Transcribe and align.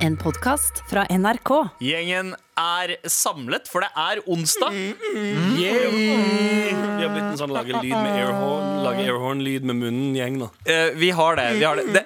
En 0.00 0.16
podkast 0.16 0.78
fra 0.88 1.02
NRK. 1.12 1.50
Gjengen 1.84 2.30
er 2.56 2.94
samlet, 3.04 3.66
for 3.68 3.84
det 3.84 3.90
er 4.00 4.22
onsdag. 4.32 4.72
Vi 4.72 5.66
har 5.68 7.12
blitt 7.12 7.26
en 7.26 7.36
sånn 7.36 7.52
lage 7.52 7.74
lyd 7.82 7.92
med 7.92 8.14
airhorn 8.14 8.80
Lage 8.84 9.04
airhorn-lyd 9.04 9.66
med 9.68 9.76
munnen-gjeng 9.82 10.38
nå. 10.40 10.48
Eh, 10.64 10.96
vi 10.96 11.10
har 11.16 11.36
det. 11.36 11.46
Vi 11.58 11.66
har 11.68 11.76
det. 11.76 11.84
det. 11.92 12.04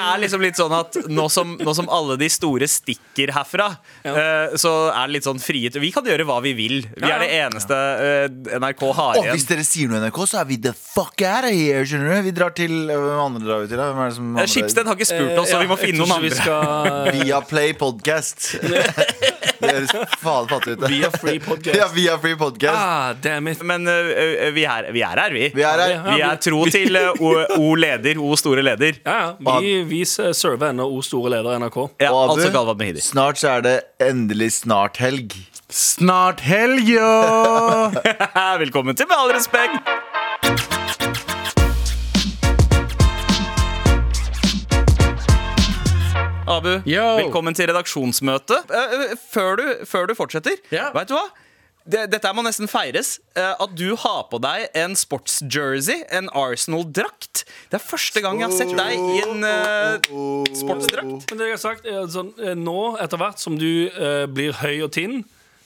Det 0.00 0.06
er 0.16 0.20
liksom 0.22 0.40
litt 0.44 0.56
sånn 0.58 0.72
at 0.72 0.96
nå 1.12 1.26
som, 1.30 1.50
nå 1.60 1.72
som 1.76 1.88
alle 1.92 2.16
de 2.20 2.28
store 2.32 2.66
stikker 2.70 3.32
herfra, 3.36 3.66
eh, 4.08 4.56
så 4.60 4.72
er 4.94 5.06
det 5.10 5.18
litt 5.18 5.26
sånn 5.28 5.40
frihet. 5.42 5.76
Vi 5.82 5.90
kan 5.92 6.06
gjøre 6.08 6.24
hva 6.28 6.38
vi 6.44 6.54
vil. 6.56 6.78
Vi 6.88 7.04
Ja, 7.04 7.18
er 7.18 7.24
det 7.26 7.30
eneste 7.42 7.76
uh, 7.76 8.56
NRK 8.62 8.84
har 8.96 9.20
igjen. 9.20 9.28
Og 9.28 9.36
hvis 9.36 9.46
dere 9.50 9.66
sier 9.68 9.92
noe 9.92 10.00
NRK, 10.06 10.22
så 10.30 10.40
er 10.40 10.48
vi 10.48 10.56
the 10.64 10.72
fuck 10.72 11.20
out 11.26 11.44
of 11.44 11.52
here. 11.52 11.84
Skjønner 11.84 12.16
du? 12.16 12.22
Vi 12.30 12.34
drar 12.40 12.56
til 12.56 12.74
Hvem 12.88 13.20
andre 13.26 13.44
drar 13.46 13.62
vi 13.66 13.70
til? 13.74 13.76
da? 13.82 13.90
Hvem 13.92 14.02
er 14.06 14.10
det 14.10 14.16
som 14.16 14.30
Eh, 14.30 14.40
andre- 14.40 14.48
Schibsted 14.54 14.86
har 14.88 14.96
ikke 14.98 15.10
spurt 15.12 15.38
oss, 15.44 15.52
så 15.52 15.60
vi 15.60 15.70
må 15.70 15.76
finne 15.80 16.00
noen 16.00 16.16
andre. 16.16 16.30
Vi 16.30 16.40
skal 16.40 17.12
Via 17.20 17.40
Play 17.52 17.72
Podcast. 17.74 18.50
Det 19.60 19.70
høres 19.74 20.14
faen 20.22 20.48
fattig 20.50 20.74
ut. 20.78 20.84
Via 20.90 21.10
Free 21.14 21.40
Podcast. 21.42 21.76
Ja, 21.76 21.88
via 21.94 22.16
Free 22.22 22.36
Podcast. 22.40 22.76
Ah, 22.80 23.12
damn 23.22 23.48
it. 23.52 23.62
Men 23.66 23.86
eh, 23.90 24.48
vi, 24.56 24.64
er, 24.64 24.88
vi 24.94 25.02
er 25.04 25.20
her, 25.24 25.34
vi. 25.36 25.50
Vi 25.54 25.62
er 25.66 25.82
her. 25.84 26.08
Vi 26.14 26.24
er 26.24 26.40
tro 26.40 26.64
til 26.72 26.96
eh, 26.96 27.20
O, 27.20 27.34
o 27.60 27.74
leder, 27.78 28.20
O 28.20 28.32
store 28.40 28.64
leder. 28.64 28.98
Ja, 29.04 29.18
ja. 29.36 29.58
Vi, 29.60 29.74
vi 29.90 30.02
server 30.08 30.70
ennå 30.72 30.88
O 30.88 31.02
store 31.04 31.34
leder 31.36 31.60
NRK. 31.60 31.78
Ja, 32.00 32.10
Og 32.12 32.24
Abu, 32.24 32.34
altså 32.38 32.50
Galvan 32.56 32.80
Mehidi. 32.80 33.04
snart 33.04 33.40
så 33.40 33.56
er 33.58 33.66
det 33.68 33.76
endelig 34.10 34.52
snart 34.62 34.96
helg. 35.04 35.36
Snart 35.70 36.40
helg, 36.42 36.82
jo! 36.96 37.12
Velkommen 38.64 38.96
til 38.98 39.06
Med 39.12 39.16
all 39.20 39.36
respekt. 39.36 40.79
Abu, 46.48 46.80
Yo. 46.88 47.02
velkommen 47.20 47.54
til 47.54 47.68
redaksjonsmøte. 47.70 48.56
Eh, 48.72 48.96
eh, 49.12 49.14
Før 49.32 49.56
du, 49.60 49.64
før 49.86 50.06
du 50.10 50.14
fortsetter, 50.18 50.56
yeah. 50.72 50.90
vet 50.94 51.10
du 51.10 51.14
hva? 51.16 51.26
Dette 51.90 52.30
må 52.36 52.42
nesten 52.44 52.68
feires. 52.70 53.18
eh, 53.36 53.54
At 53.60 53.74
du 53.76 53.96
har 53.96 54.26
på 54.30 54.38
deg 54.42 54.68
en 54.78 54.94
sportsjersey, 54.96 56.04
en 56.10 56.28
Arsenal-drakt. 56.36 57.44
Det 57.70 57.78
er 57.80 57.84
første 57.84 58.20
gang 58.24 58.40
jeg 58.40 58.50
har 58.50 58.56
sett 58.56 58.74
deg 58.76 58.94
i 58.94 59.22
en 59.24 59.44
uh, 59.44 60.52
sportsdrakt. 60.54 61.30
Men 61.30 61.38
det 61.40 61.48
jeg 61.50 61.56
har 61.56 61.62
sagt 61.62 61.86
er 61.88 62.06
sånn, 62.12 62.32
Nå, 62.60 62.78
etter 63.00 63.20
hvert 63.20 63.40
som 63.42 63.58
du 63.58 63.88
uh, 63.96 64.26
blir 64.30 64.52
høy 64.60 64.82
og 64.86 64.92
tynn, 64.96 65.22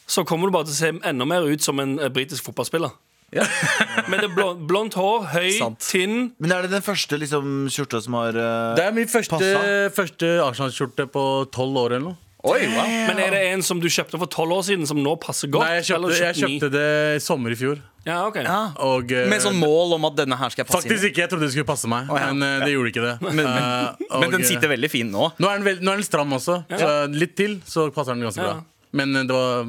så 0.06 0.24
kommer 0.24 0.48
du 0.48 0.54
bare 0.56 0.68
til 0.68 0.76
å 0.76 0.80
se 0.80 0.92
enda 1.10 1.26
mer 1.28 1.48
ut 1.48 1.64
som 1.64 1.80
en 1.82 1.98
uh, 2.00 2.08
britisk 2.12 2.44
fotballspiller. 2.46 2.94
Men 4.10 4.20
det 4.20 4.28
er 4.28 4.34
blond, 4.34 4.66
blondt 4.70 4.94
hår, 4.98 5.24
høy, 5.32 5.50
Sant. 5.58 5.80
tynn. 5.82 6.32
Men 6.42 6.52
er 6.54 6.66
det 6.66 6.70
den 6.76 6.84
første 6.86 7.18
liksom, 7.18 7.64
skjorta 7.72 8.02
som 8.04 8.14
har 8.20 8.36
eh, 8.38 8.74
Det 8.78 8.84
er 8.88 8.92
min 8.96 9.08
første, 9.10 9.38
Passa. 9.40 9.88
første 9.96 10.34
Arsenal-skjorte 10.44 11.08
på 11.10 11.24
tolv 11.54 11.80
år 11.86 11.96
eller 11.96 12.06
noe. 12.12 12.20
Oi, 12.44 12.60
wow. 12.68 12.84
Men 13.08 13.18
er 13.24 13.30
det 13.32 13.38
en 13.54 13.62
som 13.64 13.78
du 13.80 13.86
kjøpte 13.88 14.18
for 14.20 14.28
tolv 14.28 14.52
år 14.58 14.64
siden, 14.66 14.84
som 14.86 14.98
nå 15.00 15.14
passer 15.16 15.48
godt? 15.48 15.64
Nei, 15.64 15.78
jeg 15.78 15.86
kjøpte, 15.88 16.18
jeg 16.20 16.36
kjøpte 16.42 16.68
det 16.74 16.88
i 17.16 17.22
sommer 17.24 17.54
i 17.54 17.56
fjor. 17.56 17.80
Ja, 18.04 18.18
ok 18.28 18.36
Og, 18.84 19.14
eh, 19.16 19.24
Med 19.32 19.40
sånn 19.40 19.56
mål 19.56 19.94
om 19.96 20.04
at 20.10 20.18
denne 20.18 20.36
her 20.36 20.52
skal 20.52 20.60
jeg 20.60 20.68
passe 20.68 20.82
Faktisk 20.84 20.98
inn. 21.00 21.06
i. 21.08 21.10
ikke. 21.14 21.22
Jeg 21.24 21.30
trodde 21.32 21.46
det 21.48 21.54
skulle 21.54 21.70
passe 21.70 21.88
meg, 21.88 22.10
ja. 22.12 22.26
men 22.28 22.44
eh, 22.44 22.66
det 22.66 22.74
gjorde 22.74 22.92
ikke 22.92 23.06
det. 23.06 23.14
Men, 23.24 23.40
Eh, 23.40 23.54
men, 23.56 24.06
og, 24.10 24.20
men 24.20 24.34
den 24.36 24.44
eh, 24.44 24.48
sitter 24.50 24.68
veldig 24.74 24.90
fin 24.92 25.08
nå. 25.10 25.30
Nå 25.40 25.48
er 25.48 25.56
den, 25.56 25.64
veld, 25.70 25.80
nå 25.88 25.94
er 25.94 26.02
den 26.02 26.06
stram 26.10 26.36
også, 26.36 26.58
så 26.68 26.92
litt 27.16 27.32
til 27.40 27.56
så 27.64 27.88
passer 27.96 28.12
den 28.12 28.28
ganske 28.28 28.44
Ja. 28.44 28.52
bra. 28.52 28.64
Men 28.94 29.16
eh, 29.18 29.26
det 29.26 29.34
var 29.34 29.66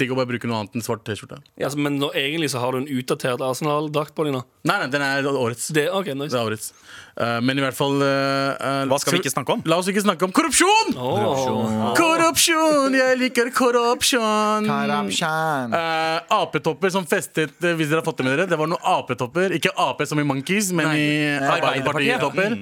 digg 0.00 0.12
å 0.12 0.18
bare 0.18 0.28
bruke 0.28 0.48
noe 0.50 0.60
annet 0.62 0.76
enn 0.76 0.84
svart 0.84 1.04
T-skjorte. 1.08 1.40
altså, 1.56 1.80
Men 1.80 1.96
nå, 2.00 2.10
egentlig 2.18 2.50
så 2.52 2.60
har 2.62 2.76
du 2.76 2.82
en 2.82 2.90
utdatert 3.00 3.42
Arsenal-drakt 3.44 4.14
på 4.16 4.26
deg 4.28 4.36
nå. 4.36 4.42
Nei, 4.68 4.76
nei, 4.82 4.88
den 4.92 5.04
er 5.04 5.28
årets. 5.30 5.70
Det, 5.74 5.88
okay, 5.94 6.16
nice. 6.18 6.32
Det 6.34 6.40
er 6.40 6.50
årets. 6.50 6.72
Uh, 7.18 7.38
men 7.42 7.58
i 7.58 7.62
hvert 7.64 7.74
fall 7.74 7.96
eh, 8.04 8.84
Hva 8.86 8.98
skal 9.02 9.16
vi 9.16 9.18
ikke 9.24 9.32
snakke 9.32 9.56
om? 9.56 9.62
La 9.66 9.80
oss 9.80 9.88
ikke 9.90 10.04
snakke 10.04 10.22
om 10.28 10.30
korrupsjon! 10.36 10.92
Oh. 11.02 11.88
Korrupsjon! 11.98 12.94
Jeg 12.94 13.16
liker 13.18 13.50
korrupsjon! 13.56 14.68
Eh, 14.70 16.36
apetopper 16.36 16.92
som 16.94 17.08
festet 17.10 17.56
Hvis 17.58 17.90
dere 17.90 17.98
har 17.98 18.06
fått 18.06 18.20
det 18.20 18.28
med 18.28 18.36
dere 18.36 18.46
Det 18.52 18.60
var 18.60 18.70
noen 18.70 18.86
apetopper 18.86 19.56
Ikke 19.56 19.72
ap 19.82 20.04
som 20.06 20.22
i 20.22 20.26
monkeys, 20.28 20.70
men 20.70 20.92
Nei. 20.92 21.00
i 21.00 21.08
Arbeiderpartiet-topper. 21.42 22.54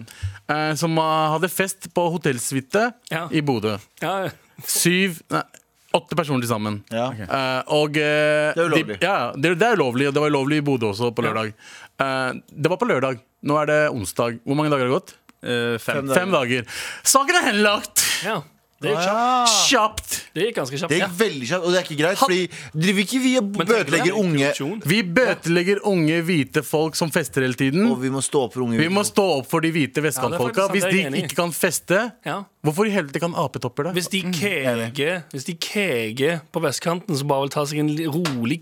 Uh, 0.49 0.73
som 0.81 0.97
hadde 1.05 1.53
fest 1.53 1.91
på 1.93 2.09
hotellsuite 2.17 2.89
Ja. 3.13 3.27
i 3.29 3.45
Bodø. 3.45 3.77
Ja, 4.01 4.15
ja. 4.25 4.35
Syv 4.65 5.21
Nei, 5.29 5.45
åtte 5.99 6.19
personer 6.19 6.45
til 6.45 6.51
sammen. 6.51 6.81
Ja. 6.93 7.11
Uh, 7.13 7.77
og 7.81 7.97
uh, 7.97 8.55
Det 8.57 8.63
er 8.63 8.67
ulovlig. 8.71 8.97
De, 8.97 9.07
ja, 9.07 9.19
det, 9.35 9.55
det 9.61 9.69
er 9.69 9.79
ulovlig, 9.81 10.09
og 10.11 10.17
det 10.17 10.25
var 10.25 10.35
ulovlig 10.35 10.61
i 10.63 10.67
Bodø 10.67 10.91
også 10.93 11.13
på 11.17 11.25
lørdag. 11.27 11.55
Uh, 12.01 12.43
det 12.51 12.73
var 12.73 12.81
på 12.81 12.89
lørdag. 12.91 13.23
Nå 13.47 13.61
er 13.63 13.71
det 13.71 13.81
onsdag. 13.95 14.43
Hvor 14.45 14.59
mange 14.59 14.73
dager 14.73 14.87
har 14.87 14.93
det 14.93 14.99
gått? 14.99 15.17
Eh, 15.47 15.79
fem. 15.79 16.09
Fem 16.11 16.33
dager. 16.33 16.67
Saken 17.07 17.39
er 17.39 17.51
henlagt! 17.53 18.05
ja. 18.27 18.43
Det 18.77 18.91
gikk 18.93 18.99
kjapt. 19.01 19.17
Ah, 19.17 19.47
Kjapt! 19.67 20.17
Det 20.37 20.43
gikk 20.51 20.57
ganske 20.59 20.77
kjapt. 20.83 20.91
det 20.93 20.99
gikk 21.01 21.13
veldig 21.17 21.47
kjapt, 21.49 21.65
og 21.65 21.73
det 21.73 21.79
er 21.81 21.85
ikke 21.87 21.97
greit. 21.97 22.19
Fordi 22.21 22.41
driver 22.77 23.01
ikke 23.07 23.21
vi 23.23 23.31
og 23.41 23.47
bøtelegger 23.57 24.19
unge 24.21 24.51
Vi 24.93 24.99
bøtelegger 25.17 25.79
unge 25.89 26.19
hvite 26.29 26.63
folk 26.67 26.99
som 26.99 27.09
fester 27.15 27.47
hele 27.47 27.57
tiden. 27.57 27.87
Og 27.89 28.03
vi 28.03 28.11
må 28.13 28.21
stå 28.25 28.43
opp 28.47 28.53
for 28.57 28.67
unge 28.67 28.77
Vi 28.83 28.89
må 28.93 29.01
stå 29.09 29.25
opp 29.39 29.49
for 29.49 29.65
de 29.65 29.71
hvite 29.73 30.05
vestkantfolka. 30.05 30.69
Hvis 30.75 30.85
de 30.93 31.07
ikke 31.23 31.39
kan 31.41 31.55
feste, 31.57 32.03
hvorfor 32.67 32.85
i 32.85 32.93
helvete 32.93 33.23
kan 33.23 33.33
apetopper 33.39 33.89
det? 33.89 33.95
Hvis 33.97 34.11
de 34.13 34.21
keger 34.35 35.23
Hvis 35.33 35.49
de 35.49 35.55
keger 35.57 36.41
på 36.53 36.61
vestkanten, 36.67 37.17
så 37.17 37.25
bare 37.25 37.47
vil 37.47 37.55
ta 37.57 37.65
seg 37.65 37.81
en 37.81 37.91
rolig 38.13 38.61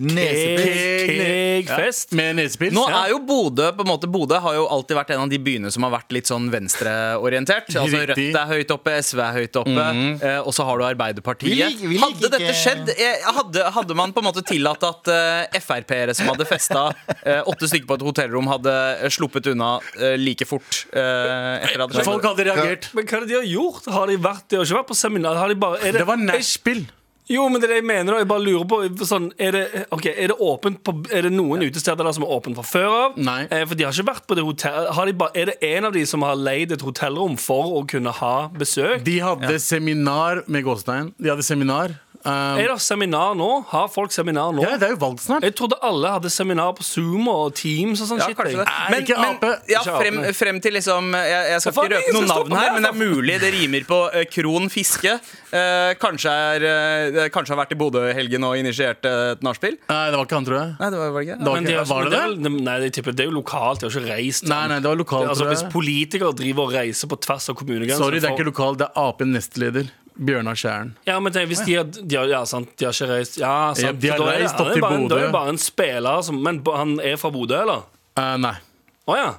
keg-fest. 1.09 2.13
Med 2.15 2.37
nesepils? 2.39 2.75
Nå 2.77 2.87
er 2.91 3.11
jo 3.13 3.19
Bodø 3.25 3.71
på 3.75 3.83
en 3.85 3.91
måte 3.91 4.07
Bodø 4.11 4.39
har 4.45 4.57
jo 4.59 4.67
alltid 4.71 4.99
vært 4.99 5.11
en 5.17 5.25
av 5.27 5.31
de 5.33 5.39
byene 5.43 5.71
som 5.75 5.87
har 5.87 5.95
vært 5.97 6.15
litt 6.15 6.31
sånn 6.31 6.49
venstreorientert. 6.53 7.71
Altså 7.75 8.05
Rødt 8.05 8.23
er 8.45 8.51
høyt 8.51 8.71
oppe, 8.75 8.95
SV 9.03 9.23
er 9.25 9.39
høyt 9.41 9.59
oppe, 9.65 9.87
eh, 10.23 10.39
og 10.41 10.53
så 10.57 10.65
har 10.69 10.79
du 10.81 10.85
Arbeiderpartiet. 10.87 11.51
Vi 11.55 11.89
vi 11.89 11.95
liker 11.99 12.05
hadde 12.05 12.31
dette 12.35 12.41
ikke- 12.43 12.61
skjedd 12.63 12.93
eh, 12.95 13.29
hadde, 13.39 13.65
hadde 13.77 13.97
man 13.99 14.13
på 14.17 14.23
en 14.23 14.29
måte 14.31 14.45
tillatt 14.47 14.83
at 14.89 15.13
eh, 15.15 15.61
Frp-ere 15.61 16.15
som 16.17 16.31
hadde 16.33 16.47
festa 16.49 16.85
eh, 17.25 17.43
åtte 17.51 17.69
stykker 17.71 17.87
på 17.91 17.99
et 18.01 18.07
hotellrom, 18.09 18.49
hadde 18.53 18.75
eh, 19.03 19.09
sluppet 19.15 19.47
unna 19.55 19.77
eh, 20.01 20.17
like 20.21 20.47
fort 20.49 20.85
eh, 20.93 21.65
etter 21.65 21.87
at 21.87 21.95
det 21.97 22.05
Folk 22.07 22.25
hadde 22.31 22.49
reagert. 22.51 22.91
Men 22.95 23.07
hva 23.09 23.19
er 23.21 23.25
det 23.27 23.33
de 23.35 23.41
har 23.41 23.49
gjort? 23.55 23.89
Har 23.95 24.07
de 24.13 24.17
vært 24.29 24.49
De 24.51 24.57
har 24.61 24.65
ikke 24.69 24.79
vært 24.83 24.91
på 24.93 24.99
seminar? 24.99 25.37
Har 25.41 25.49
de 25.49 25.59
bare, 25.67 25.81
er 25.83 25.93
det, 25.97 26.03
Det 26.05 26.09
var 26.11 26.21
nachspiel. 26.21 26.85
Jo, 27.31 27.47
men 27.49 27.61
det 27.61 27.69
er 27.69 27.73
det 27.73 27.79
jeg 27.81 27.89
mener. 27.89 28.19
Jeg 28.21 28.29
bare 28.29 28.45
lurer 28.45 28.67
på 28.69 29.07
sånn, 29.09 29.31
Er 29.41 29.57
det, 29.57 29.63
okay, 29.95 30.13
er 30.13 30.29
det 30.29 30.37
på 30.85 30.95
Er 31.11 31.25
det 31.25 31.33
noen 31.33 31.65
utesteder 31.65 32.05
der 32.05 32.13
som 32.13 32.27
er 32.27 32.33
åpent 32.37 32.59
fra 32.59 32.65
før 32.69 32.89
av? 32.99 33.17
Nei. 33.17 33.47
Eh, 33.49 33.65
for 33.65 33.75
de 33.75 33.87
har 33.87 33.97
ikke 33.97 34.13
vært 34.13 34.27
på 34.29 34.37
det 34.37 34.45
hotell 34.45 34.91
de 35.09 35.17
bare, 35.17 35.33
Er 35.35 35.47
det 35.47 35.57
en 35.63 35.89
av 35.89 35.93
de 35.93 36.05
som 36.07 36.23
har 36.23 36.37
leid 36.37 36.73
et 36.73 36.85
hotellrom 36.85 37.39
for 37.41 37.81
å 37.81 37.85
kunne 37.89 38.13
ha 38.13 38.49
besøk? 38.53 39.05
De 39.05 39.19
hadde 39.25 39.59
seminar 39.61 40.45
med 40.47 40.65
gåstein. 40.65 41.15
De 41.19 41.33
hadde 41.33 41.43
seminar. 41.47 41.97
Um, 42.25 42.57
Er 42.57 42.71
det 42.73 42.79
seminar 42.81 43.35
nå? 43.37 43.49
Har 43.69 43.89
folk 43.93 44.13
seminar 44.15 44.55
nå? 44.57 44.63
ja, 44.65 44.79
det 44.81 44.87
er 44.89 44.93
jo 44.95 45.01
valg 45.03 45.19
snart. 45.21 45.45
Jeg 45.45 45.55
trodde 45.59 45.77
alle 45.85 46.09
hadde 46.15 46.31
seminar 46.33 46.73
på 46.79 46.85
Zoom 46.87 47.27
og 47.29 47.53
Teams 47.59 48.01
og 48.01 48.09
sånn 48.09 48.23
Ja, 48.23 48.29
shit. 48.31 48.39
det. 48.39 48.65
Men, 48.65 49.03
ikke 49.05 49.19
men 49.21 49.37
Ape. 49.37 49.51
ja, 49.69 49.83
frem, 49.85 50.21
frem 50.33 50.61
til 50.65 50.73
liksom 50.79 51.11
Jeg, 51.13 51.43
jeg 51.53 51.61
skal 51.61 51.73
ikke 51.75 51.93
røpe 51.93 52.15
noen 52.17 52.31
navn 52.33 52.57
her, 52.57 52.71
men 52.73 52.87
det 52.87 52.93
er 52.95 52.99
mulig 52.99 53.37
det 53.43 53.51
rimer 53.53 53.85
på 53.89 53.99
uh, 54.09 54.23
Kron 54.33 54.71
Fiske. 54.73 55.19
Uh, 55.53 55.93
kanskje, 56.01 56.33
er, 56.33 56.65
uh, 56.65 57.29
kanskje 57.35 57.53
har 57.55 57.61
vært 57.61 57.75
i 57.77 57.79
Bodø 57.79 58.07
i 58.09 58.15
helgen 58.17 58.49
og 58.49 58.57
initiert 58.57 59.05
et 59.05 59.45
nachspiel? 59.45 59.77
Nei, 59.91 60.01
det 60.11 60.17
var 60.17 60.25
ikke 60.25 60.39
han, 60.41 60.49
tror 60.49 60.59
jeg. 60.61 60.73
Nei, 60.81 60.89
det 60.95 61.03
var, 61.03 61.13
var 61.15 61.21
det 61.21 61.29
ikke 61.29 61.37
Det 61.39 61.51
var, 61.51 61.59
Men 61.61 61.69
de 61.69 61.75
ikke, 61.75 61.83
har- 61.85 61.93
var 61.93 62.09
det 62.09 62.15
det? 62.17 62.23
er 62.25 62.57
Nei, 62.71 62.79
jeg 62.87 62.95
tipper 62.99 63.13
det 63.19 63.27
er 63.27 63.29
jo 63.29 63.37
lokalt. 63.37 63.81
De 63.85 63.89
har 63.91 63.99
ikke 64.01 64.15
reist. 64.17 64.49
Nei, 64.49 64.63
nei, 64.73 64.81
det 64.81 64.89
var 64.89 64.97
lokalt, 64.97 65.29
altså, 65.29 65.45
tror 65.45 65.53
hvis 65.53 65.67
politikere 65.75 66.33
driver 66.41 66.71
og 66.71 66.73
reiser 66.79 67.11
på 67.13 67.21
tvers 67.21 67.51
av 67.53 67.59
kommunegrenser 67.61 68.01
Sorry, 68.01 68.23
det 68.25 68.31
er 68.31 68.39
ikke 68.39 68.49
lokalt. 68.49 68.81
Det 68.81 68.89
er 68.89 69.05
Ap 69.05 69.21
nestleder. 69.29 69.93
Bjørnar 70.15 70.55
Skjæren. 70.55 70.93
Ja, 71.09 71.17
men 71.21 71.33
tenk, 71.35 71.49
hvis 71.51 71.65
de 71.67 71.75
har, 71.75 71.85
de 71.85 72.17
har, 72.17 72.29
ja, 72.31 72.45
sant, 72.47 72.69
de 72.79 72.85
har 72.87 72.93
ikke 72.95 73.09
reist 73.11 73.39
Ja, 73.41 73.55
sant, 73.75 73.99
de 74.01 74.09
har 74.13 74.19
da 74.23 74.29
reist 74.31 74.61
opp 74.63 74.71
til 74.73 74.81
Bodø. 74.85 74.95
en- 74.95 75.09
Da 75.09 75.17
er 75.17 75.21
jo 75.21 75.27
det 75.27 75.33
bare 75.33 75.49
en 75.49 75.59
spiller 75.59 76.23
som 76.23 76.43
Men 76.43 76.63
han 76.67 77.01
er 77.01 77.17
fra 77.17 77.31
Bodø, 77.35 77.57
eller? 77.63 77.83
Eh, 78.17 78.37
nei, 78.39 78.55
Å 79.09 79.17
ja. 79.19 79.33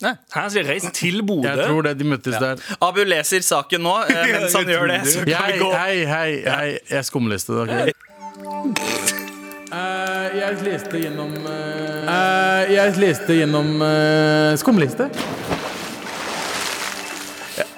Nei. 0.00 0.12
Han 0.30 0.42
har 0.50 0.62
reist 0.70 0.92
til 0.94 1.22
Bodø? 1.22 1.48
jeg 1.48 1.66
tror 1.66 1.82
det. 1.82 1.98
De 1.98 2.04
møttes 2.04 2.38
der. 2.38 2.56
Abu 2.80 3.00
leser 3.04 3.40
saken 3.42 3.80
nå. 3.82 3.96
Eh, 4.08 4.32
mens 4.38 4.54
han 4.54 4.64
gjør 4.70 4.86
det, 4.92 5.00
så 5.10 5.18
kan 5.18 5.26
vi 5.26 5.30
Jeg, 5.34 5.58
gå 5.60 5.72
hei, 5.74 6.04
hei, 6.06 6.42
hei. 6.46 6.78
Jeg 6.88 7.04
skumleste 7.10 7.58
det. 7.58 7.64
ok? 7.66 8.88
Eh, 9.68 10.38
jeg 10.38 10.62
leste 10.64 11.00
gjennom 11.02 11.34
eh, 11.44 12.70
Jeg 12.72 12.94
leste 13.02 13.34
gjennom 13.36 13.74
uh, 13.82 14.54
skumliste. 14.56 15.10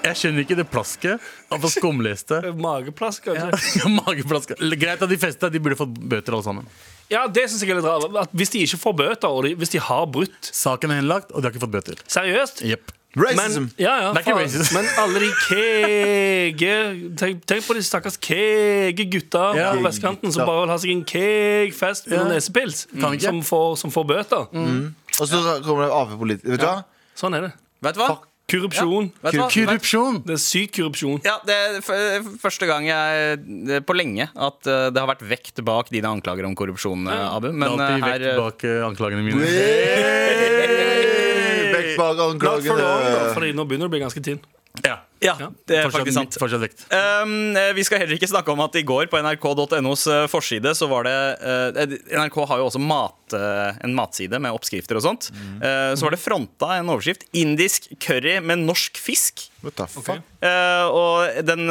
Jeg, 0.05 0.17
skjønner 0.17 0.45
ikke 0.47 0.57
det 0.57 0.67
plasket 0.73 1.21
av 1.53 1.67
skumleste. 1.73 2.39
Mageplask, 2.67 3.27
kanskje? 3.29 3.91
Mageplask. 4.01 4.55
Greit 4.81 5.03
at 5.05 5.11
de 5.13 5.19
festa, 5.21 5.51
de 5.53 5.61
burde 5.63 5.77
fått 5.81 5.93
bøter 6.11 6.37
alle 6.37 6.47
sammen. 6.47 6.71
Ja, 7.11 7.25
det 7.27 7.49
synes 7.51 7.65
jeg 7.67 7.73
er 7.75 7.81
litt 7.81 7.89
rart. 7.91 8.07
At 8.23 8.33
Hvis 8.39 8.53
de 8.55 8.63
ikke 8.65 8.79
får 8.81 8.97
bøter, 9.03 9.29
og 9.35 9.45
de, 9.45 9.57
hvis 9.59 9.73
de 9.75 9.81
har 9.83 10.07
brutt 10.15 10.51
Saken 10.55 10.93
er 10.95 11.01
henlagt, 11.03 11.33
og 11.35 11.43
de 11.43 11.49
har 11.49 11.53
ikke 11.55 11.65
fått 11.67 11.75
bøter. 11.75 12.01
Seriøst? 12.07 12.63
Yep. 12.71 12.93
Racism. 13.19 13.65
Men, 13.67 13.73
ja, 13.83 13.97
ja, 14.05 14.11
faen. 14.15 14.37
racism. 14.39 14.77
Men 14.77 14.87
alle 15.03 15.19
de 15.25 15.31
kege 15.49 16.75
tenk, 17.19 17.41
tenk 17.51 17.65
på 17.67 17.75
de 17.75 17.83
stakkars 17.83 18.15
kege 18.23 19.07
gutta 19.11 19.49
Ja. 19.59 19.73
på 19.75 19.83
vestkanten 19.83 20.31
som 20.31 20.47
bare 20.47 20.63
vil 20.63 20.71
ha 20.71 20.79
seg 20.79 20.93
en 20.95 21.03
keg-fest 21.11 22.07
med 22.07 22.15
Ja. 22.21 22.23
noen 22.23 22.37
nesepils. 22.37 22.87
mm. 22.95 23.19
Som 23.27 23.43
får, 23.43 23.77
som 23.83 23.91
får 23.91 24.07
bøter. 24.15 24.47
Og 25.21 25.27
så 25.27 25.43
kommer 25.67 25.89
det 25.89 25.93
Ap-politikere. 25.99 26.51
Vet 26.55 26.61
du 26.63 26.67
hva? 26.71 26.85
Sånn 27.19 27.35
er 27.35 27.49
det. 27.49 27.53
Vet 27.83 27.99
du 27.99 28.01
hva? 28.05 28.13
Fuck 28.15 28.30
Korrupsjon. 28.51 29.11
Ja. 29.23 29.31
Korrupsjon! 29.49 30.21
Det 30.27 30.35
er 30.37 30.43
syk 30.43 30.73
korrupsjon. 30.79 31.21
Ja, 31.27 31.37
det 31.47 31.55
er 31.57 31.79
f- 31.81 32.33
første 32.43 32.67
gang 32.71 32.87
jeg 32.89 33.41
det 33.71 33.81
på 33.87 33.95
lenge 33.97 34.27
at 34.35 34.67
eh, 34.71 34.89
det 34.91 35.01
har 35.03 35.09
vært 35.13 35.23
vekt 35.31 35.63
bak 35.67 35.91
dine 35.95 36.11
anklager 36.11 36.47
om 36.49 36.55
korrupsjon, 36.59 37.07
eh, 37.11 37.27
Abu. 37.31 37.49
Det 37.51 37.59
Men 37.61 37.69
er 37.69 37.77
alltid 37.77 37.95
eh, 37.95 38.09
vekt 38.09 38.27
her 38.27 38.41
bak 38.41 38.65
anklagene 38.91 39.23
mine. 39.27 39.45
Vekt 41.77 41.95
bak 42.01 42.25
anklagene. 42.27 43.55
nå 43.57 43.67
begynner 43.69 43.87
du 43.87 43.91
å 43.91 43.95
bli 43.95 44.03
ganske 44.03 44.23
tynn. 44.25 44.41
Ja. 44.85 44.99
Ja, 45.21 45.35
det 45.69 45.77
er 45.77 45.85
Fortsatt, 45.85 46.01
faktisk 46.01 46.17
sant. 46.17 46.37
fortsatt 46.41 46.63
vekt. 46.63 46.85
Um, 46.89 47.53
vi 47.77 47.85
skal 47.85 48.01
heller 48.01 48.17
ikke 48.17 48.31
snakke 48.31 48.55
om 48.55 48.63
at 48.65 48.79
i 48.81 48.83
går 48.89 49.11
på 49.13 49.21
nrk.nos 49.21 50.07
eh, 50.09 50.25
forside 50.33 50.73
så 50.77 50.89
var 50.89 51.05
det 51.05 51.17
uh, 51.45 51.97
NRK 52.23 52.39
har 52.49 52.63
jo 52.63 52.71
også 52.71 52.81
mat, 52.81 53.37
uh, 53.37 53.77
en 53.85 53.93
matside 53.97 54.41
med 54.41 54.57
oppskrifter 54.57 54.97
og 54.97 55.05
sånt. 55.05 55.29
Eh, 55.61 55.93
så 55.93 56.07
var 56.07 56.17
det 56.17 56.23
fronta 56.23 56.73
en 56.79 56.89
overskrift 56.95 57.27
'Indisk 57.37 57.91
curry 58.01 58.39
med 58.41 58.65
norsk 58.65 58.97
fisk'. 58.97 59.51
What 59.61 59.77
the 59.77 59.87
fuck? 59.93 60.25
Eh, 60.41 60.87
og 60.89 61.45
den 61.45 61.69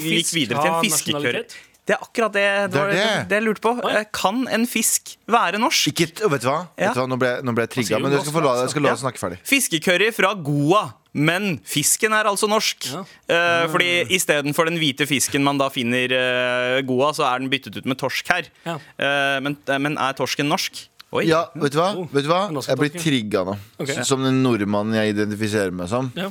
gikk 0.00 0.32
videre 0.32 0.62
til 0.64 0.72
en 0.72 0.84
fiskecurry. 0.86 1.44
Det 1.86 1.94
er 1.94 2.02
akkurat 2.02 2.32
det 2.34 2.42
det, 2.42 2.70
Det 2.74 2.80
er 2.82 2.90
det. 2.90 3.28
det. 3.30 3.36
jeg 3.38 3.44
lurte 3.46 3.62
på. 3.62 3.72
Oi. 3.86 4.04
Kan 4.12 4.46
en 4.50 4.66
fisk 4.66 5.16
være 5.30 5.60
norsk? 5.62 5.86
Ikke, 5.92 6.08
vet 6.32 6.42
du 6.42 6.48
hva? 6.50 6.66
Ja. 6.74 6.88
Vet 6.90 6.96
du 6.98 7.00
hva? 7.04 7.08
Nå 7.12 7.18
ble, 7.20 7.28
jeg- 7.36 7.44
nå 7.46 7.54
ble 7.54 7.62
jeg 7.66 7.70
trigga, 7.76 8.00
men 8.02 8.10
jeg 8.16 8.24
skal 8.26 8.34
få 8.34 8.42
la, 8.42 8.54
jeg 8.64 8.70
skal 8.74 8.82
la 8.82 8.94
deg 8.96 9.02
snakke 9.04 9.22
ferdig. 9.22 9.38
Fiskecurry 9.46 10.12
fra 10.12 10.34
Goa. 10.34 10.84
Men 11.16 11.60
fisken 11.64 12.12
er 12.12 12.28
altså 12.28 12.44
norsk. 12.50 12.90
Ja. 12.92 13.00
Uh, 13.30 13.68
fordi 13.72 14.04
istedenfor 14.12 14.68
den 14.68 14.76
hvite 14.76 15.06
fisken 15.08 15.42
man 15.46 15.56
da 15.56 15.70
finner 15.72 16.12
uh, 16.12 16.82
Goa, 16.84 17.12
så 17.16 17.24
er 17.24 17.38
den 17.40 17.48
byttet 17.48 17.78
ut 17.78 17.86
med 17.88 17.96
torsk 18.02 18.28
her. 18.28 18.50
Ja. 18.66 18.74
Uh, 19.00 19.38
men, 19.46 19.56
eh, 19.64 19.78
men 19.80 19.96
er 19.96 20.12
torsken 20.18 20.50
norsk? 20.50 20.82
Oi. 21.16 21.24
Ja, 21.30 21.46
vet 21.54 21.72
du 21.72 21.78
hva? 21.78 21.94
Oh, 21.96 22.08
Vet 22.12 22.26
du 22.26 22.28
hva? 22.28 22.42
Jeg 22.66 22.76
blir 22.82 22.92
trigga 22.98 23.44
nå. 23.46 23.54
Okay. 23.80 24.02
Som 24.04 24.26
den 24.26 24.42
nordmannen 24.44 24.98
jeg 24.98 25.14
identifiserer 25.14 25.72
meg 25.72 25.88
som. 25.88 26.10
Ja. 26.18 26.28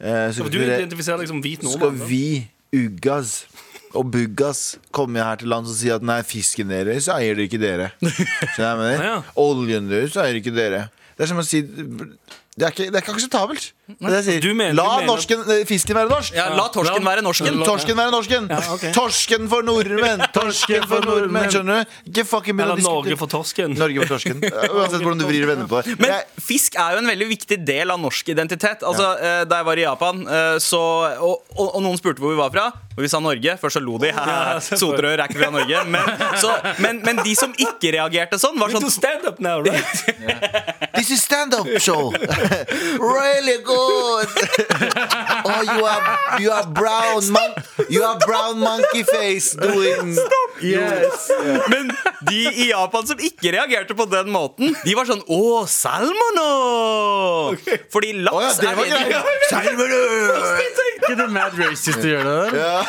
Uh, 0.00 0.32
så 0.34 0.48
du 0.50 0.58
identifiserer 0.58 1.22
deg 1.22 1.30
som 1.30 1.44
hvit 1.44 1.62
skal 1.62 1.76
nordmann. 1.76 2.00
Skal 2.00 2.08
vi, 2.10 2.48
Ugas 2.74 3.44
og 3.94 4.10
Buggas, 4.14 4.76
kommer 4.94 5.24
her 5.26 5.40
til 5.40 5.50
land 5.52 5.68
og 5.70 5.76
sier 5.78 5.98
at 5.98 6.04
nei, 6.06 6.20
fisken 6.26 6.70
deres 6.72 7.08
eier 7.12 7.36
dere 7.36 7.48
ikke 7.48 7.60
dere. 7.62 7.90
Skjønner 8.54 8.68
jeg 8.68 8.80
mener? 8.80 8.98
det? 8.98 9.08
Ja. 9.10 9.16
Oljen 9.44 9.90
deres 9.90 10.18
eier 10.20 10.40
ikke 10.40 10.54
dere. 10.54 10.86
Det 11.14 11.26
er 11.26 11.30
som 11.30 11.38
å 11.38 11.46
si 11.46 11.60
Det 11.62 12.66
er 12.66 12.72
ikke, 12.72 12.88
det 12.90 12.98
er 12.98 13.02
ikke 13.04 13.14
akseptabelt. 13.16 13.68
Er 13.84 14.22
sier. 14.24 14.40
Du 14.40 14.54
mener- 14.54 14.72
La 14.72 14.82
du 14.84 14.88
mener- 15.02 15.06
norsken, 15.12 15.40
eh, 15.60 15.64
fisken 15.68 15.94
være 15.94 16.08
norsk. 16.08 16.32
Ja, 16.34 16.48
la 16.56 16.68
torsken 16.72 17.04
være 17.04 17.20
norsken. 17.20 17.58
Torsken 17.64 17.96
være 17.96 18.10
norsken! 18.10 18.46
Ja, 18.48 18.60
okay. 18.72 18.92
Torsken 18.92 19.48
for 19.50 19.60
nordmenn! 19.62 20.22
Torsken 20.32 20.86
for 20.88 21.04
nordmenn, 21.04 21.50
skjønner 21.52 21.84
du? 21.84 21.90
Ikke 22.08 22.24
fucking 22.24 22.58
Eller 22.64 22.80
Norge 22.80 23.18
for 23.20 23.26
torsken. 23.28 23.74
Norge 23.76 24.00
for 24.06 24.16
torsken. 24.16 24.40
Uansett 24.72 25.02
hvordan 25.04 25.18
du 25.20 25.26
vrir 25.28 25.44
og 25.44 25.50
vender 25.52 25.68
på 25.68 25.82
det. 25.84 25.98
Men 26.00 26.16
fisk 26.40 26.78
er 26.80 26.96
jo 26.96 27.02
en 27.04 27.10
veldig 27.12 27.28
viktig 27.28 27.60
del 27.66 27.92
av 27.92 28.00
norsk 28.00 28.32
identitet. 28.32 28.80
Altså, 28.88 29.10
ja. 29.20 29.44
Da 29.44 29.60
jeg 29.60 29.68
var 29.68 29.76
i 29.76 29.84
Japan, 29.84 30.24
eh, 30.32 30.56
så, 30.64 30.80
og, 31.20 31.44
og, 31.52 31.68
og 31.76 31.82
noen 31.84 32.00
spurte 32.00 32.24
hvor 32.24 32.32
vi 32.32 32.40
var 32.40 32.48
fra, 32.56 32.64
og 32.96 33.04
vi 33.04 33.08
sa 33.12 33.20
Norge. 33.20 33.58
Først 33.60 33.76
så 33.76 33.84
lo 33.84 33.98
de. 34.00 34.14
Sotrøy 34.80 35.12
er 35.12 35.26
ikke 35.28 35.42
fra 35.44 35.52
Norge. 35.58 35.84
Men, 35.92 36.08
så, 36.40 36.56
men, 36.80 37.02
men 37.04 37.20
de 37.20 37.36
som 37.36 37.52
ikke 37.52 37.92
reagerte 37.98 38.40
sånn, 38.40 38.56
var 38.56 38.72
sånn 38.72 38.88
stand 38.88 39.28
up 39.28 39.44
now, 39.44 39.60
right? 39.60 39.84
This 40.94 41.10
is 41.10 41.22
stand-up 41.26 41.66
show. 41.82 42.12
really 42.96 43.58
good. 43.62 43.73
Oh, 43.76 45.62
you 45.62 45.84
are 45.84 46.40
you 46.40 46.50
have 46.50 46.72
brown 46.74 47.30
mon 47.30 47.54
you 47.88 48.02
have 48.02 48.20
brown 48.20 48.58
monkey 48.60 49.02
face 49.02 49.54
doing 49.54 50.16
Yes. 50.62 51.26
Men 51.72 51.88
de 52.28 52.40
i 52.46 52.68
Japan 52.70 53.06
som 53.08 53.18
ikke 53.18 53.50
reagerte 53.56 53.96
på 53.98 54.06
den 54.10 54.30
måten, 54.32 54.74
de 54.84 54.94
var 54.94 55.08
sånn 55.08 55.22
Å, 55.26 55.64
salmono! 55.70 56.44
Fordi 57.92 58.12
Å 58.12 58.16
ja, 58.16 58.22
laks 58.28 58.60
det 58.62 58.68
er 58.70 58.78
var 58.78 58.90
greia. 58.92 59.22
Salmonu! 59.50 59.98
Ikke 60.94 61.16
det 61.18 61.26
mad 61.34 61.56
racist 61.58 62.00
å 62.00 62.08
gjøre 62.12 62.34
det 62.52 62.60
der? 62.60 62.84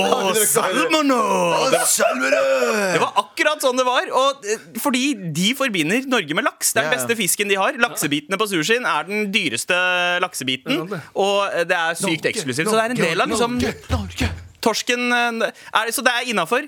Å, 0.00 0.06
salmono! 0.54 1.18
Å, 1.66 1.82
salmonu! 1.90 2.44
Det 2.94 3.02
var 3.02 3.18
akkurat 3.24 3.66
sånn 3.66 3.80
det 3.82 3.86
var. 3.88 4.08
Og 4.22 4.46
eh, 4.48 4.62
fordi 4.82 5.04
de 5.36 5.50
forbinder 5.58 6.06
Norge 6.12 6.38
med 6.38 6.46
laks. 6.46 6.72
Det 6.72 6.80
er 6.84 6.86
den 6.86 6.92
Ja, 6.92 6.94
ja. 6.94 7.02
beste 7.02 7.18
fisken 7.18 7.50
de 7.52 7.58
har. 7.60 7.76
Laksebitene 7.82 8.38
på 8.40 8.48
sushien 8.50 8.86
er 8.88 9.08
den 9.10 9.28
dyreste 9.34 9.76
laksebiten. 10.24 10.86
Og 11.18 11.36
eh, 11.50 11.66
det 11.68 11.76
er 11.78 11.98
sykt 11.98 12.30
eksklusivt. 12.32 12.70
Så 12.70 12.78
det 12.78 12.86
er 12.86 12.96
en 12.96 13.02
del 13.04 13.26
av 13.26 13.32
liksom 13.34 13.58
Norge. 13.92 14.32
Torsken 14.62 15.12
eh, 15.12 15.50
er, 15.74 15.92
Så 15.92 16.04
det 16.06 16.12
er 16.14 16.30
innafor. 16.32 16.64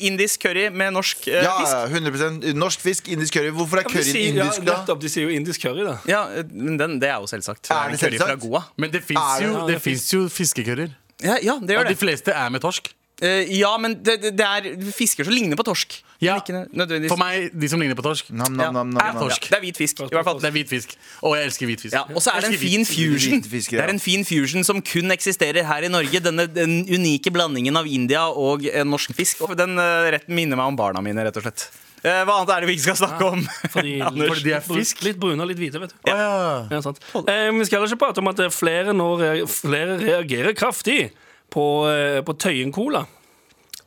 indisk 0.00 0.42
curry 0.46 0.68
med 0.70 0.92
norsk 0.96 1.24
fisk. 1.26 1.44
Ja, 1.44 1.54
fisk. 1.60 1.94
100% 1.98 2.54
Norsk 2.54 2.80
fisk, 2.80 3.08
indisk 3.12 3.34
curry. 3.36 3.50
Hvorfor 3.54 3.82
er 3.82 3.88
De 3.88 3.92
curryen 3.94 4.10
sier, 4.12 4.34
ja, 4.34 4.44
indisk, 4.48 4.64
da? 4.64 4.78
nettopp, 4.80 5.00
de 5.04 5.08
sier 5.12 5.28
jo 5.28 5.34
indisk 5.34 5.62
curry, 5.66 5.84
da. 5.86 5.96
Ja, 6.10 6.22
eh, 6.40 6.44
men 6.52 6.78
den, 6.80 6.98
det 7.02 7.10
er 7.10 7.20
jo 7.22 7.30
selvsagt. 7.30 7.70
Er 7.74 7.90
det 7.94 8.00
selvsagt? 8.00 8.40
Goa. 8.44 8.64
Men 8.76 8.90
det 8.94 9.02
fins 9.04 9.40
jo, 9.42 9.54
Ja, 9.68 9.78
jo 10.16 10.28
fiskecurryer. 10.32 10.94
Ja, 11.22 11.36
ja, 11.42 11.58
det 11.62 11.76
Og 11.76 11.82
gjør 11.82 11.88
de 11.88 11.94
det. 11.94 11.98
fleste 12.00 12.32
er 12.34 12.50
med 12.50 12.60
torsk. 12.64 12.90
Eh, 13.22 13.46
ja, 13.60 13.70
men 13.78 13.94
det, 14.02 14.16
det, 14.34 14.42
er 14.42 14.90
fisker 14.90 15.26
som 15.26 15.34
ligner 15.34 15.58
på 15.58 15.62
torsk. 15.66 16.00
Ja. 16.18 16.34
Men 16.34 16.42
ikke 16.42 16.62
nødvendigvis 16.74 17.12
For 17.12 17.20
meg, 17.20 17.52
de 17.54 17.68
som 17.70 17.82
ligner 17.82 17.94
på 17.98 18.02
torsk, 18.02 18.32
Nam, 18.34 18.56
ja, 18.58 18.72
nam, 18.74 18.90
nam, 18.90 18.98
er 18.98 19.14
torsk. 19.20 19.46
Det 19.52 19.58
er 19.58 19.62
hvit 19.62 19.78
fisk, 19.78 20.02
i 20.02 20.16
hvert 20.16 20.26
fall. 20.26 20.40
det 20.42 20.48
er 20.50 20.56
hvit 20.56 20.72
fisk. 20.72 20.96
Og 21.22 21.36
jeg 21.38 21.46
elsker 21.46 21.70
hvit 21.70 21.84
fisk. 21.84 21.94
Ja, 21.94 22.02
og 22.10 22.24
så 22.24 22.34
er 22.34 22.42
det 22.42 22.50
en 22.50 22.58
fin 22.58 22.86
fusion. 22.88 23.44
Det 23.44 23.78
er 23.78 23.92
en 23.92 24.02
fin 24.02 24.26
fusion 24.26 24.66
som 24.66 24.82
kun 24.82 25.14
eksisterer 25.14 25.62
her 25.68 25.86
i 25.86 25.92
Norge. 25.92 26.22
Denne 26.24 26.48
den 26.50 26.82
unike 26.90 27.30
blandingen 27.34 27.78
av 27.78 27.86
India 27.86 28.26
og 28.26 28.66
eh, 28.66 28.82
norsk 28.82 29.14
fisk. 29.14 29.46
Og 29.46 29.54
Den 29.58 29.78
eh, 29.78 30.10
retten 30.16 30.34
minner 30.34 30.58
meg 30.58 30.74
om 30.74 30.78
barna 30.78 31.04
mine, 31.04 31.22
rett 31.22 31.38
og 31.38 31.46
slett. 31.46 31.68
Eh, 32.02 32.22
hva 32.26 32.40
annet 32.40 32.50
er 32.50 32.64
det 32.64 32.72
vi 32.72 32.78
ikke 32.80 32.88
skal 32.90 33.00
snakke 33.04 33.28
om? 33.30 33.44
Fordi, 33.72 33.94
Fordi 34.34 34.42
de 34.48 34.56
er 34.58 34.64
fisk. 34.66 35.04
Litt 35.06 35.22
brune 35.22 35.38
og 35.38 35.52
litt 35.52 35.62
hvite, 35.62 35.78
vet 35.80 35.94
du. 35.94 36.00
Ja. 36.10 36.66
Ja, 36.66 36.82
sant. 36.82 36.98
Eh, 37.14 37.50
vi 37.54 37.68
skal 37.68 37.78
heller 37.78 37.94
ikke 37.94 38.08
prate 38.08 38.24
om 38.24 38.32
at 38.34 38.42
er 38.42 38.50
flere, 38.50 38.96
nå 38.96 39.12
flere 39.54 40.00
reagerer 40.02 40.56
kraftig 40.58 41.12
på, 41.50 41.66
eh, 41.90 42.22
på 42.24 42.36
Tøyen 42.38 42.72
Cola. 42.74 43.04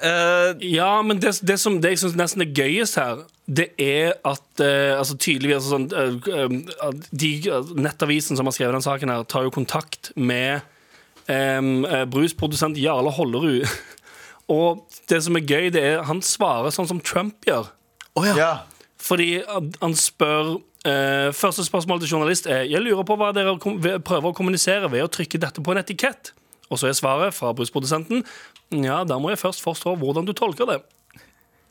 Uh, 0.04 0.56
Ja, 0.60 1.01
men 1.01 1.20
det, 1.22 1.39
det 1.46 1.58
som 1.62 1.82
det 1.82 1.89
jeg 1.94 2.00
syns 2.04 2.15
nesten 2.20 2.42
er 2.44 2.54
gøyest 2.58 2.96
her, 3.00 3.15
det 3.46 3.68
er 3.82 4.13
at 4.25 4.44
uh, 4.60 4.98
altså 4.98 5.18
tydeligvis 5.22 5.56
altså 5.60 5.70
sånn, 5.75 5.86
uh, 5.94 5.98
eh, 6.34 6.50
de, 7.12 7.32
eh, 7.46 7.63
Nettavisen 7.77 8.38
som 8.38 8.46
har 8.50 8.54
skrevet 8.58 8.74
den 8.74 8.82
saken, 8.86 9.10
her 9.13 9.24
tar 9.30 9.44
jo 9.46 9.51
kontakt 9.54 10.10
med 10.18 10.56
eh, 10.58 10.62
brusprodusent 12.12 12.77
Jarle 12.77 13.13
Hollerud. 13.13 13.65
Og 14.55 14.86
det 15.10 15.24
som 15.25 15.38
er 15.39 15.46
gøy, 15.46 15.72
det 15.74 15.82
er 15.82 16.03
han 16.05 16.22
svarer 16.22 16.74
sånn 16.74 16.89
som 16.89 17.01
Trump 17.01 17.48
gjør. 17.48 17.72
ja. 18.38 18.53
Fordi 19.05 19.41
han 19.46 19.72
han 19.82 19.94
spør 20.00 20.55
eh, 20.88 21.29
Første 21.36 21.65
spørsmål 21.65 22.00
til 22.01 22.13
journalist 22.15 22.48
er 22.48 22.63
Jeg 22.63 22.82
lurer 22.82 23.03
på 23.05 23.17
hva 23.20 23.32
dere 23.36 23.58
prøver 23.60 24.32
å 24.32 24.34
kommunisere 24.34 24.89
ved 24.89 25.03
å 25.03 25.12
trykke 25.12 25.41
dette 25.41 25.62
på 25.62 25.74
en 25.74 25.82
etikett. 25.82 26.32
Og 26.70 26.79
så 26.82 26.89
er 26.89 26.98
svaret 26.98 27.36
fra 27.36 27.53
brusprodusenten 27.53 28.24
ja, 28.74 29.03
da 29.05 29.20
må 29.22 29.29
jeg 29.29 29.41
først 29.44 29.62
forstå 29.62 29.94
hvordan 30.01 30.25
du 30.25 30.34
tolker 30.34 30.65
det. 30.65 30.79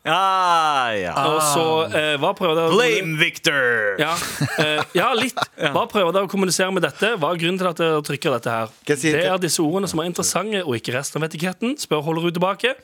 Ja, 0.04 0.92
ja. 1.00 1.12
Og 1.30 1.38
så 1.40 1.64
eh, 1.96 2.14
hva 2.20 2.34
prøver 2.36 2.58
dere 2.58 2.68
å- 2.68 2.76
Blame 2.76 3.16
Victor! 3.16 3.94
Ja, 4.02 4.12
eh, 4.60 4.82
ja 4.98 5.06
litt. 5.16 5.38
Hva 5.74 5.86
prøver 5.88 6.12
dere 6.12 6.28
å 6.28 6.30
kommunisere 6.30 6.68
med 6.76 6.84
dette? 6.84 7.14
Hva 7.16 7.30
er 7.32 7.40
grunnen 7.40 7.58
til 7.62 7.70
at 7.70 7.80
dere 7.80 8.02
trykker 8.04 8.34
dette 8.36 8.52
her? 8.52 8.74
Jeg 8.90 9.00
si- 9.00 9.12
Det 9.16 9.24
er 9.30 9.38
disse 9.40 9.64
ordene 9.64 9.88
som 9.88 10.02
er 10.04 10.10
interessante, 10.10 10.60
og 10.64 10.76
ikke 10.76 10.92
resten 10.98 11.22
av 11.22 11.28
etiketten. 11.30 11.76
Spør 11.80 12.04
holder 12.04 12.28
du 12.28 12.36
tilbake. 12.36 12.74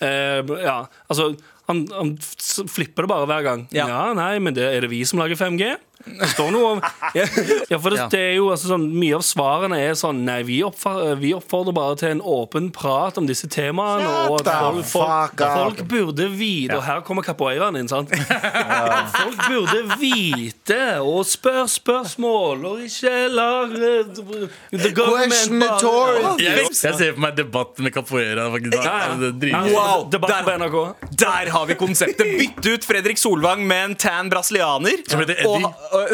Eh, 0.00 0.40
ja, 0.62 0.78
altså 1.10 1.32
han, 1.68 1.82
han 1.92 2.14
s- 2.22 2.62
flipper 2.70 3.04
det 3.04 3.10
bare 3.16 3.26
hver 3.26 3.42
gang. 3.50 3.66
Ja, 3.74 3.88
Ja. 3.90 4.00
nei, 4.14 4.38
men 4.38 4.54
det, 4.54 4.64
er 4.76 4.80
det 4.86 4.90
vi 4.94 5.02
som 5.04 5.18
lager 5.18 5.34
5G? 5.36 5.74
Det 6.00 6.28
står 6.32 6.50
noe 6.54 6.68
om 6.76 6.80
Ja, 7.18 7.24
ja 7.68 7.78
for 7.82 7.92
det, 7.92 8.06
det 8.14 8.20
er 8.30 8.34
jo 8.38 8.46
altså 8.52 8.70
sånn 8.72 8.86
Mye 8.96 9.18
av 9.18 9.24
svarene 9.26 9.76
er 9.84 9.96
sånn 9.98 10.22
Nei, 10.24 10.38
vi, 10.48 10.60
oppfordrer, 10.64 11.18
vi 11.20 11.32
oppfordrer 11.36 11.76
bare 11.76 11.98
til 12.00 12.14
en 12.14 12.22
åpen 12.24 12.70
prat 12.74 13.18
om 13.20 13.26
disse 13.28 13.48
temaene. 13.52 14.08
Og 14.30 14.40
at 14.40 14.48
folk, 14.48 14.86
folk, 14.88 15.44
folk 15.60 15.82
burde 15.90 16.28
vite 16.32 16.78
Og 16.78 16.84
her 16.86 17.02
kommer 17.06 17.26
capoeiraen 17.26 17.76
inn, 17.82 17.90
sant? 17.90 18.12
Folk 18.16 19.44
burde 19.50 19.98
vite 20.00 20.80
og 21.04 21.24
spørre 21.28 21.66
spørsmål 21.70 22.64
og 22.70 22.80
ikke 22.86 23.14
la 23.34 23.48
eh, 23.68 24.14
the 24.72 24.92
government 24.96 25.52
bare- 25.60 26.34
Jeg, 26.40 26.64
jeg 26.70 26.74
ser 26.80 27.12
for 27.12 27.20
meg 27.26 27.36
debatt 27.38 27.78
med 27.82 27.92
capoeira. 27.94 28.46
Er 28.48 29.70
Wow, 29.74 30.06
Debatt 30.10 30.44
på 30.46 30.56
NRK. 30.60 30.78
Der 31.20 31.50
har 31.52 31.66
vi 31.68 31.74
konseptet. 31.78 32.26
Bytte 32.38 32.74
ut 32.76 32.84
Fredrik 32.86 33.18
Solvang 33.20 33.62
med 33.66 33.84
en 33.90 33.94
tan 34.00 34.30
brasilianer. 34.32 35.02
Som 35.08 35.20
heter 35.22 35.40
Eddie. 35.44 35.70
Og, 35.92 36.10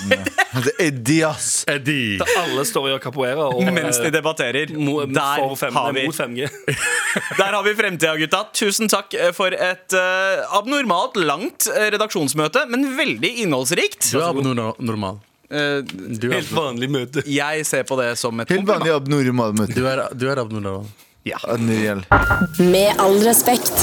er 0.60 0.68
Eddie, 0.80 1.22
ass. 1.28 1.64
Eddie. 1.68 2.18
Alle 2.40 2.64
står 2.68 2.94
og 2.96 3.00
capoeira. 3.04 3.48
Og, 3.52 3.62
mens 3.76 3.98
de 4.00 4.08
eh, 4.08 4.14
debatterer. 4.14 4.72
mo- 4.76 5.02
Der 5.06 5.42
for 5.42 5.56
fem, 5.60 5.74
har 5.76 5.92
vi 5.96 6.06
mot 6.08 6.16
5G. 6.16 6.48
Der 7.40 7.52
har 7.56 7.62
vi 7.66 7.74
fremtida, 7.78 8.14
gutta. 8.20 8.40
Tusen 8.56 8.88
takk 8.90 9.14
eh, 9.18 9.32
for 9.36 9.52
et 9.54 9.96
uh, 9.96 10.44
abnormalt 10.60 11.18
langt 11.20 11.68
redaksjonsmøte, 11.70 12.64
men 12.72 12.86
veldig 12.98 13.32
innholdsrikt. 13.44 14.10
Du 14.12 14.20
er 14.22 14.30
abnormal. 14.30 15.20
Uh, 15.50 15.82
Du 15.84 16.28
er, 16.30 16.36
Helt 16.38 16.52
vanlig 16.54 16.88
møte. 16.94 17.24
jeg 17.26 17.64
ser 17.66 17.82
på 17.88 17.96
det 17.98 18.12
som 18.20 18.38
et 18.40 18.50
Helt 18.54 18.68
vanlig 18.68 18.92
abnormal 18.94 19.56
møte. 19.58 19.74
du 19.74 19.86
er, 19.90 20.04
du 20.14 20.28
er 20.30 20.38
abnormal. 20.44 20.86
Admiral. 21.44 22.00
Med 22.58 22.96
all 23.02 23.18
respekt. 23.26 23.74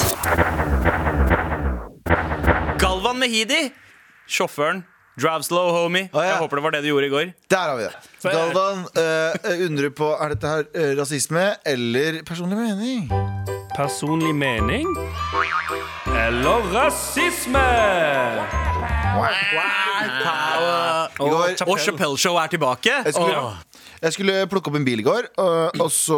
Galvan 2.82 3.20
Mehidi, 3.22 3.68
sjåføren. 4.28 4.82
Drive 5.18 5.48
slow, 5.48 5.72
homie. 5.74 6.12
Å, 6.14 6.22
ja. 6.22 6.36
Jeg 6.36 6.42
håper 6.44 6.60
det 6.60 6.64
var 6.68 6.76
det 6.76 6.84
du 6.86 6.92
gjorde 6.92 7.08
i 7.08 7.14
går. 7.14 7.32
Der 7.50 7.64
har 7.72 7.78
vi 7.80 7.88
det. 7.88 7.94
Galvan 8.28 8.84
uh, 8.98 9.66
undrer 9.66 9.94
på 9.96 10.12
Er 10.14 10.34
dette 10.34 10.52
her 10.52 10.68
eh, 10.74 10.94
rasisme 11.00 11.46
eller 11.66 12.22
personlig 12.28 12.58
mening. 12.60 13.10
Personlig 13.78 14.34
mening 14.38 14.86
eller 16.18 16.70
rasisme? 16.74 17.66
Wow. 19.18 19.26
Wow. 19.58 19.68
Wow. 21.26 21.68
Og 21.68 21.80
Chappelle 21.80 22.18
Show 22.18 22.36
er 22.38 22.48
tilbake. 22.48 22.92
jeg, 23.06 23.14
skulle, 23.14 23.42
jeg 24.02 24.14
skulle 24.14 24.46
plukke 24.52 24.70
opp 24.70 24.78
en 24.78 24.86
bil 24.86 25.02
i 25.02 25.06
går, 25.06 25.28
og, 25.42 25.80
og 25.82 25.92
så 25.94 26.18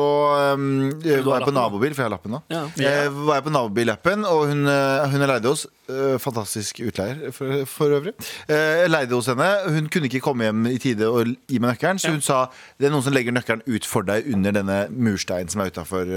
um, 0.60 0.90
var 1.00 1.40
jeg 1.40 1.48
på 1.48 1.54
nabobil, 1.56 1.94
for 1.96 2.04
jeg 2.04 2.10
har 2.10 2.14
lappen 2.14 2.34
nå. 2.36 2.40
Ja. 2.52 2.64
Eh, 2.76 3.08
var 3.14 3.40
jeg 3.40 3.46
på 3.46 3.54
nabobilappen, 3.56 4.26
og 4.28 4.50
hun, 4.50 4.66
eh, 4.68 5.06
hun 5.14 5.24
er 5.24 5.32
leide 5.32 5.52
hos. 5.54 5.66
eh, 5.90 6.18
fantastisk 6.22 6.82
utleier, 6.86 7.32
for, 7.36 7.64
for 7.70 7.96
øvrig. 7.96 8.14
Jeg 8.50 8.90
leide 8.92 9.16
hos 9.16 9.30
henne. 9.32 9.48
Hun 9.72 9.88
kunne 9.92 10.10
ikke 10.10 10.22
komme 10.26 10.50
hjem 10.50 10.68
i 10.70 10.78
tide 10.82 11.08
og 11.08 11.32
gi 11.50 11.62
meg 11.62 11.74
nøkkelen, 11.74 12.02
så 12.02 12.12
hun 12.14 12.26
sa 12.26 12.42
det 12.78 12.90
er 12.90 12.94
noen 12.94 13.06
som 13.06 13.16
legger 13.16 13.36
nøkkelen 13.36 13.64
ut 13.68 13.88
for 13.88 14.08
deg 14.08 14.28
under 14.34 14.60
denne 14.60 14.82
mursteinen 14.92 15.50
som 15.52 15.64
er 15.64 15.72
utafor 15.72 16.10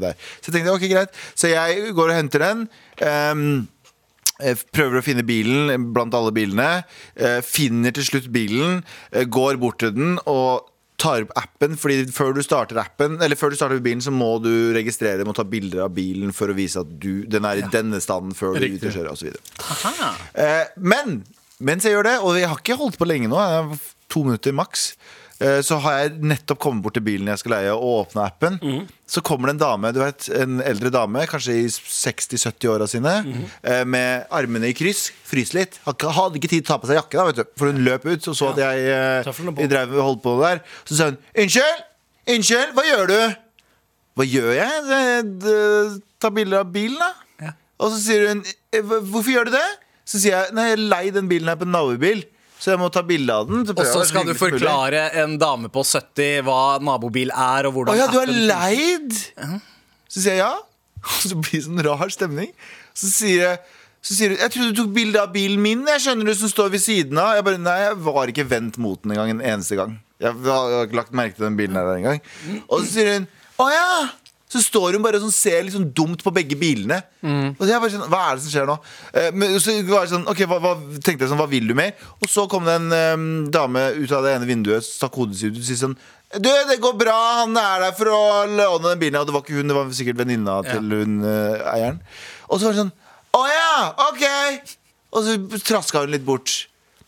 der. 0.00 0.14
Så 0.38 0.48
jeg 0.52 0.60
tenkte 0.60 0.76
ok, 0.76 0.86
greit. 0.92 1.20
Så 1.34 1.50
jeg 1.52 1.92
går 1.98 2.14
og 2.14 2.18
henter 2.18 2.46
den. 2.46 2.64
Um, 3.02 3.44
jeg 4.38 4.62
prøver 4.70 5.00
å 5.00 5.04
finne 5.04 5.26
bilen 5.26 5.90
blant 5.92 6.14
alle 6.14 6.30
bilene. 6.34 6.84
Finner 7.42 7.94
til 7.96 8.06
slutt 8.06 8.28
bilen. 8.32 8.84
Går 9.10 9.58
bort 9.58 9.80
til 9.82 9.96
den 9.96 10.20
og 10.30 10.68
tar 10.98 11.24
opp 11.26 11.32
appen. 11.38 11.76
Fordi 11.78 12.06
før 12.14 12.34
du 12.36 12.42
starter 12.44 12.80
appen 12.82 13.18
Eller 13.22 13.38
før 13.38 13.52
du 13.52 13.58
starter 13.58 13.80
bilen, 13.84 14.02
så 14.04 14.12
må 14.14 14.32
du 14.42 14.50
registrere 14.76 15.26
Må 15.28 15.34
ta 15.36 15.44
bilder 15.46 15.86
av 15.86 15.94
bilen 15.96 16.34
for 16.36 16.50
å 16.50 16.56
vise 16.58 16.82
at 16.82 16.90
du, 17.00 17.24
den 17.30 17.46
er 17.48 17.62
i 17.62 17.68
denne 17.72 18.00
standen 18.04 18.34
før 18.36 18.56
du 18.58 18.64
Riktig. 18.66 18.90
og 18.90 18.98
kjører 18.98 19.12
osv. 19.14 19.38
Eh, 20.34 20.64
men 20.82 21.20
mens 21.58 21.86
jeg 21.86 21.94
gjør 21.96 22.06
det, 22.06 22.16
og 22.22 22.36
jeg 22.38 22.50
har 22.50 22.60
ikke 22.60 22.78
holdt 22.78 22.98
på 23.00 23.06
lenge 23.08 23.30
nå, 23.30 23.38
to 24.10 24.22
minutter 24.26 24.54
maks, 24.54 24.92
så 25.62 25.76
har 25.84 25.92
jeg 26.00 26.16
nettopp 26.26 26.58
kommet 26.58 26.82
bort 26.82 26.96
til 26.98 27.04
bilen 27.06 27.28
jeg 27.30 27.38
skal 27.38 27.52
leie, 27.54 27.70
og 27.74 28.08
åpna 28.08 28.24
appen. 28.26 28.56
Så 29.06 29.22
kommer 29.24 29.46
det 29.48 29.54
en 29.56 29.60
dame, 29.62 29.92
du 29.94 30.00
vet, 30.02 30.26
en 30.34 30.58
eldre 30.66 30.90
dame, 30.90 31.22
kanskje 31.30 31.54
i 31.62 31.66
60-70-åra 31.70 32.88
sine, 32.90 33.12
eh, 33.62 33.84
med 33.86 34.26
armene 34.34 34.68
i 34.68 34.74
kryss, 34.76 35.12
fryser 35.24 35.60
litt. 35.60 35.78
Hadde 35.86 36.36
ikke 36.40 36.50
tid 36.50 36.64
til 36.64 36.66
å 36.66 36.72
ta 36.74 36.78
på 36.82 36.90
seg 36.90 36.98
jakke, 36.98 37.16
da, 37.20 37.24
vet 37.30 37.38
du, 37.38 37.44
for 37.56 37.70
hun 37.70 37.84
løp 37.86 38.04
ut 38.10 38.28
og 38.28 38.34
så 38.36 38.50
at 38.50 38.58
jeg, 38.64 38.82
eh, 38.90 39.22
jeg 39.62 39.70
drev 39.70 39.94
holdt 40.02 40.22
på 40.26 40.34
der. 40.42 40.60
Så 40.84 40.96
sa 40.98 41.04
hun 41.12 41.18
'Unnskyld! 41.34 41.84
Unnskyld! 42.34 42.74
Hva 42.74 42.84
gjør 42.90 43.06
du?' 43.06 43.36
Hva 44.18 44.24
gjør 44.26 44.50
jeg? 44.58 44.74
Ta 46.18 46.30
bilder 46.34 46.64
av 46.64 46.72
bilen, 46.74 46.98
da. 46.98 47.52
Og 47.78 47.92
så 47.94 48.00
sier 48.02 48.28
hun 48.28 48.42
«Eh, 48.72 48.82
'Hvorfor 48.82 49.30
gjør 49.30 49.44
du 49.46 49.52
det?' 49.52 49.78
Så 50.04 50.18
sier 50.18 50.34
jeg 50.34 50.52
'Nei, 50.52 50.68
jeg 50.74 50.78
leier 50.78 51.12
den 51.14 51.28
bilen 51.28 51.48
her 51.48 51.54
på 51.54 51.62
en 51.68 51.72
nabobil', 51.72 52.24
så 52.58 52.72
jeg 52.72 52.80
må 52.80 52.88
ta 52.90 53.04
bilde 53.06 53.34
av 53.34 53.46
den. 53.48 53.62
Og 53.70 53.84
så 53.86 54.02
skal 54.08 54.26
du 54.26 54.34
forklare 54.38 55.08
en 55.22 55.36
dame 55.40 55.70
på 55.72 55.84
70 55.86 56.42
hva 56.46 56.78
nabobil 56.82 57.30
er, 57.30 57.68
og 57.70 57.76
hvordan 57.76 57.94
Å 57.94 57.98
ja, 58.00 58.08
du 58.10 58.18
er 58.20 58.32
leid? 58.50 59.18
Så 60.10 60.24
sier 60.24 60.40
jeg 60.40 60.42
ja. 60.42 60.54
Og 61.08 61.18
så 61.22 61.36
blir 61.38 61.60
det 61.60 61.66
sånn 61.68 61.84
rar 61.86 62.10
stemning. 62.10 62.50
Så 62.98 63.10
sier 63.12 63.44
jeg 63.44 63.60
så 63.98 64.14
sier 64.14 64.32
hun, 64.32 64.38
Jeg 64.40 64.52
trodde 64.54 64.72
du 64.72 64.78
tok 64.78 64.92
bilde 64.94 65.20
av 65.20 65.32
bilen 65.34 65.62
min, 65.62 65.80
jeg 65.90 66.04
skjønner 66.04 66.30
du, 66.30 66.34
som 66.38 66.50
står 66.50 66.70
ved 66.76 66.82
siden 66.82 67.18
av. 67.18 67.34
Jeg 67.38 67.46
bare, 67.48 67.58
Nei, 67.62 67.78
jeg 67.82 67.98
var 68.06 68.30
ikke 68.30 68.46
vendt 68.48 68.78
mot 68.82 69.00
den 69.02 69.14
engang 69.14 69.32
en 69.34 69.42
eneste 69.54 69.78
gang. 69.78 69.98
Jeg 70.22 70.34
har 70.46 70.86
ikke 70.86 70.98
lagt 70.98 71.14
merke 71.14 71.38
til 71.38 71.46
den 71.48 71.58
bilen 71.58 71.78
her 71.78 71.90
engang. 71.94 72.22
Og 72.66 72.82
så 72.82 72.88
sier 72.92 73.12
hun 73.16 73.28
Å 73.58 73.68
ja! 73.74 73.90
Så 74.48 74.62
står 74.64 74.96
hun 74.96 75.02
bare 75.04 75.18
og 75.20 75.26
sånn, 75.26 75.34
ser 75.34 75.64
litt 75.66 75.74
sånn 75.74 75.90
dumt 75.92 76.22
på 76.24 76.32
begge 76.32 76.56
bilene. 76.56 77.02
Og 77.20 77.60
så 77.60 77.68
jeg 77.68 77.82
bare 77.82 77.92
sånn, 77.92 78.06
Hva 78.08 78.20
er 78.30 78.38
det 78.38 78.44
som 78.46 78.52
skjer 78.54 78.68
nå? 78.70 78.76
Eh, 79.12 79.26
Men 79.36 79.58
så 79.60 79.74
var 79.90 80.06
jeg 80.06 80.12
sånn, 80.14 80.24
ok, 80.32 80.40
hva, 80.48 80.58
hva, 80.64 80.72
tenkte 81.04 81.26
jeg 81.26 81.32
sånn, 81.32 81.40
hva 81.42 81.48
vil 81.50 81.68
du 81.68 81.74
mer? 81.76 81.92
Og 82.22 82.30
så 82.32 82.46
kom 82.48 82.64
det 82.68 82.78
en 82.78 82.88
eh, 82.96 83.26
dame 83.52 83.82
ut 83.98 84.14
av 84.16 84.24
det 84.24 84.32
ene 84.38 84.48
vinduet, 84.48 84.86
stakk 84.86 85.18
hodet 85.20 85.36
sitt 85.36 85.52
ut 85.52 85.60
og 85.60 85.68
sa 85.68 85.76
sånn 85.82 85.98
Du, 86.38 86.48
det 86.68 86.78
går 86.80 86.96
bra, 87.00 87.18
han 87.42 87.56
er 87.60 87.84
der 87.86 87.94
for 87.96 88.12
å 88.12 88.22
låne 88.48 88.88
den 88.94 89.02
bilen. 89.04 89.20
Og 89.20 89.28
det 89.28 89.36
var 89.36 89.44
ikke 89.44 89.60
hun, 89.60 89.68
det 89.68 89.76
var 89.76 89.92
sikkert 90.00 90.22
venninna 90.22 90.58
til 90.64 90.96
hun 90.96 91.20
eh, 91.24 91.68
eieren. 91.74 92.00
Og 92.48 92.56
så 92.56 92.68
var 92.70 92.76
det 92.76 92.82
sånn 92.86 92.96
Å 93.36 93.44
ja, 93.52 93.70
ok! 94.08 94.24
Og 95.12 95.24
så 95.24 95.60
traska 95.64 96.02
hun 96.04 96.12
litt 96.16 96.24
bort. 96.24 96.56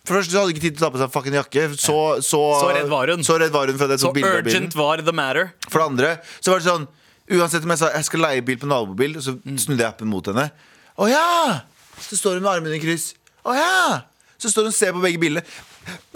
For 0.05 0.17
først 0.17 0.33
så 0.33 0.41
hadde 0.41 0.49
hun 0.49 0.57
ikke 0.57 0.65
tid 0.65 0.79
til 0.79 0.85
å 0.85 0.89
ta 0.89 0.93
på 0.95 1.01
seg 1.03 1.13
fucking 1.13 1.37
jakke. 1.37 1.67
Så, 1.77 1.97
så, 2.25 2.41
Så 2.61 2.71
redd 2.73 2.89
var 2.93 3.13
hun. 3.13 3.25
Så 3.25 3.37
redd 3.41 3.53
var 3.53 3.69
hun 3.69 3.81
for 3.81 3.93
det, 3.93 4.01
Så 4.01 4.13
urgent 4.13 4.77
var 4.77 5.03
the 5.05 5.13
matter. 5.13 5.53
For 5.69 5.81
det 5.83 5.89
andre 5.93 6.15
så 6.41 6.53
var 6.55 6.63
det 6.63 6.69
sånn 6.71 6.89
Uansett 7.31 7.65
om 7.67 7.71
jeg 7.75 7.81
sa 7.83 7.91
jeg 7.95 8.07
skal 8.09 8.25
leie 8.25 8.45
bil 8.45 8.59
på 8.59 8.69
nabobil, 8.71 9.19
så 9.23 9.37
snudde 9.45 9.85
jeg 9.85 9.89
appen 9.89 10.11
mot 10.11 10.27
henne. 10.27 10.49
Å 10.99 11.07
ja! 11.11 11.27
Så 12.03 12.19
står 12.19 12.39
hun 12.39 12.47
med 12.47 12.53
armene 12.57 12.79
i 12.79 12.83
kryss. 12.83 13.13
Å 13.47 13.55
ja! 13.57 13.77
Så 14.41 14.51
står 14.51 14.67
hun 14.67 14.73
og 14.73 14.77
ser 14.77 14.95
på 14.97 15.03
begge 15.05 15.21
bilene. 15.23 15.45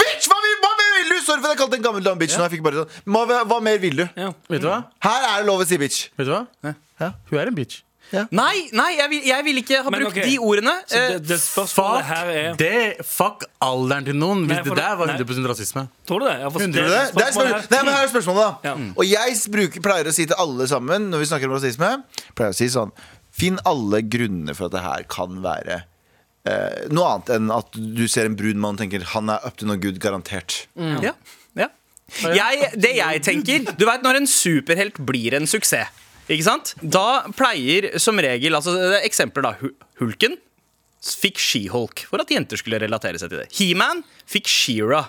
Bitch! 0.01 0.27
Hva, 0.31 0.37
vil, 0.43 0.57
hva 0.65 0.73
mer 0.81 0.91
vil 0.99 1.13
du? 1.13 1.17
Sorry 1.25 1.41
for 1.41 1.49
at 1.51 1.55
jeg 1.55 1.61
kalte 1.63 1.79
en 1.79 1.85
gammel 1.87 2.05
dame 2.05 2.21
bitch. 2.21 2.37
Nå, 2.39 2.47
jeg 2.49 2.57
fikk 2.57 2.65
bare 2.67 2.83
sånn 2.83 3.15
hva, 3.15 3.41
hva 3.51 3.59
mer 3.65 3.79
vil 3.83 4.03
du? 4.03 4.05
Ja. 4.19 4.31
Vet 4.51 4.65
du 4.65 4.69
hva? 4.71 4.81
Her 5.07 5.27
er 5.31 5.43
det 5.43 5.49
lov 5.51 5.63
å 5.63 5.69
si 5.69 5.79
bitch. 5.81 6.09
Vet 6.19 6.29
du 6.29 6.35
hva? 6.35 6.43
Ja. 7.01 7.13
Hun 7.31 7.41
er 7.41 7.51
en 7.53 7.59
bitch. 7.59 7.83
Nei, 8.35 8.69
nei 8.77 8.91
jeg, 8.97 9.11
vil, 9.13 9.23
jeg 9.29 9.45
vil 9.47 9.61
ikke 9.61 9.81
ha 9.85 9.93
Men 9.93 10.05
brukt 10.05 10.17
okay. 10.17 10.29
de 10.31 10.39
ordene. 10.43 10.75
Så 10.89 11.01
Eh, 11.05 11.09
det, 11.15 11.21
det 11.29 11.39
spørsmålet 11.43 12.05
Fuck 12.05 12.11
her 12.11 12.31
er 12.33 12.59
det. 12.61 13.07
Fuck 13.09 13.47
alderen 13.65 14.09
til 14.09 14.19
noen. 14.19 14.45
Hvis 14.49 14.61
Nei, 14.61 14.67
det 14.69 14.77
der 14.79 14.99
var 15.01 15.11
nei. 15.11 15.17
100 15.21 15.51
rasisme. 15.51 15.87
Tror 16.09 16.23
du 16.23 16.29
det? 16.29 16.37
Ja. 16.43 16.53
Tror 16.55 16.65
det? 16.65 16.75
Det 16.75 16.85
er 16.85 17.09
spørsmålet 17.11 17.51
spørsmål. 17.51 17.73
Nei, 17.75 17.81
men 17.81 17.95
her 17.95 18.05
er 18.07 18.13
spørsmålet, 18.13 18.45
da. 18.45 18.71
Ja. 18.71 18.93
Og 18.95 19.09
jeg 19.09 19.41
bruker, 19.57 19.85
pleier 19.89 20.11
å 20.11 20.15
si 20.15 20.29
til 20.31 20.45
alle 20.47 20.69
sammen 20.71 21.11
når 21.13 21.25
vi 21.25 21.31
snakker 21.33 21.51
om 21.51 21.57
rasisme, 21.59 21.91
pleier 22.39 22.55
å 22.55 22.59
si 22.59 22.71
sånn 22.73 22.95
Finn 23.35 23.57
alle 23.67 23.99
grunnene 24.07 24.55
for 24.55 24.69
at 24.69 24.77
det 24.77 24.85
her 24.85 25.07
kan 25.11 25.41
være 25.43 25.81
eh, 26.47 26.85
noe 26.95 27.09
annet 27.17 27.33
enn 27.35 27.49
at 27.51 27.75
du 27.75 28.05
ser 28.07 28.29
en 28.29 28.37
brun 28.39 28.61
mann 28.63 28.79
og 28.79 28.85
tenker 28.85 29.03
han 29.11 29.33
er 29.33 29.43
up 29.43 29.59
to 29.59 29.67
no 29.67 29.75
good, 29.75 29.99
garantert. 30.03 30.69
Ja, 30.79 31.17
ja. 31.59 31.71
Jeg, 32.15 32.69
det 32.79 32.91
jeg 32.99 33.21
tenker 33.25 33.63
Du 33.81 33.87
vet 33.89 34.03
når 34.05 34.21
en 34.21 34.27
superhelt 34.29 35.01
blir 35.09 35.35
en 35.35 35.49
suksess 35.51 35.91
Ikke 36.29 36.47
sant? 36.47 36.75
Da 36.81 37.25
pleier 37.37 37.93
som 38.03 38.19
regel 38.23 38.57
altså, 38.57 38.77
er 38.81 39.05
Eksempler 39.05 39.45
da 39.45 39.55
Hulken 40.01 40.39
fikk 41.05 41.37
She-Hulk 41.43 42.07
For 42.09 42.23
at 42.23 42.31
jenter 42.33 42.57
skulle 42.57 42.81
relatere 42.81 43.21
seg 43.21 43.29
til 43.33 43.43
det 43.43 43.51
He-Man 43.59 44.01
fikk 44.31 44.49
She-Ra 44.49 45.05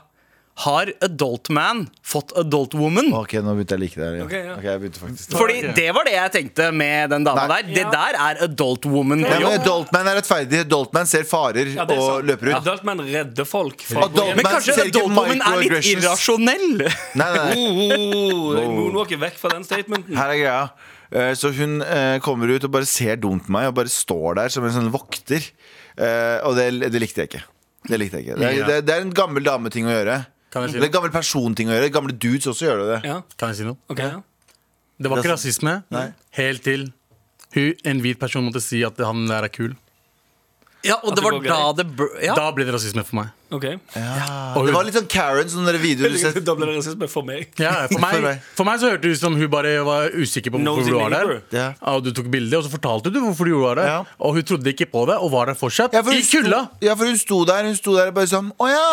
har 0.58 0.88
adult 1.04 1.50
man 1.50 1.82
fått 2.04 2.32
adult 2.40 2.74
woman? 2.80 3.10
Ok, 3.14 3.34
nå 3.44 3.56
begynte 3.58 3.76
jeg 3.76 3.80
å 3.80 3.82
like 3.82 4.00
det. 4.00 4.06
Ja. 4.16 4.24
Okay, 4.24 4.40
ja. 4.46 4.54
okay, 4.54 4.70
jeg 4.70 4.82
begynte 4.86 5.02
faktisk 5.02 5.34
Fordi 5.36 5.56
det 5.76 5.88
var 5.98 6.08
det 6.08 6.14
jeg 6.16 6.32
tenkte 6.32 6.68
med 6.72 7.12
den 7.12 7.26
dama 7.28 7.44
Nei. 7.52 7.58
der. 7.66 7.74
Det 7.74 7.84
Ja. 7.84 7.90
der 7.92 8.20
er 8.28 8.40
adult 8.48 8.88
woman 8.88 9.26
ja, 9.26 9.34
men 9.36 9.60
Adult 9.60 9.92
Man 9.92 10.08
er 10.08 10.16
rettferdig. 10.22 10.62
Adult 10.64 10.94
Man 10.96 11.12
ser 11.12 11.28
farer 11.28 11.74
Ja, 11.76 11.84
og 11.84 12.24
løper 12.24 12.54
ut. 12.54 12.56
Adult 12.62 12.88
Man 12.88 13.04
redder 13.04 13.46
folk 13.46 13.84
Adult- 13.92 14.36
Men 14.40 14.46
kanskje 14.48 14.80
adult 14.86 15.04
woman 15.12 15.42
er 15.44 15.60
litt 15.60 15.92
irrasjonell? 15.92 16.70
Nei, 17.20 17.30
nei, 17.36 17.36
nei. 17.36 17.56
oh, 17.60 18.56
Moonwalker 18.56 19.20
vekk 19.28 19.36
fra 19.42 19.58
den 19.58 19.68
statementen. 19.68 20.16
Her 20.16 20.38
er 20.38 20.40
greia. 20.40 20.70
Eh, 21.12 21.34
Så 21.38 21.52
hun 21.56 21.82
eh, 21.86 22.20
kommer 22.26 22.50
ut 22.56 22.64
og 22.66 22.72
bare 22.74 22.88
ser 22.90 23.18
dumt 23.22 23.46
på 23.48 23.54
meg 23.56 23.70
og 23.70 23.76
bare 23.82 23.92
står 23.92 24.40
der 24.42 24.54
som 24.54 24.66
en 24.66 24.74
sånn 24.76 24.92
vokter. 24.94 25.44
Eh, 25.98 26.38
og 26.48 26.56
det, 26.58 26.70
det 26.94 27.02
likte 27.04 27.24
jeg 27.26 27.32
ikke. 27.34 27.44
Det 27.86 28.00
likte 28.02 28.18
jeg 28.22 28.28
ikke. 28.30 28.40
Det 28.42 28.48
er, 28.50 28.64
det, 28.68 28.80
det 28.88 28.96
er 28.96 29.04
en 29.06 29.14
gammel 29.16 29.46
dameting 29.46 29.86
å 29.90 29.94
gjøre. 29.94 30.20
Kan 30.54 30.66
jeg 30.66 30.72
si 30.74 30.80
Det 30.80 30.86
er 30.86 30.90
en 30.90 30.96
gammel 30.98 31.14
personting 31.14 31.70
å 31.70 31.76
gjøre. 31.76 31.92
Gamle 31.94 32.16
dudes 32.18 32.48
også 32.50 32.66
gjør 32.70 32.84
det. 32.94 33.00
Ja, 33.10 33.20
Kan 33.38 33.52
jeg 33.54 33.60
si 33.60 33.68
noe? 33.68 33.78
Okay, 33.92 34.14
ja. 34.16 34.22
Det 34.96 35.12
var 35.12 35.20
ikke 35.20 35.34
rasisme 35.34 35.74
Nei. 35.92 36.06
helt 36.38 36.64
til 36.64 36.86
hun, 37.56 37.74
en 37.88 38.00
hvit 38.04 38.20
person 38.20 38.46
måtte 38.48 38.62
si 38.64 38.80
at 38.88 38.98
han 39.04 39.26
der 39.28 39.48
er 39.48 39.52
kul. 39.52 39.74
Ja, 40.86 40.96
og 41.02 41.16
det 41.18 41.24
var 41.26 41.36
da 41.42 41.58
det 41.80 41.86
br- 41.98 42.14
ja. 42.24 42.36
Da 42.38 42.46
ble 42.54 42.66
det 42.68 42.74
rasisme 42.76 43.02
for 43.08 43.18
meg. 43.20 43.32
Ok 43.56 43.64
Og 43.66 43.80
Det 43.96 44.70
hun, 44.70 44.74
var 44.76 44.86
litt 44.88 44.96
sånn 44.98 45.08
Karen, 45.10 45.50
sånn 45.50 45.66
der 45.68 45.78
video 45.82 46.10
du. 46.10 46.40
Da 46.46 46.56
ble 46.58 46.68
det 46.70 46.76
rasisme 46.78 47.08
for 47.10 47.26
meg. 47.28 47.50
ja, 47.62 47.74
for, 47.90 48.00
For 48.06 48.22
meg, 48.26 48.40
for 48.58 48.68
meg 48.70 48.80
så 48.82 48.92
hørte 48.94 49.02
det 49.08 49.16
ut 49.18 49.22
som 49.22 49.36
hun 49.40 49.50
bare 49.54 49.74
var 49.86 50.10
usikker 50.14 50.54
på 50.54 50.60
hvorfor 50.62 50.82
Nosy 50.86 50.94
du 50.94 50.98
var 51.00 51.10
der. 51.14 51.26
neighbor. 51.26 51.42
Ja. 51.58 51.68
Og 51.94 52.04
du 52.06 52.12
tok 52.16 52.30
bilde, 52.34 52.58
og 52.60 52.64
så 52.68 52.72
fortalte 52.74 53.12
du 53.14 53.20
hvorfor 53.24 53.50
du 53.50 53.56
var 53.62 53.76
der. 53.82 53.90
Ja. 53.92 54.00
Og 54.20 54.38
hun 54.40 54.44
trodde 54.48 54.74
ikke 54.74 54.88
på 54.94 55.06
det, 55.10 55.18
og 55.18 55.32
var 55.34 55.50
der 55.52 55.58
fortsatt. 55.60 55.94
Ja, 55.98 56.02
for 56.06 56.12
hun 56.14 56.22
I 56.22 56.26
kulda! 56.30 56.62
Ja, 56.86 56.96
for 56.96 57.06
hun 57.10 57.18
sto 57.22 57.42
der 57.50 57.64
Hun 57.70 57.76
sto 57.78 57.96
der 57.98 58.10
og 58.14 58.18
bare 58.18 58.30
sånn 58.32 58.52
Å 58.62 58.70
ja! 58.72 58.90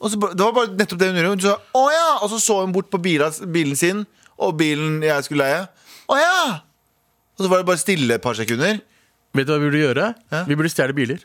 Og 0.00 0.10
så, 0.12 0.18
ba- 0.20 0.34
det 0.36 0.44
var 0.44 0.52
bare 0.52 0.74
nettopp 0.76 0.98
det 1.00 1.06
hun 1.12 1.16
gjorde. 1.22 1.32
Hun 1.36 1.44
sa 1.46 1.56
å 1.80 1.86
ja! 1.92 2.06
Og 2.20 2.28
så 2.34 2.40
så 2.44 2.58
hun 2.64 2.72
bort 2.76 2.90
på 2.92 3.00
bila, 3.00 3.30
bilen 3.48 3.76
sin 3.76 4.04
og 4.36 4.52
bilen 4.60 4.98
jeg 5.00 5.24
skulle 5.24 5.44
leie. 5.46 5.62
Å 6.12 6.18
ja! 6.20 6.36
Og 7.36 7.44
så 7.44 7.48
var 7.52 7.62
det 7.62 7.66
bare 7.68 7.80
stille 7.80 8.16
et 8.18 8.22
par 8.24 8.36
sekunder. 8.36 8.78
Vet 9.36 9.46
du 9.46 9.52
hva 9.56 9.60
vi 9.62 9.70
burde 9.70 9.84
gjøre? 9.86 10.12
Ja. 10.32 10.44
Vi 10.48 10.56
burde 10.62 10.72
stjele 10.72 10.96
biler. 10.96 11.24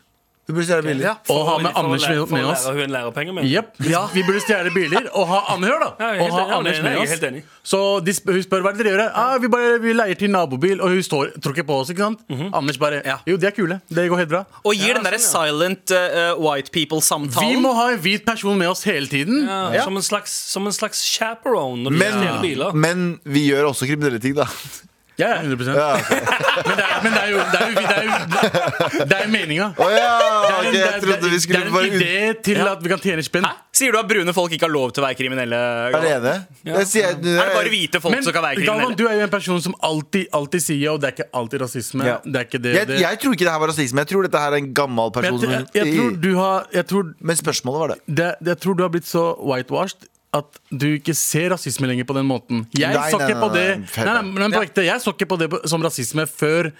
Vi 0.49 0.55
burde 0.57 0.65
stjele 0.65 0.81
biler. 0.83 1.03
Ja. 1.05 1.11
Og 1.31 1.43
ha 1.47 1.51
med 1.61 1.75
Anders 1.77 2.01
med, 2.09 2.17
med 2.33 2.45
oss. 2.49 2.63
lære 2.65 2.81
hun 2.81 2.91
lærepenge 2.91 3.33
med. 3.37 3.43
Jepp. 3.47 3.75
Vi 3.77 4.23
burde 4.25 4.39
stjele 4.41 4.71
biler 4.73 5.05
og 5.13 5.27
ha 5.29 5.37
Anne, 5.53 5.69
hør 5.69 5.83
da! 5.83 5.89
Ja, 6.01 6.07
Og 6.25 6.33
ha 6.33 6.41
enig. 6.41 6.55
Anders 6.57 6.81
med 6.81 6.97
oss. 6.97 7.45
Så 7.71 7.79
de, 8.03 8.11
sp- 8.17 8.33
hun 8.33 8.41
spør 8.43 8.65
hva 8.65 8.71
er 8.73 8.79
dere 8.81 8.89
gjør. 8.95 9.03
Ah, 9.21 9.35
vi, 9.39 9.47
bare, 9.53 9.77
vi 9.79 9.93
leier 9.95 10.17
til 10.19 10.33
nabobil, 10.33 10.81
og 10.81 10.89
hun 10.97 11.05
står, 11.05 11.31
tråkker 11.45 11.63
på 11.69 11.77
oss. 11.83 11.93
ikke 11.93 12.03
sant? 12.09 12.25
Anders 12.57 12.81
bare 12.81 13.03
Ja. 13.05 13.19
Jo, 13.29 13.37
de 13.37 13.47
er 13.47 13.55
kule. 13.55 13.79
Det 13.87 14.09
går 14.11 14.23
helt 14.25 14.33
bra. 14.33 14.43
Og 14.65 14.73
gir 14.75 14.89
Ja, 14.91 14.97
den 14.97 15.07
derre 15.07 15.21
sånn, 15.21 15.45
silent 15.53 15.93
uh, 15.95 16.33
white 16.41 16.73
people-samtalen. 16.73 17.47
Vi 17.55 17.61
må 17.61 17.71
ha 17.77 17.91
en 17.93 18.01
hvit 18.01 18.25
person 18.27 18.57
med 18.57 18.73
oss 18.73 18.83
hele 18.89 19.07
tiden. 19.07 19.45
Ja, 19.47 19.85
Som, 19.85 19.95
en 20.01 20.03
slags, 20.09 20.33
som 20.51 20.65
en 20.67 20.73
slags 20.75 21.05
chaperone 21.05 21.85
når 21.85 21.91
du 21.95 22.01
Men, 22.01 22.17
stjeler 22.17 22.41
biler. 22.49 22.73
men 22.73 23.07
vi 23.23 23.45
gjør 23.53 23.69
også 23.71 23.85
kriminelle 23.87 24.19
ting, 24.19 24.33
da. 24.41 24.49
Ja, 25.21 25.29
ja, 25.29 25.41
100 25.45 25.75
Ja, 25.77 25.87
ok. 25.95 26.09
Men, 26.67 26.75
det 26.77 26.85
er, 26.85 26.95
men 27.05 27.13
det 27.15 27.21
er 27.21 27.29
jo 27.31 27.39
Det 27.51 27.59
er 27.61 27.67
jo, 27.69 27.75
det 27.81 27.95
er 27.95 28.03
jo, 28.03 29.05
det 29.05 29.17
er 29.17 29.25
jo 29.25 29.31
meninga. 29.33 29.67
Å 29.77 29.87
ja! 29.93 30.11
Det 30.11 30.51
er 30.51 30.59
ok, 30.59 30.65
en- 30.65 30.73
det 30.73 30.81
er- 30.81 31.01
trodde 31.05 31.29
vi 31.31 31.39
det 31.41 31.57
er 31.57 31.65
en 31.67 31.73
bare 31.75 31.91
idé 31.91 32.41
til 32.47 32.61
at 32.71 32.81
vi 32.85 32.89
kan 32.91 33.01
tjene 33.03 33.23
spenn. 33.25 33.47
Sier 33.81 33.93
du 33.95 33.97
at 34.01 34.07
brune 34.09 34.33
folk 34.35 34.51
ikke 34.53 34.67
har 34.67 34.73
lov 34.73 34.91
til 34.93 35.01
å 35.01 35.05
være 35.07 35.17
kriminelle? 35.17 35.59
Galvan? 35.93 36.03
alene. 36.05 36.33
Jeg 36.67 36.87
sier, 36.91 37.07
Er 37.15 37.21
det 37.23 37.53
bare 37.55 37.71
hvite 37.71 38.01
folk 38.03 38.13
Men 38.13 38.23
som 38.25 38.33
kan 38.35 38.43
være 38.43 38.59
Galvan, 38.59 38.91
kriminelle? 38.91 38.97
du 38.99 39.05
er 39.07 39.15
jo 39.21 39.23
en 39.25 39.31
person 39.33 39.61
som 39.63 39.75
alltid, 39.81 40.27
alltid 40.37 40.61
sier 40.65 40.91
Og 40.91 40.99
det 41.01 41.07
er 41.09 41.15
ikke 41.15 41.29
alltid 41.39 41.63
rasisme. 41.63 42.05
Ja. 42.05 42.17
Det 42.25 42.35
er 42.41 42.45
ikke 42.49 42.61
det, 42.61 42.73
jeg, 42.75 42.87
det. 42.91 42.99
jeg 43.01 43.19
tror 43.23 43.33
ikke 43.37 43.47
det 43.47 43.53
her 43.55 43.63
var 43.63 43.71
rasisme. 43.71 44.03
Jeg 44.03 44.11
tror 44.11 44.27
dette 44.27 44.41
her 44.43 44.51
er 44.51 44.59
en 44.61 44.73
gammel 44.77 45.07
Men 45.15 45.15
person. 45.17 45.49
jeg, 45.55 45.65
jeg, 45.73 45.85
jeg, 45.87 45.95
tror 45.97 46.17
du 46.27 46.31
har 46.37 46.67
jeg 46.75 46.85
tror, 46.91 47.13
Men 47.31 47.35
spørsmålet 47.39 47.79
var 47.85 47.87
det. 47.95 47.99
det, 48.21 48.29
jeg 48.51 48.59
tror 48.65 48.75
du 48.77 48.83
har 48.83 48.89
blitt 48.93 49.07
så 49.09 49.23
whitewashed 49.39 50.07
at 50.33 50.59
du 50.71 50.87
ikke 50.95 51.13
ser 51.17 51.49
rasisme 51.51 51.87
lenger 51.89 52.05
på 52.07 52.15
den 52.15 52.25
måten. 52.29 52.65
Jeg 52.77 52.93
Nei, 52.95 53.09
så 53.11 53.19
ikke 53.19 53.35
på 53.41 53.49
det 53.53 53.65
nei, 53.67 54.05
Nei, 54.05 54.05
nei, 54.05 54.21
play. 54.21 54.31
men 54.39 54.51
på 54.55 54.63
ekte, 54.63 54.85
Jeg 54.87 55.01
så 55.03 55.11
ikke 55.13 55.27
på 55.27 55.37
det 55.41 55.49
som 55.69 55.81
rasisme 55.83 56.25
før 56.29 56.71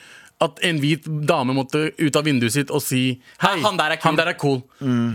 at 0.41 0.57
en 0.65 0.79
hvit 0.81 1.03
dame 1.29 1.53
måtte 1.53 1.91
ut 2.01 2.15
av 2.17 2.23
vinduet 2.25 2.51
sitt 2.55 2.71
og 2.73 2.81
si 2.81 3.21
Hei, 3.43 3.59
han 3.61 3.77
der 3.77 3.91
er 3.91 3.97
kul." 4.01 4.15
cool. 4.39 4.61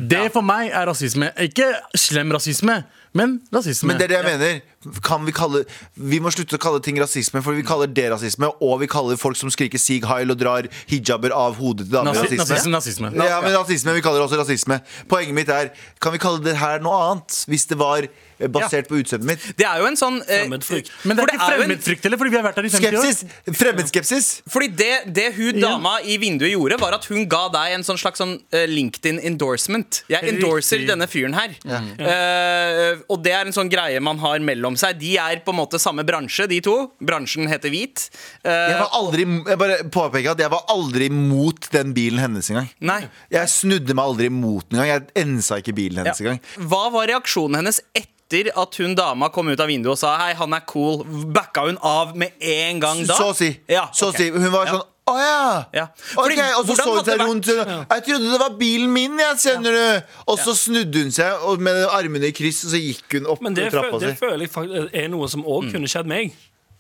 Det 0.07 0.29
for 0.33 0.43
meg 0.47 0.71
er 0.71 0.87
rasisme. 0.87 1.33
Ikke 1.43 1.67
slem 1.99 2.31
rasisme, 2.31 2.85
men 3.13 3.41
rasisme. 3.53 3.89
Men 3.89 3.99
det 3.99 4.05
er 4.05 4.13
det 4.13 4.19
jeg 4.21 4.39
mener. 4.39 4.61
Kan 5.03 5.25
vi, 5.27 5.33
kalle, 5.35 5.65
vi 5.99 6.21
må 6.23 6.31
slutte 6.31 6.55
å 6.55 6.63
kalle 6.63 6.79
ting 6.81 7.01
rasisme, 7.03 7.43
for 7.43 7.57
vi 7.59 7.65
kaller 7.67 7.89
det 7.91 8.05
rasisme. 8.13 8.53
Og 8.63 8.79
vi 8.85 8.87
kaller 8.87 9.17
folk 9.19 9.35
som 9.41 9.51
skriker 9.51 9.79
Sig 9.83 10.05
Heil 10.07 10.31
og 10.31 10.39
drar 10.39 10.69
hijaber 10.87 11.35
av 11.35 11.57
hodet 11.59 11.89
til 11.89 11.97
damer, 11.97 12.13
Nazi- 12.15 12.39
rasisme. 12.39 12.71
nazisme. 12.71 13.11
Ja, 13.17 13.41
men 13.41 13.51
rasisme, 13.57 13.95
Vi 13.95 14.03
kaller 14.03 14.21
det 14.23 14.29
også 14.31 14.39
rasisme. 14.45 14.79
Poenget 15.09 15.35
mitt 15.35 15.49
er 15.49 15.73
Kan 16.01 16.13
vi 16.13 16.19
kalle 16.19 16.39
det 16.45 16.55
her 16.57 16.79
noe 16.79 16.95
annet? 17.11 17.43
Hvis 17.51 17.67
det 17.67 17.79
var 17.79 18.07
eh, 18.39 18.49
basert 18.53 18.89
på 18.89 18.99
utseendet 19.01 19.27
mitt. 19.31 19.47
Det 19.59 19.67
er 19.67 19.79
jo 19.83 19.87
en 19.91 19.97
sånn 19.99 20.21
eh, 20.27 20.43
Fremmedfrykt. 20.45 20.91
Men 21.05 21.17
det 21.17 21.25
er 21.27 21.33
ikke 21.37 21.49
fremmedfrykt 21.53 22.03
heller, 22.09 22.19
fordi 22.21 22.31
vi 22.35 22.37
har 22.41 22.47
vært 22.49 22.61
her 22.61 22.69
i 22.69 22.73
50 22.75 22.87
år. 23.01 23.07
Skepsis! 23.13 23.59
Fremmedskepsis. 23.61 24.29
Fordi 24.53 24.69
det, 24.79 24.93
det 25.17 25.29
hun 25.37 25.61
dama 25.63 25.97
i 26.05 26.17
vinduet 26.23 26.53
gjorde, 26.53 26.79
var 26.81 26.97
at 26.99 27.05
hun 27.11 27.27
ga 27.31 27.45
deg 27.55 27.77
en 27.79 27.87
sånn 27.87 27.99
slags 28.01 28.21
sånn 28.23 28.37
eh, 28.53 28.67
LinkedIn 28.71 29.21
endorsement. 29.31 30.03
Jeg 30.13 30.29
endorser 30.35 30.81
Riktig. 30.83 30.91
denne 30.93 31.09
fyren 31.11 31.35
her. 31.37 31.57
Eh, 31.67 33.01
og 33.13 33.23
det 33.25 33.33
er 33.35 33.49
en 33.49 33.55
sånn 33.57 33.71
greie 33.73 34.01
man 34.05 34.19
har 34.23 34.41
mellom 34.45 34.77
seg. 34.79 34.99
De 35.01 35.15
er 35.21 35.41
på 35.47 35.55
en 35.55 35.61
måte 35.61 35.81
samme 35.83 36.05
bransje, 36.07 36.47
de 36.51 36.61
to. 36.65 36.77
Bransjen 37.07 37.49
heter 37.51 37.73
Hvit. 37.73 38.09
Uh, 38.47 38.51
Jeg 38.51 38.79
var 38.81 38.93
aldri 38.99 39.25
Jeg 39.27 39.59
bare 39.61 39.79
påpeker 39.93 40.33
at 40.35 40.43
jeg 40.43 40.53
var 40.53 40.65
aldri 40.73 41.09
mot 41.13 41.69
den 41.73 41.95
bilen 41.97 42.23
hennes 42.23 42.51
engang. 42.53 42.69
nei. 42.81 43.01
Jeg 43.33 43.49
snudde 43.53 43.95
meg 43.97 44.05
aldri 44.13 44.29
mot 44.33 44.67
den 44.71 44.81
engang. 44.81 44.93
Jeg 44.93 45.27
ensa 45.27 45.61
ikke 45.63 45.75
bilen 45.77 46.03
hennes 46.05 46.21
Ja. 46.21 46.27
engang. 46.27 46.41
Hva 46.71 46.85
var 46.95 47.07
reaksjonen 47.11 47.57
hennes 47.63 47.81
etter 47.95 48.13
at 48.35 48.75
hun 48.83 48.95
dama 48.99 49.29
kom 49.31 49.49
ut 49.49 49.61
av 49.61 49.69
vinduet 49.71 49.93
og 49.95 50.01
sa 50.01 50.17
Hei, 50.19 50.35
han 50.35 50.53
er 50.57 50.65
cool? 50.67 51.05
Backa 51.33 51.67
hun 51.69 51.79
av 51.79 52.17
med 52.19 52.35
en 52.41 52.81
gang 52.83 53.07
da? 53.07 53.15
Så 53.15 53.31
å 53.31 53.35
si. 53.37 53.53
Ja, 53.71 53.89
Så 53.95 54.11
å 54.11 54.17
si. 54.17 54.31
Hun 54.35 54.51
var 54.51 54.67
sånn 54.67 54.83
å 55.07 55.15
ja! 55.15 55.43
Ja. 55.71 55.85
Ok, 56.19 56.33
okay, 56.33 56.51
og 56.59 56.67
så 56.67 56.75
så 56.81 56.87
hun 56.97 57.05
seg 57.07 57.21
rundt. 57.23 57.47
Jeg 57.47 58.03
trodde 58.09 58.33
det 58.33 58.41
var 58.43 58.57
bilen 58.59 58.91
min, 58.91 59.15
jeg, 59.23 59.39
skjønner 59.39 59.77
du. 59.77 60.09
Og 60.33 60.41
så 60.43 60.55
snudde 60.59 61.05
hun 61.05 61.15
seg 61.15 61.47
og 61.47 61.63
med 61.63 61.85
armene 61.95 62.33
i 62.33 62.35
kryss, 62.35 62.65
og 62.67 62.75
så 62.75 62.81
gikk 62.83 63.21
hun 63.21 63.29
opp 63.31 63.45
Men 63.47 63.55
det, 63.55 63.69
trappa 63.71 64.01
si. 64.01 64.09
det 64.09 64.17
føler 64.19 64.49
jeg 64.49 64.51
faktisk 64.57 64.99
er 64.99 65.07
noe 65.13 65.31
som 65.31 65.47
òg 65.47 65.71
kunne 65.71 65.87
skjedd 65.93 66.11
meg. 66.11 66.35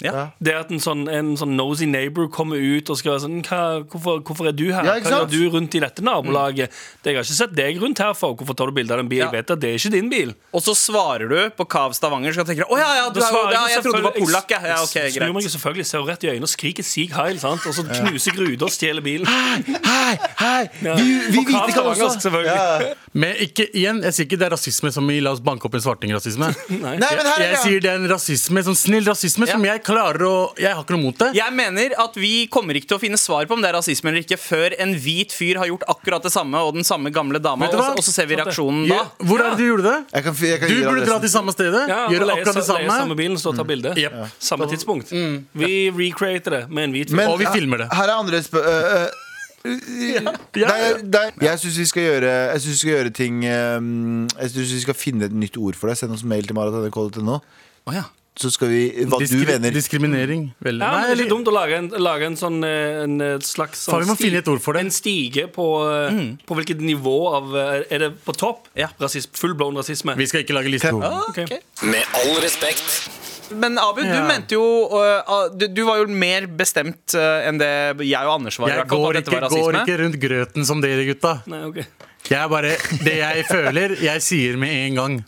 Ja. 0.04 0.26
Det 0.44 0.52
at 0.52 0.72
en 0.72 0.80
sånn, 0.82 1.06
en 1.08 1.30
sånn 1.40 1.54
nosy 1.56 1.86
neighbor 1.88 2.28
kommer 2.32 2.60
ut 2.60 2.90
og 2.92 2.98
skal 3.00 3.14
være 3.14 3.22
sånn 3.24 3.38
hva, 3.46 3.60
hvorfor, 3.88 4.20
hvorfor 4.28 4.50
er 4.50 4.56
du 4.56 4.66
her? 4.68 4.84
Ja, 4.84 4.96
Hva 5.00 5.22
gjør 5.22 5.30
du 5.32 5.38
rundt 5.54 5.76
i 5.78 5.80
dette 5.80 6.04
nabolaget? 6.04 6.74
Det, 7.00 7.14
jeg 7.14 7.16
har 7.16 7.24
ikke 7.24 7.36
sett 7.38 7.54
deg 7.56 7.80
rundt 7.80 8.02
her 8.04 8.12
for. 8.18 8.36
Hvorfor 8.36 8.58
tar 8.58 8.68
du 8.68 8.76
bilde 8.76 8.92
av 8.92 9.00
den 9.00 9.08
bilen?' 9.08 9.24
Ja. 9.26 9.30
Jeg 9.32 9.40
vet 9.40 9.54
at 9.54 9.62
det 9.62 9.70
er 9.70 9.80
ikke 9.80 9.92
din 9.94 10.10
bil. 10.12 10.34
Og 10.52 10.62
så 10.66 10.74
svarer 10.76 11.30
du 11.32 11.38
på 11.56 11.64
Kav 11.72 11.94
Stavanger, 11.96 12.36
så 12.36 12.44
tenker 12.44 12.68
du 12.68 12.74
Å 12.76 12.80
ja, 12.80 12.90
ja, 13.00 13.06
du 13.08 13.20
er 13.22 13.24
svarer 13.30 13.56
ja, 13.56 13.62
jeg 13.72 13.82
trodde 13.86 14.02
du 14.02 14.08
var 14.10 14.16
polakk, 14.18 14.52
ja. 14.52 14.60
ja. 14.74 14.76
Ok, 14.84 14.94
jeg 15.00 15.14
snur 15.16 15.32
meg 15.32 15.48
selvfølgelig, 15.48 15.86
ser 15.88 16.04
rett 16.10 16.26
i 16.26 16.30
øynene 16.34 16.50
og 16.50 16.52
skriker 16.52 16.84
'Sig 16.84 17.08
Heil', 17.16 17.40
sant? 17.40 17.64
og 17.64 17.74
så 17.74 17.86
knuser 17.88 18.36
jeg 18.36 18.40
ruta 18.42 18.68
og 18.68 18.74
stjeler 18.76 19.00
bilen. 19.00 19.26
Hei, 19.26 20.12
hei! 20.42 20.62
Ja. 20.84 20.94
Vi, 21.00 21.08
vi 21.32 21.40
vi 21.40 21.44
kan 21.48 21.72
Stavanger, 21.72 22.04
også 22.04 22.20
selvfølgelig. 22.20 22.94
Ja. 23.16 23.20
Men 23.22 23.32
ikke, 23.40 23.64
igjen, 23.72 24.02
jeg 24.04 24.12
sier 24.12 24.26
ikke 24.28 24.36
det 24.42 24.46
er 24.46 24.52
rasisme 24.52 24.90
som 24.92 25.08
i 25.10 25.16
la 25.24 25.30
oss 25.32 25.40
banke 25.40 25.64
opp 25.64 25.74
en 25.78 25.80
svarting-rasisme. 25.80 26.50
Nei. 26.84 26.96
Nei, 27.00 27.08
men 27.16 27.28
her 27.30 27.40
Jeg 27.40 27.48
er 27.48 27.54
det 27.54 27.60
sier 27.62 27.80
det 27.80 27.90
er 27.94 28.00
en 28.02 28.08
rasisme, 28.12 28.62
sånn 28.66 28.76
snill 28.76 29.06
rasisme 29.08 29.48
som 29.48 29.64
jeg 29.64 29.80
klarer 29.86 30.24
å 30.28 30.34
Jeg 30.60 30.74
har 30.76 30.82
ikke 30.84 30.94
noe 30.98 31.04
mot 31.06 31.16
det. 31.22 31.30
Jeg 31.38 31.54
mener 31.56 31.94
at 32.04 32.18
vi 32.20 32.32
kommer 32.52 32.76
ikke 32.76 32.90
til 32.92 32.98
å 32.98 33.02
finne 33.02 33.16
svar 33.20 33.48
på 33.48 33.56
om 33.56 33.64
det 33.64 33.70
er 33.72 33.76
rasisme 33.78 34.12
eller 34.12 34.20
ikke, 34.26 34.36
før 34.40 34.76
en 34.84 34.92
hvit 35.00 35.32
fyr 35.32 35.62
har 35.62 35.70
gjort 35.72 35.86
akkurat 35.96 36.22
det 36.28 36.32
samme, 36.36 36.60
og 36.60 36.76
den 36.76 36.84
samme 36.84 37.08
gamle 37.14 37.40
dama, 37.40 37.64
Vet 37.66 37.72
du 37.72 37.80
og, 37.80 37.84
hva? 37.86 37.96
og 37.96 38.04
så 38.04 38.12
ser 38.14 38.28
vi 38.30 38.36
reaksjonen 38.38 38.84
Ja, 38.92 39.00
da. 39.08 39.26
Hvor 39.30 39.40
er 39.40 39.50
det 39.56 39.62
du 39.62 39.66
gjorde 39.70 39.88
det? 39.88 39.96
Jeg 40.12 40.28
kan, 40.28 40.38
jeg 40.52 40.60
kan 40.60 40.68
Du 40.68 40.74
gi 40.76 40.80
deg 40.82 40.88
burde 40.92 41.04
dra 41.08 41.16
adressen. 41.16 41.26
til 41.26 41.34
samme 41.38 41.56
stedet, 41.56 41.84
Ja, 41.88 42.00
gjøre 42.12 42.28
leie 42.30 42.36
akkurat 42.42 42.60
det 42.60 42.64
leie 42.66 42.70
samme, 42.72 43.00
samme 43.00 43.18
bilen, 43.24 43.40
så 43.40 43.56
ta 43.56 43.64
bilde. 43.72 43.94
Jep. 43.96 44.18
Samme 44.52 44.68
tidspunkt. 44.70 45.12
Vi 45.56 45.72
recreater 45.96 46.58
det 46.60 46.64
med 46.70 46.90
en 46.90 46.96
hvit 47.00 47.10
Men- 47.16 47.32
og 47.32 47.38
vi 47.40 47.48
filmer 47.54 47.86
det. 47.86 47.88
Her 47.96 48.12
er 48.12 48.18
andre 48.20 48.42
spør... 48.44 48.66
øh, 48.66 48.98
øh, 49.06 49.22
Ja. 49.66 50.34
Nei, 50.56 50.80
nei, 51.04 51.24
jeg 51.42 51.62
syns 51.62 51.78
vi 51.78 51.86
vi 51.86 52.76
skal 52.78 52.92
gjøre 52.92 53.10
ting 53.14 53.42
um, 53.44 54.26
Jeg 54.36 54.52
synes 54.52 54.74
vi 54.76 54.82
skal 54.84 54.96
finne 54.98 55.28
et 55.28 55.34
nytt 55.34 55.58
ord 55.60 55.78
for 55.78 55.90
det. 55.90 55.98
Send 56.00 56.14
oss 56.14 56.24
mail 56.26 56.46
til 56.46 56.56
marat.nrk.no. 56.58 57.40
Oh, 57.86 57.94
ja. 57.94 58.06
Så 58.36 58.50
skal 58.52 58.68
vi 58.68 58.80
Hva 59.08 59.18
Diskri 59.22 59.40
du 59.40 59.48
mener. 59.48 59.72
Diskriminering. 59.72 60.42
Vel. 60.60 60.80
Ja, 60.82 61.06
det 61.06 61.14
er 61.14 61.20
litt 61.22 61.32
dumt 61.32 61.48
å 61.48 61.54
lage 61.56 61.78
en, 61.80 61.88
lage 62.04 62.28
en 62.28 62.36
sånn 62.36 62.58
eh, 62.68 63.02
en 63.06 63.16
eh, 63.24 63.36
slags 63.44 63.86
sånn 63.86 64.04
det. 64.04 64.82
En 64.82 64.92
stige 64.92 65.46
på, 65.52 65.66
mm. 66.12 66.28
på 66.44 66.58
hvilket 66.58 66.84
nivå 66.84 67.16
av 67.38 67.56
eh, 67.56 67.86
Er 67.96 68.04
det 68.04 68.10
på 68.26 68.36
topp? 68.36 68.68
Ja. 68.76 68.90
Rasism, 69.00 69.32
Full-blown 69.40 69.80
rasisme? 69.80 70.18
Vi 70.20 70.28
skal 70.28 70.44
ikke 70.44 70.58
lage 70.58 70.72
liste. 70.72 70.92
Okay. 71.30 71.48
Okay. 71.48 71.64
Med 71.88 72.04
all 72.20 72.36
respekt. 72.44 73.24
Men 73.50 73.78
Abu, 73.78 74.02
du 74.02 74.22
mente 74.26 74.56
jo 74.56 74.64
øh, 74.98 75.20
ah, 75.22 75.46
du, 75.54 75.66
du 75.70 75.84
var 75.86 76.00
jo 76.00 76.08
mer 76.10 76.48
bestemt 76.58 77.14
øh, 77.14 77.46
enn 77.46 77.60
det 77.60 77.70
jeg 78.06 78.26
og 78.26 78.40
Anders 78.40 78.58
var. 78.58 78.72
Jeg 78.72 78.80
hvert 78.82 78.90
fall, 78.90 79.04
går 79.04 79.20
ikke, 79.20 79.36
var 79.36 79.48
går 79.52 79.80
ikke 79.82 79.98
rundt 80.02 80.18
grøten 80.22 80.66
som 80.68 80.82
dere 80.82 81.06
gutta. 81.08 81.38
Nei, 81.50 81.62
ok 81.68 81.80
Jeg 82.26 82.42
er 82.42 82.48
bare, 82.50 82.74
Det 83.06 83.16
jeg 83.20 83.44
føler, 83.46 83.96
jeg 84.02 84.22
sier 84.24 84.56
med 84.58 84.72
en 84.88 84.96
gang. 84.98 85.18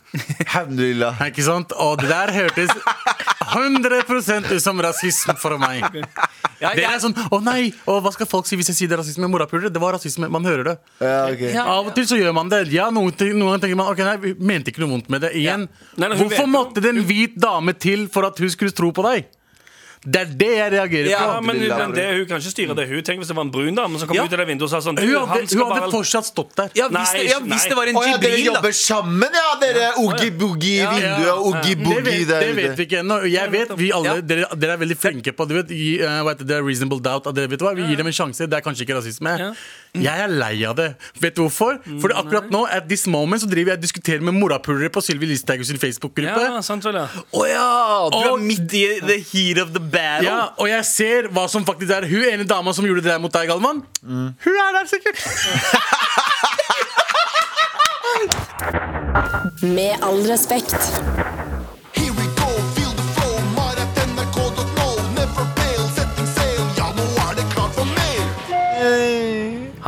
Alhamdulillah. 0.43 1.21
Ikke 1.29 1.45
sant? 1.47 1.71
Og 1.71 2.01
det 2.01 2.09
der 2.11 2.33
hørtes 2.35 2.73
100 3.53 4.59
som 4.63 4.79
rasisme 4.81 5.35
for 5.39 5.57
meg. 5.61 5.85
Ja, 6.59 6.73
Det 6.75 6.83
er 6.83 6.97
sånn, 6.99 7.15
å 7.31 7.39
nei, 7.43 7.69
å, 7.87 7.99
Hva 8.03 8.11
skal 8.11 8.27
folk 8.29 8.47
si 8.49 8.57
hvis 8.59 8.71
jeg 8.73 8.77
sier 8.81 8.91
det 8.91 8.97
er 8.97 9.01
rasisme? 9.03 9.29
Morapulere, 9.31 9.71
det 9.71 9.81
var 9.81 9.95
rasisme. 9.95 10.27
Man 10.31 10.45
hører 10.47 10.71
det. 10.71 10.75
Ja, 10.99 11.17
okay. 11.31 11.53
Ja. 11.55 11.65
Av 11.77 11.87
og 11.87 11.95
til 11.95 12.07
så 12.09 12.19
gjør 12.19 12.35
man 12.35 12.51
det. 12.51 12.65
Ja, 12.75 12.89
noen, 12.93 13.13
noen 13.15 13.45
ganger 13.47 13.63
tenker 13.63 13.79
man 13.79 13.91
ok, 13.93 14.03
nei, 14.05 14.17
vi 14.25 14.33
mente 14.51 14.73
ikke 14.73 14.83
noe 14.83 14.93
vondt 14.97 15.11
med 15.13 15.23
det. 15.23 15.33
Igjen, 15.39 15.67
Nei, 15.95 16.11
nei, 16.11 16.17
Hvorfor 16.19 16.49
måtte 16.51 16.83
det 16.83 16.93
en 16.93 17.03
hvit 17.07 17.37
dame 17.39 17.75
til 17.79 18.07
for 18.11 18.27
at 18.27 18.39
hun 18.39 18.51
skulle 18.51 18.75
tro 18.75 18.91
på 18.95 19.05
deg? 19.07 19.29
Det 19.99 20.15
er 20.21 20.29
det 20.39 20.47
jeg 20.55 20.71
reagerer 20.71 21.09
Ja, 21.11 21.23
på. 21.35 21.43
men, 21.43 21.57
men 21.59 21.91
det, 21.91 22.03
hun 22.15 22.25
kan 22.29 22.39
ikke 22.39 22.51
styre 22.53 22.75
det. 22.77 22.85
Hun 22.87 23.01
Tenk 23.03 23.19
hvis 23.19 23.27
det 23.27 23.35
var 23.35 23.43
en 23.43 23.51
brun 23.51 23.75
dame 23.75 23.99
som 23.99 24.07
kom 24.07 24.15
Ja. 24.15 24.23
ut 24.23 24.31
av 24.31 24.39
det 24.39 24.45
vinduet 24.47 24.63
og 24.63 24.71
sa 24.71 24.79
sånn 24.79 24.95
du, 24.95 25.01
Hun 25.03 25.15
han 25.19 25.27
hadde, 25.27 25.49
skal 25.51 25.59
hun 25.59 25.71
hadde 25.73 25.81
bare- 25.81 25.91
fortsatt 25.91 26.25
stått 26.29 26.53
der. 26.55 26.69
Ja, 26.73 26.87
hvis, 26.87 27.11
det, 27.11 27.23
ja, 27.27 27.39
Nei, 27.39 27.49
hvis 27.49 27.63
nei. 27.65 27.69
det 27.69 27.75
var 27.75 27.87
en 27.91 27.95
Å 27.99 28.03
ja, 28.07 28.17
dere 28.23 28.39
jobber 28.39 28.71
sammen, 28.79 29.35
ja, 29.35 29.49
dere! 29.59 29.89
Oogie-boogie 29.99 30.71
i 30.71 30.77
Ja. 30.79 30.91
vinduet 30.95 31.33
og 31.35 31.51
Det 31.51 31.59
oogie-boogie 31.59 32.03
vet, 32.05 32.27
der 32.29 32.39
det 32.39 32.55
vet 32.55 32.77
vi 32.79 32.85
ikke 32.87 32.99
ennå. 33.03 33.17
Jeg 33.27 33.51
vet, 33.51 33.75
vi 33.77 33.91
alle, 33.91 34.05
Ja. 34.15 34.21
dere, 34.21 34.45
dere 34.55 34.71
er 34.71 34.77
veldig 34.85 34.97
flinke 34.97 35.31
på 35.35 35.47
du 35.49 35.53
vet, 35.59 35.69
eh, 35.71 36.33
det, 36.47 36.63
reasonable 36.63 37.01
doubt. 37.01 37.27
At 37.27 37.35
dere, 37.35 37.47
vet 37.49 37.59
du 37.59 37.65
hva, 37.65 37.75
vi 37.75 37.83
gir 37.83 37.97
dem 37.97 38.07
en 38.07 38.13
sjanse. 38.13 38.47
Det 38.47 38.53
er 38.55 38.61
kanskje 38.63 38.87
ikke 38.87 38.95
rasisme. 38.95 39.55
Jeg 39.99 40.19
er 40.21 40.27
lei 40.29 40.63
av 40.63 40.75
det. 40.77 40.95
Vet 41.19 41.35
du 41.35 41.41
hvorfor? 41.43 41.79
For 41.99 42.09
akkurat 42.15 42.49
nå, 42.49 42.65
at 42.71 42.87
this 42.87 43.05
moment, 43.07 43.41
så 43.41 43.49
driver 43.49 43.71
jeg 43.75 43.77
og 43.79 43.83
diskuterer 43.83 44.21
med 44.21 44.33
morapulere 44.35 44.87
på 44.89 45.01
Sylvi 45.03 45.25
Listhaug 45.27 45.65
sin 45.65 45.77
Facebook-gruppe. 45.77 46.39
Ja, 46.55 46.61
sant 46.61 46.83
vel, 46.85 46.93
ja. 46.95 47.07
Å 47.33 47.43
ja! 47.49 48.09
Du 48.13 48.33
er 48.33 48.37
midt 48.37 48.71
i 48.73 48.99
the 49.01 49.17
heat 49.19 49.57
of 49.57 49.73
the 49.73 49.79
battle. 49.91 50.29
Ja, 50.29 50.39
og 50.57 50.69
jeg 50.69 50.85
ser 50.85 51.29
hva 51.33 51.47
som 51.51 51.65
faktisk 51.67 51.91
er 51.95 52.07
Hun 52.09 52.23
ene 52.29 52.45
dama 52.47 52.73
som 52.75 52.85
gjorde 52.87 53.03
det 53.05 53.11
der 53.11 53.21
mot 53.21 53.33
deg, 53.33 53.47
Galvan. 53.49 53.83
Hun 54.03 54.59
er 54.65 54.71
der 54.77 54.85
sikkert. 54.89 55.17
Med 59.61 60.03
all 60.03 60.21
respekt. 60.29 60.75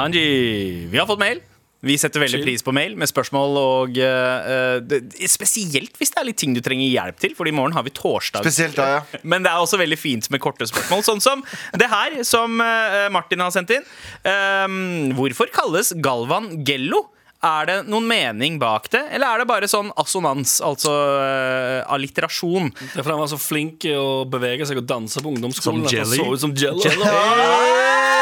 Hanji, 0.02 0.88
vi 0.92 0.98
har 0.98 1.06
fått 1.06 1.20
mail. 1.20 1.42
Vi 1.82 1.96
setter 1.98 2.22
veldig 2.22 2.44
pris 2.44 2.62
på 2.62 2.74
mail 2.76 2.94
med 3.00 3.10
spørsmål, 3.10 3.56
og 3.58 3.96
eh, 3.98 4.50
eh, 4.54 4.76
det, 4.86 5.00
spesielt 5.32 5.96
hvis 5.98 6.13
det 6.13 6.20
er 6.22 6.28
litt 6.28 6.38
ting 6.38 6.54
du 6.54 6.62
trenger 6.62 6.86
hjelp 6.86 7.22
til, 7.24 7.34
for 7.38 7.50
i 7.50 7.54
morgen 7.56 7.74
har 7.74 7.86
vi 7.88 7.94
torsdag. 7.98 8.46
Spesielt 8.46 8.78
da, 8.78 9.00
ja. 9.00 9.22
Men 9.26 9.41
det 9.46 9.50
er 9.50 9.63
også 9.63 9.80
veldig 9.82 9.98
fint 9.98 10.30
med 10.34 10.44
korte 10.44 10.67
spørsmål, 10.70 11.02
sånn 11.08 11.24
som 11.24 11.41
det 11.82 11.89
her, 11.89 12.20
som 12.28 12.62
uh, 12.62 13.08
Martin 13.13 13.41
har 13.41 13.54
sendt 13.56 13.74
inn. 13.74 13.88
Um, 14.22 15.10
hvorfor 15.17 15.50
kalles 15.54 15.96
Galvan 16.06 16.54
Gello? 16.67 17.08
Er 17.41 17.65
det 17.65 17.76
noen 17.89 18.06
mening 18.06 18.60
bak 18.62 18.86
det, 18.94 19.02
eller 19.15 19.34
er 19.34 19.41
det 19.41 19.50
bare 19.50 19.70
sånn 19.70 19.89
assonans, 19.98 20.60
altså 20.62 20.94
uh, 20.94 21.80
alliterasjon? 21.89 22.70
Det 22.78 22.91
er 22.91 23.02
fordi 23.02 23.15
han 23.15 23.24
var 23.24 23.32
så 23.34 23.41
flink 23.41 23.89
å 23.89 24.28
bevege 24.30 24.70
seg 24.70 24.84
og 24.84 24.86
danse 24.86 25.26
på 25.26 25.34
ungdomsskolen. 25.34 25.82
Som 25.82 25.89
at 25.89 25.98
han 25.98 26.04
Jelly? 26.04 26.22
Så 26.22 26.30
ut 26.30 26.46
som 26.46 26.54
jello. 26.54 26.86
jello. 26.86 28.21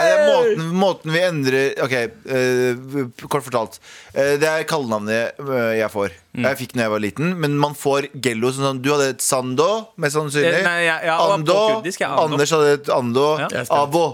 Er 0.00 0.22
måten, 0.28 0.68
måten 0.76 1.12
vi 1.14 1.22
endrer 1.24 1.80
Ok, 1.84 1.94
uh, 2.28 3.26
kort 3.30 3.46
fortalt. 3.46 3.78
Uh, 4.14 4.36
det 4.40 4.48
er 4.50 4.66
kallenavnet 4.68 5.40
eh, 5.40 5.72
jeg 5.80 5.90
får. 5.92 6.14
Jeg 6.36 6.58
fikk 6.60 6.74
da 6.76 6.84
jeg 6.84 6.92
var 6.92 7.02
liten, 7.02 7.32
men 7.40 7.56
man 7.58 7.74
får 7.78 8.10
Gello. 8.22 8.50
Sånn, 8.52 8.68
som- 8.70 8.82
du 8.82 8.90
hadde 8.92 9.08
et 9.14 9.24
Sando, 9.24 9.88
mest 9.96 10.16
sannsynlig. 10.18 10.62
Nei, 10.66 10.78
ja, 10.84 10.98
ja, 11.04 11.16
Ando. 11.32 11.56
kurdisk, 11.76 12.00
ja, 12.04 12.12
Ando. 12.12 12.36
Anders 12.36 12.52
hadde 12.52 12.72
et 12.76 12.90
Ando. 12.92 13.26
Abo. 13.70 14.06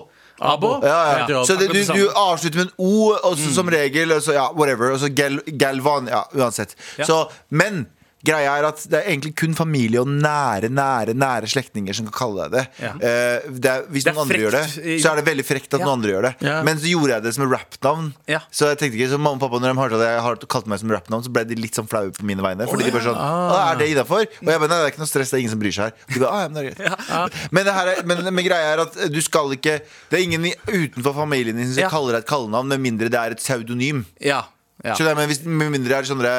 Abo? 0.42 0.70
Ja, 0.82 1.26
ja. 1.28 1.44
Så 1.46 1.56
det, 1.58 1.68
du, 1.70 1.80
du 1.84 2.08
avslutter 2.18 2.62
med 2.62 2.70
en 2.70 2.72
O, 2.78 3.12
og 3.14 3.36
så, 3.38 3.52
som 3.54 3.68
regel, 3.70 4.12
og 4.16 4.22
så, 4.24 4.34
ja, 4.34 4.48
whatever. 4.56 4.94
Og 4.94 5.02
så 5.02 5.10
gal, 5.14 5.38
Galvan. 5.58 6.08
Ja, 6.10 6.24
uansett. 6.34 6.74
Ja. 6.98 7.06
Så, 7.06 7.18
men 7.50 7.86
greia 8.24 8.52
er 8.58 8.66
at 8.68 8.82
det 8.90 8.98
er 9.00 9.08
egentlig 9.10 9.32
kun 9.38 9.54
familie 9.58 10.00
og 10.02 10.08
nære, 10.10 10.70
nære 10.72 11.14
nære 11.18 11.48
slektninger 11.50 11.96
som 11.96 12.06
kan 12.08 12.14
kalle 12.20 12.46
deg 12.46 12.54
det. 12.56 12.64
Ja. 12.82 12.92
Uh, 12.94 13.56
det 13.58 13.70
er, 13.72 13.86
hvis 13.92 14.06
Det 14.06 14.12
er 14.12 14.16
noen 14.16 14.28
andre 14.28 14.40
gjør 14.44 14.56
det, 14.56 14.64
så 15.02 15.12
er 15.12 15.20
det 15.20 15.26
veldig 15.26 15.46
frekt 15.46 15.74
at 15.74 15.80
Ja. 15.80 15.84
noen 15.86 15.98
andre 15.98 16.12
gjør 16.14 16.26
det. 16.28 16.32
Ja. 16.46 16.56
Men 16.66 16.78
så 16.78 16.90
gjorde 16.92 17.16
jeg 17.16 17.26
det 17.26 17.34
som 17.34 17.46
rappnavn. 17.50 18.12
Ja. 18.30 18.40
Så 18.50 18.70
jeg 18.70 18.78
tenkte 18.82 18.98
ikke, 19.00 19.10
så 19.12 19.18
mamma 19.18 19.36
og 19.38 19.42
pappa 19.42 19.60
Når 19.62 19.74
de 19.74 19.80
hørte 19.82 19.98
at 20.00 20.06
jeg 20.06 20.22
har 20.26 20.36
kalt 20.56 20.70
meg 20.70 20.82
som 20.82 20.94
rappnavn, 20.94 21.24
så 21.26 21.32
ble 21.34 21.44
de 21.50 21.58
litt 21.58 21.74
sånn 21.78 21.88
flaue 21.90 22.14
på 22.14 22.26
mine 22.28 22.42
vegne. 22.44 22.68
Fordi 22.70 22.86
de 22.88 22.94
bare 22.94 23.06
sånn 23.08 23.18
ah. 23.18 23.72
Er 23.72 23.80
det 23.82 23.90
innafor? 23.92 24.24
Og 24.26 24.50
jeg 24.54 24.62
bare 24.62 24.70
nei, 24.72 24.78
det 24.78 24.86
er 24.86 24.94
ikke 24.94 25.02
noe 25.04 25.10
stress, 25.10 25.30
det 25.32 25.38
er 25.38 25.44
ingen 25.44 25.54
som 25.54 25.62
bryr 25.62 25.74
seg 25.76 25.90
her. 25.90 25.94
Og 26.06 26.14
de 26.14 26.22
bare, 26.22 26.32
ah, 26.32 26.42
ja, 26.42 26.48
men, 26.48 26.54
det 26.54 26.62
er 26.62 26.70
greit. 26.70 27.38
men, 27.58 27.64
det 27.68 27.76
her 27.78 27.92
er, 27.92 28.02
men, 28.06 28.24
men 28.38 28.46
greia 28.46 28.72
er 28.74 28.82
at 28.86 28.98
du 29.12 29.20
skal 29.24 29.52
ikke 29.56 29.78
Det 30.10 30.18
er 30.18 30.24
ingen 30.24 30.46
utenfor 30.68 31.14
familien 31.16 31.56
din 31.58 31.70
som 31.72 31.82
Ja. 31.82 31.88
kaller 31.92 32.16
deg 32.18 32.24
et 32.24 32.30
kallenavn, 32.30 32.68
med 32.68 32.80
mindre 32.82 33.08
det 33.10 33.18
er 33.18 33.34
et 33.34 33.40
pseudonym. 33.42 34.04
Ja. 34.22 34.44
ja. 34.84 34.94
Skjønner 34.94 35.12
jeg, 35.14 35.18
men 35.22 35.30
hvis, 35.32 35.42
Med 35.46 35.72
mindre 35.74 35.90
det 35.90 35.98
er 35.98 36.08
sånne 36.14 36.34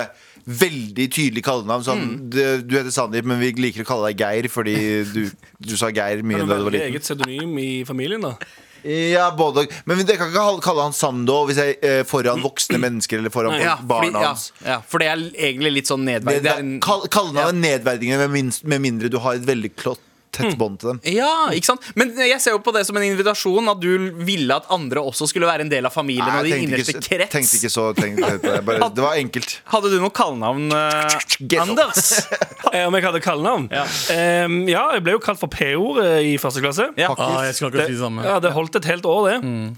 veldig 0.47 1.08
tydelig 1.13 1.43
kallenavn. 1.45 1.84
Sånn, 1.86 2.03
Mm. 2.03 2.29
du, 2.29 2.62
du 2.67 2.75
heter 2.77 2.91
Sandeep, 2.91 3.25
men 3.25 3.39
vi 3.39 3.51
liker 3.53 3.84
å 3.84 3.88
kalle 3.88 4.12
deg 4.12 4.19
Geir 4.19 4.49
fordi 4.51 4.75
du, 5.13 5.32
du 5.63 5.75
sa 5.79 5.88
Geir 5.91 6.23
mye 6.23 6.43
da 6.45 6.58
du 6.60 6.63
var 6.67 6.71
liten. 6.75 6.91
eget 6.91 7.01
pseudonym 7.06 7.58
i 7.60 7.84
familien, 7.88 8.21
da? 8.21 8.36
Ja, 8.84 9.29
både. 9.32 9.63
Men 9.88 10.01
jeg 10.03 10.17
kan 10.19 10.27
ikke 10.27 10.60
kalle 10.65 10.84
han 10.84 10.91
Sando 10.91 11.45
hvis 11.47 11.56
jeg 11.62 11.77
eh, 11.82 12.01
foran 12.03 12.41
voksne 12.43 12.75
mennesker 12.84 13.21
eller 13.21 13.32
foran 13.32 13.56
Ja, 13.62 13.77
barna 13.79 14.19
ja, 14.19 14.27
hans. 14.34 14.49
ja, 14.65 14.82
for 14.82 14.99
det 14.99 15.08
er 15.08 15.21
egentlig 15.32 15.71
litt 15.77 15.88
sånn 15.88 16.03
nedverdig. 16.03 16.41
nedverdigende. 16.43 16.84
han 16.84 17.01
en- 17.06 17.08
kall, 17.08 17.38
er 17.38 17.53
nedverdigende 17.56 18.27
med, 18.29 18.60
med 18.65 18.82
mindre 18.84 19.10
du 19.10 19.17
har 19.23 19.36
et 19.39 19.45
veldig 19.47 19.71
klott, 19.79 20.01
tett 20.34 20.58
bånd 20.60 20.80
til 20.82 20.91
dem. 20.93 21.00
Ja, 21.13 21.30
ikke 21.56 21.72
sant? 21.72 21.86
Men 22.00 22.12
jeg 22.17 22.39
ser 22.43 22.56
jo 22.56 22.62
på 22.65 22.74
det 22.76 22.84
som 22.88 22.98
en 23.00 23.06
invitasjon 23.08 23.69
at 23.72 23.80
du 23.84 24.10
ville 24.26 24.56
at 24.56 24.67
andre 24.74 25.04
også 25.04 25.28
skulle 25.30 25.48
være 25.50 25.65
en 25.67 25.72
del 25.72 25.86
av 25.89 25.93
familien 25.96 26.28
Nei, 26.28 26.39
og 26.41 26.48
din 26.48 26.56
tenkte 26.58 26.69
innerste 26.80 26.96
ikke, 26.98 27.08
krets. 27.10 27.34
tenkte 27.36 27.60
ikke 27.60 27.72
så 27.74 27.86
tenkte 27.98 28.32
det. 28.43 28.58
Bare, 28.67 28.89
det 28.98 29.06
var 29.06 29.19
enkelt. 29.22 29.56
Hadde 29.74 29.93
du 29.93 29.98
noe 30.02 30.13
kallenavn, 30.15 30.69
uh, 30.74 31.62
Anders? 31.63 32.13
Eh, 32.74 32.88
om 32.88 32.96
jeg 32.98 33.04
hadde 33.06 33.19
kallenavn? 33.22 33.67
Ja. 33.69 33.84
Um, 34.48 34.54
ja, 34.65 34.80
jeg 34.96 35.04
ble 35.06 35.13
jo 35.13 35.19
kalt 35.22 35.38
for 35.38 35.52
P-ord 35.54 36.00
i 36.26 36.32
første 36.41 36.58
klasse. 36.63 36.88
Ja. 36.98 37.12
Ah, 37.13 37.43
jeg 37.46 37.54
skal 37.54 37.67
akkurat 37.69 37.86
si 37.91 37.93
det 37.93 38.00
samme. 38.02 38.24
Ja, 38.26 38.39
Det 38.41 38.50
holdt 38.56 38.80
et 38.80 38.88
helt 38.89 39.06
år, 39.06 39.28
det. 39.28 39.36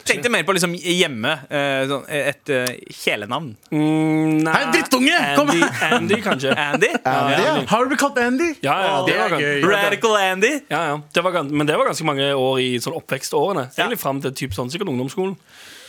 Tenkte 0.08 0.32
mer 0.32 0.46
på 0.48 0.56
liksom 0.56 0.78
hjemme. 0.80 1.34
Uh, 1.50 1.82
sånn, 1.90 2.06
et 2.08 2.54
uh, 2.56 2.70
kjælenavn. 3.02 3.50
Mm, 3.76 4.38
nei. 4.46 4.54
Hei, 4.56 4.62
drittunge! 4.78 5.18
Kom 5.36 5.52
Andy, 5.52 5.60
her! 5.66 5.96
Andy, 5.98 6.22
kanskje. 6.24 6.56
Andy? 6.70 6.92
Andy, 7.04 7.42
ja. 7.44 7.58
Har 7.74 7.84
du 7.84 7.92
blitt 7.92 8.04
kalt 8.06 8.22
Andy? 8.24 8.54
Ja, 8.64 8.78
ja, 8.86 8.96
det 9.04 9.12
det 9.12 9.20
var 9.20 9.36
er 9.36 9.44
gøy. 9.44 9.68
Radical 9.74 10.16
Andy? 10.22 10.45
Ja, 10.72 10.82
ja. 10.92 10.98
Det 11.14 11.24
var, 11.26 11.32
gans- 11.40 11.52
men 11.52 11.68
det 11.70 11.78
var 11.80 11.90
ganske 11.92 12.08
mange 12.08 12.28
år 12.34 12.60
i 12.64 12.76
sånn 12.84 12.96
oppvekstårene. 12.98 13.70
Egentlig 13.78 14.00
fram 14.02 14.22
til 14.24 14.34
typ 14.36 14.54
sånn, 14.58 14.70
sikkert 14.74 14.92
ungdomsskolen. 14.94 15.38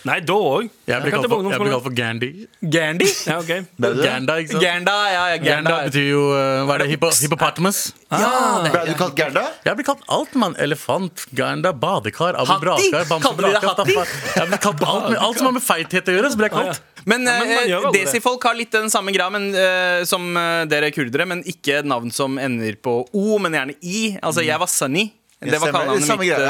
Nei, 0.06 0.20
da 0.22 0.34
òg. 0.38 0.68
Jeg 0.86 1.02
blir 1.02 1.10
kalt 1.16 1.26
for, 1.26 1.42
jeg 1.50 1.58
kalt 1.58 1.82
for 1.82 1.94
Gandhi. 1.98 2.28
Gandy? 2.62 3.08
Ja, 3.26 3.40
ok? 3.40 3.48
Ganda, 4.06 4.36
ikke 4.38 4.52
sant? 4.54 4.62
Ganda, 4.62 4.92
ja. 5.10 5.22
ja, 5.32 5.38
Ganda 5.42 5.70
Ganda. 5.72 5.78
betyr 5.88 6.04
jo 6.12 6.20
eh, 6.36 6.60
Hva 6.68 6.76
er 6.76 6.84
det? 6.84 6.86
Hippo, 6.92 7.10
hippopotamus? 7.10 7.80
Ja, 8.12 8.28
det, 8.62 8.70
Ble 8.76 8.84
du 8.86 8.92
kalt 9.00 9.16
Ganda? 9.18 9.42
Jeg 9.66 9.80
blir 9.80 9.88
kalt 9.88 10.04
alt, 10.14 10.36
mann. 10.38 10.54
Elefant, 10.62 11.24
Ganda, 11.34 11.72
badekar, 11.74 12.38
Abu 12.38 12.54
Brakar, 12.62 13.08
Bamse 13.10 13.26
Kalte 13.26 13.42
de 13.42 13.50
deg 13.50 13.66
Brakar. 13.66 13.82
Hatti? 13.82 13.98
Jeg 14.38 14.52
blir 14.52 14.62
kalt 14.68 14.86
alt, 14.86 15.16
alt 15.26 15.40
som 15.42 15.50
har 15.50 15.56
med 15.58 15.66
feithet 15.66 16.12
å 16.12 16.16
gjøre, 16.20 16.30
så 16.36 16.38
blir 16.42 16.52
jeg 16.52 16.56
kalt. 16.60 16.95
Men, 17.06 17.22
Ja, 17.26 17.44
men 17.46 17.70
eh, 17.70 17.90
desifolk 17.94 18.42
har 18.48 18.54
litt 18.58 18.72
den 18.74 18.90
samme 18.90 19.12
greia 19.14 19.30
men, 19.30 19.52
eh, 19.54 20.02
som 20.08 20.32
eh, 20.36 20.64
dere 20.70 20.90
kurdere, 20.94 21.26
men 21.30 21.42
ikke 21.46 21.78
et 21.80 21.86
navn 21.86 22.10
som 22.14 22.38
ender 22.42 22.74
på 22.82 23.04
O, 23.14 23.38
men 23.38 23.52
gjerne 23.54 23.74
I. 23.80 24.18
Altså, 24.22 24.42
jeg 24.46 24.58
var 24.58 24.66
Sunny. 24.70 25.10
Det 25.36 25.58
var 25.60 25.68
kallenavnet 25.68 26.06
Samme 26.08 26.20
mitt 26.24 26.32
ja, 26.32 26.38
ja. 26.40 26.46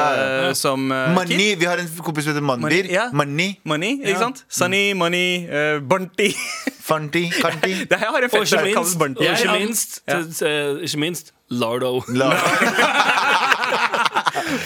eh, 0.47 0.53
som 0.55 0.79
uh, 0.93 1.09
Money. 1.11 1.35
kid. 1.37 1.59
Vi 1.59 1.67
har 1.67 1.79
en 1.83 1.89
kompis 2.07 2.23
som 2.25 2.31
heter 2.33 2.41
Manbir. 2.47 2.87
Ja. 2.87 3.09
Money. 3.13 3.57
Money, 3.67 3.97
ikke 3.99 4.19
sant? 4.21 4.45
Sunny, 4.49 4.93
Money, 4.95 5.43
uh, 5.51 5.81
Bunty. 5.83 6.31
Fanti. 6.87 7.25
Kanti. 7.35 7.81
Det 7.91 7.99
her 7.99 8.11
har 8.15 8.23
en 8.23 8.31
fett 8.31 8.47
som 8.49 8.59
kalles 8.63 8.95
Bunty. 8.97 9.27
og 9.27 9.35
ikke 9.35 9.59
minst, 9.59 9.99
til- 10.07 10.31
eh, 10.47 10.79
ikke 10.87 10.99
minst 11.03 11.33
Lardo. 11.51 11.99
Lardo. 12.15 12.47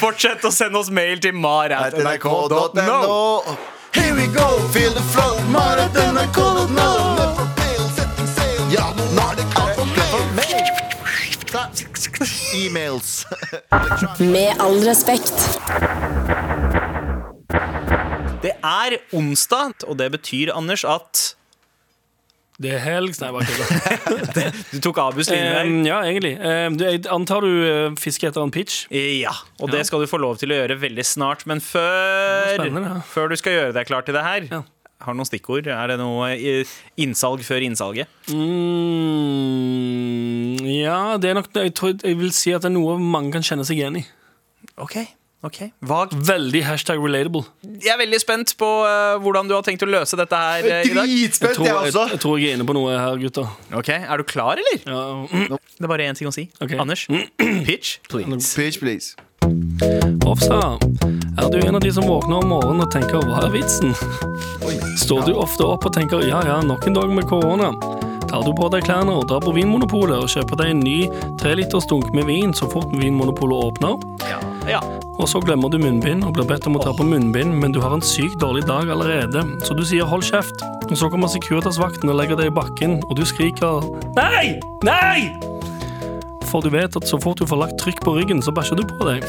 Fortsett 0.02 0.44
å 0.44 0.52
sende 0.52 0.76
oss 0.84 0.90
mail 0.92 1.16
til 1.24 1.32
mar.nrk.no. 1.40 3.00
Here 3.94 4.14
we 4.14 4.26
go, 4.26 4.48
feel 4.74 4.92
the 4.92 5.02
flow. 5.12 5.34
Never 5.50 7.46
fail, 7.58 7.84
setting 7.96 8.28
sail, 8.36 8.62
ja, 8.72 8.86
nå 9.16 9.22
er 9.30 9.34
det 9.36 9.46
klart 9.54 9.74
for 9.76 9.86
mer. 10.34 10.66
E-mails. 12.54 13.26
Med 14.18 14.50
all 14.60 14.78
respekt. 14.86 15.60
Det 18.42 18.52
er 18.64 18.96
onsdag, 19.12 19.72
og 19.86 19.98
det 19.98 20.10
betyr, 20.12 20.52
Anders, 20.54 20.84
at 20.84 21.36
Det 22.60 22.74
er 22.76 22.82
helg 22.84 23.14
Nei, 23.22 23.30
bare 23.32 23.46
kødda. 23.48 24.42
du 24.74 24.78
tok 24.84 24.98
Abus 25.00 25.30
linje 25.32 25.52
der. 25.54 25.68
Ja, 25.88 26.00
egentlig. 26.04 26.34
Em, 26.44 26.74
du, 26.76 26.84
jeg 26.84 27.06
antar 27.08 27.40
du 27.46 27.48
eh, 27.64 27.94
fisker 28.00 28.28
etter 28.28 28.44
en 28.44 28.52
pitch? 28.52 28.82
Ja, 28.92 29.32
og 29.62 29.72
det 29.72 29.86
skal 29.88 30.04
du 30.04 30.08
få 30.10 30.20
lov 30.20 30.36
til 30.42 30.52
å 30.52 30.58
gjøre 30.58 30.76
veldig 30.82 31.06
snart. 31.08 31.46
Men 31.48 31.62
før, 31.64 32.60
ja. 32.60 33.00
før 33.08 33.32
du 33.32 33.36
skal 33.40 33.56
gjøre 33.56 33.72
deg 33.78 33.88
klar 33.88 34.04
til 34.04 34.14
det 34.18 34.24
her, 34.26 34.44
Ja. 34.52 34.60
har 35.06 35.16
du 35.16 35.18
noen 35.22 35.30
stikkord? 35.30 35.70
Er 35.72 35.86
det 35.88 35.96
noe 36.02 36.34
eh, 36.36 36.68
innsalg 37.00 37.40
før 37.48 37.64
innsalget? 37.64 38.12
Mm, 38.90 40.60
ja, 40.68 41.00
det 41.16 41.32
er 41.32 41.40
nok. 41.40 41.48
Jeg, 41.56 41.72
tror, 41.80 41.96
jeg 41.96 42.20
vil 42.20 42.32
si 42.36 42.52
at 42.52 42.66
det 42.66 42.70
er 42.74 42.76
noe 42.76 42.98
mange 43.00 43.32
kan 43.38 43.46
kjenne 43.46 43.64
seg 43.64 43.80
igjen 43.80 44.02
i. 44.02 44.04
Ok 44.80 45.00
Ok, 45.42 45.70
Vagt. 45.88 46.12
Veldig 46.28 46.60
hashtag 46.66 47.00
relatable. 47.00 47.40
Jeg 47.80 47.94
er 47.94 47.96
veldig 48.02 48.18
spent 48.20 48.50
på 48.60 48.66
uh, 48.84 49.16
hvordan 49.24 49.48
du 49.48 49.54
har 49.56 49.64
tenkt 49.64 49.80
å 49.80 49.88
løse 49.88 50.18
dette 50.20 50.36
her 50.36 50.66
uh, 50.66 50.82
i 50.84 50.92
dag. 50.92 51.08
Jeg 51.08 51.30
Dritspent, 51.30 51.54
tror 51.56 51.64
jeg 51.64 51.72
jeg, 51.72 51.94
også. 51.94 52.02
jeg 52.12 52.20
tror 52.20 52.36
jeg 52.36 52.50
er 52.50 52.58
inne 52.58 52.66
på 52.68 52.74
noe 52.76 52.92
her, 52.92 53.16
gutter. 53.22 53.48
Ok, 53.72 53.88
Er 53.88 54.20
du 54.20 54.26
klar, 54.28 54.60
eller? 54.60 54.84
Ja. 54.84 55.56
Det 55.56 55.88
er 55.88 55.88
bare 55.88 56.10
én 56.12 56.18
ting 56.18 56.28
å 56.28 56.34
si. 56.34 56.44
Okay. 56.60 56.76
Anders, 56.76 57.06
pitch, 57.68 58.00
please. 58.12 58.52
Pitch, 58.52 58.82
please. 58.82 59.16
Hofsa, 60.28 60.76
er 61.40 61.48
du 61.48 61.56
en 61.64 61.74
av 61.74 61.80
de 61.80 61.94
som 61.96 62.04
våkner 62.04 62.42
om 62.42 62.52
morgenen 62.52 62.84
og 62.84 62.92
tenker 62.92 63.24
'hva 63.24 63.40
er 63.46 63.54
vitsen'? 63.56 63.96
Står 65.00 65.24
du 65.24 65.32
ofte 65.40 65.64
opp 65.64 65.88
og 65.88 65.96
tenker 65.96 66.20
'ja 66.20 66.44
ja, 66.44 66.60
nok 66.60 66.86
en 66.86 67.00
dag 67.00 67.08
med 67.08 67.24
korona'? 67.24 68.09
Tar 68.30 68.44
du 68.46 68.52
på 68.54 68.68
deg 68.70 68.84
klærne 68.86 69.16
og 69.18 69.24
drar 69.26 69.42
på 69.42 69.50
Vinmonopolet 69.56 70.20
og 70.22 70.30
kjøper 70.30 70.60
deg 70.60 70.68
en 70.70 70.82
ny 70.86 70.98
trelitersdunk 71.40 72.12
med 72.14 72.28
vin 72.28 72.52
så 72.54 72.68
fort 72.70 72.92
Vinmonopolet 72.94 73.64
åpner? 73.66 73.96
Ja. 74.70 74.78
Og 75.18 75.26
så 75.28 75.40
glemmer 75.42 75.72
du 75.72 75.80
munnbind 75.82 76.22
og 76.24 76.36
blir 76.36 76.46
bedt 76.46 76.68
om 76.70 76.78
å 76.78 76.82
ta 76.84 76.92
på 76.94 77.04
munnbind, 77.04 77.56
men 77.58 77.74
du 77.74 77.80
har 77.82 77.96
en 77.96 78.04
sykt 78.04 78.38
dårlig 78.40 78.62
dag 78.68 78.88
allerede, 78.88 79.42
så 79.66 79.74
du 79.74 79.82
sier 79.84 80.06
'hold 80.06 80.22
kjeft'. 80.22 80.62
Og 80.90 80.96
så 80.96 81.10
kommer 81.10 81.28
Securitas-vakten 81.28 82.08
og 82.08 82.16
legger 82.16 82.36
deg 82.36 82.46
i 82.46 82.54
bakken, 82.54 83.02
og 83.10 83.16
du 83.16 83.24
skriker 83.24 83.82
'nei! 84.14 84.60
Nei!' 84.82 85.34
For 86.50 86.60
du 86.60 86.70
vet 86.70 86.96
at 86.96 87.08
så 87.08 87.18
fort 87.20 87.38
du 87.38 87.46
får 87.46 87.58
lagt 87.58 87.78
trykk 87.78 88.00
på 88.04 88.14
ryggen, 88.16 88.42
så 88.42 88.50
bæsjer 88.50 88.76
du 88.76 88.84
på 88.86 89.06
deg. 89.06 89.22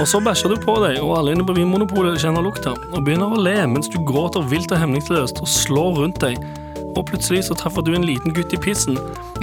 Og 0.00 0.06
så 0.08 0.20
bæsjer 0.20 0.48
du 0.48 0.56
på 0.56 0.74
deg, 0.86 1.02
og 1.02 1.18
alle 1.18 1.32
inne 1.32 1.44
på 1.44 1.56
Vinmonopolet 1.56 2.20
kjenner 2.20 2.44
lukta, 2.44 2.72
og 2.92 3.04
begynner 3.04 3.32
å 3.32 3.40
le 3.40 3.66
mens 3.66 3.88
du 3.88 3.98
gråter 4.04 4.40
vilt 4.48 4.72
og 4.72 4.78
hemningsløst 4.78 5.40
og 5.40 5.48
slår 5.48 5.98
rundt 5.98 6.20
deg. 6.20 6.36
Og 6.94 7.06
plutselig 7.08 7.44
så 7.48 7.56
treffer 7.58 7.82
du 7.82 7.92
en 7.94 8.06
liten 8.06 8.34
gutt 8.34 8.54
i 8.54 8.60
pissen, 8.60 8.98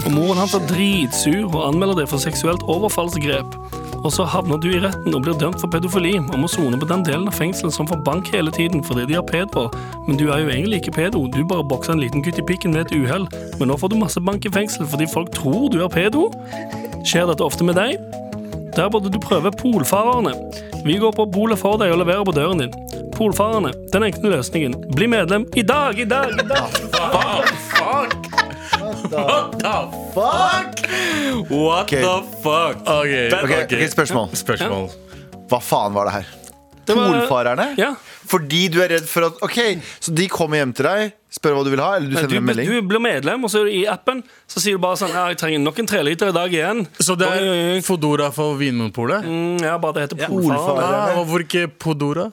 og 0.05 0.09
moren 0.13 0.39
hans 0.39 0.55
er 0.55 0.63
dritsur 0.69 1.49
og 1.49 1.61
anmelder 1.67 2.01
deg 2.01 2.11
for 2.11 2.23
seksuelt 2.23 2.63
overfallsgrep. 2.71 3.57
Og 4.01 4.09
så 4.15 4.25
havner 4.25 4.57
du 4.57 4.69
i 4.71 4.79
retten 4.81 5.13
og 5.13 5.25
blir 5.25 5.37
dømt 5.37 5.59
for 5.61 5.69
pedofili 5.69 6.15
og 6.17 6.37
må 6.41 6.47
sone 6.49 6.79
på 6.81 6.87
den 6.89 7.03
delen 7.05 7.27
av 7.29 7.35
fengselet 7.37 7.75
som 7.75 7.89
får 7.89 8.01
bank 8.07 8.31
hele 8.33 8.53
tiden 8.55 8.81
fordi 8.85 9.05
de 9.11 9.17
har 9.19 9.25
pedo. 9.27 9.67
Men 10.07 10.17
du 10.17 10.31
er 10.31 10.41
jo 10.41 10.49
egentlig 10.49 10.81
ikke 10.81 10.95
pedo, 10.95 11.27
du 11.29 11.43
bare 11.45 11.67
bokser 11.67 11.93
en 11.93 12.01
liten 12.01 12.25
gutt 12.25 12.39
i 12.41 12.45
pikken 12.47 12.73
ved 12.73 12.87
et 12.87 12.95
uhell. 12.97 13.27
Men 13.59 13.69
nå 13.69 13.77
får 13.77 13.93
du 13.93 13.99
masse 14.01 14.23
bank 14.25 14.47
i 14.47 14.53
fengsel 14.53 14.89
fordi 14.89 15.09
folk 15.11 15.29
tror 15.37 15.69
du 15.69 15.83
er 15.83 15.93
pedo. 15.93 16.31
Skjer 17.05 17.29
dette 17.29 17.45
ofte 17.45 17.67
med 17.67 17.77
deg? 17.77 18.01
Der 18.73 18.89
burde 18.89 19.11
du 19.11 19.19
prøve 19.21 19.51
Polfarerne. 19.51 20.33
Vi 20.85 20.97
går 20.97 21.13
på 21.13 21.27
polet 21.33 21.59
for 21.59 21.77
deg 21.77 21.93
og 21.93 22.01
leverer 22.01 22.25
på 22.25 22.33
døren 22.33 22.63
din. 22.63 22.73
Polfarerne, 23.21 23.69
den 23.93 24.03
enkle 24.07 24.31
løsningen. 24.33 24.73
Bli 24.97 25.05
medlem 25.11 25.43
i 25.53 25.61
dag, 25.61 25.99
i 26.01 26.05
dag, 26.09 26.31
i 26.33 26.45
dag! 26.49 26.71
Fuck! 27.69 28.15
What 31.51 31.83
Ok. 31.83 31.91
the 32.01 32.15
fuck? 32.41 32.81
Okay, 32.81 33.29
okay, 33.29 33.59
ok, 33.67 33.85
spørsmål. 33.93 34.31
Spørsmål. 34.41 34.89
Hva 35.51 35.59
faen 35.61 35.93
var 35.93 36.09
det 36.09 36.13
her? 36.15 36.25
Det 36.87 36.95
var- 36.97 37.11
Polfarerne? 37.13 37.67
Ja. 37.77 37.91
Fordi 38.31 38.67
du 38.73 38.81
er 38.81 38.87
redd 38.89 39.05
for 39.07 39.25
at 39.27 39.33
Ok, 39.43 39.57
så 39.99 40.13
de 40.15 40.27
kommer 40.27 40.57
hjem 40.57 40.73
til 40.73 40.85
deg, 40.85 41.13
spør 41.29 41.53
hva 41.59 41.63
du 41.63 41.69
vil 41.69 41.79
ha, 41.79 41.95
eller 41.97 42.09
du 42.09 42.27
Du, 42.27 42.35
en 42.37 42.43
melding? 42.45 42.65
du 42.69 42.81
blir 42.81 42.99
medlem, 42.99 43.43
og 43.43 43.49
så 43.51 43.61
er 43.61 43.65
du 43.65 43.71
i 43.71 43.85
appen 43.85 44.23
Så 44.47 44.59
sier 44.59 44.73
du 44.73 44.77
bare 44.79 44.95
sånn 44.97 45.09
Ja, 45.13 45.27
jeg 45.27 45.37
trenger 45.37 45.59
nok 45.59 45.77
en 45.79 45.85
treliter 45.87 46.29
i 46.29 46.31
dag 46.31 46.49
igjen. 46.51 46.87
Så 46.99 47.15
det 47.17 47.27
er 47.27 47.81
Fodora 47.81 48.31
for 48.31 48.55
Vinmonopolet? 48.57 49.23
Mm, 49.25 49.61
Ja, 49.61 49.77
bare 49.77 49.93
det 49.93 50.09
heter 50.09 50.27
Polfarerne. 50.27 50.57
Polfarerne. 50.57 50.95
Ah, 50.95 51.19
og 51.19 51.27
hvorfor 51.27 51.39
ikke 51.45 51.67
Podora? 51.77 52.31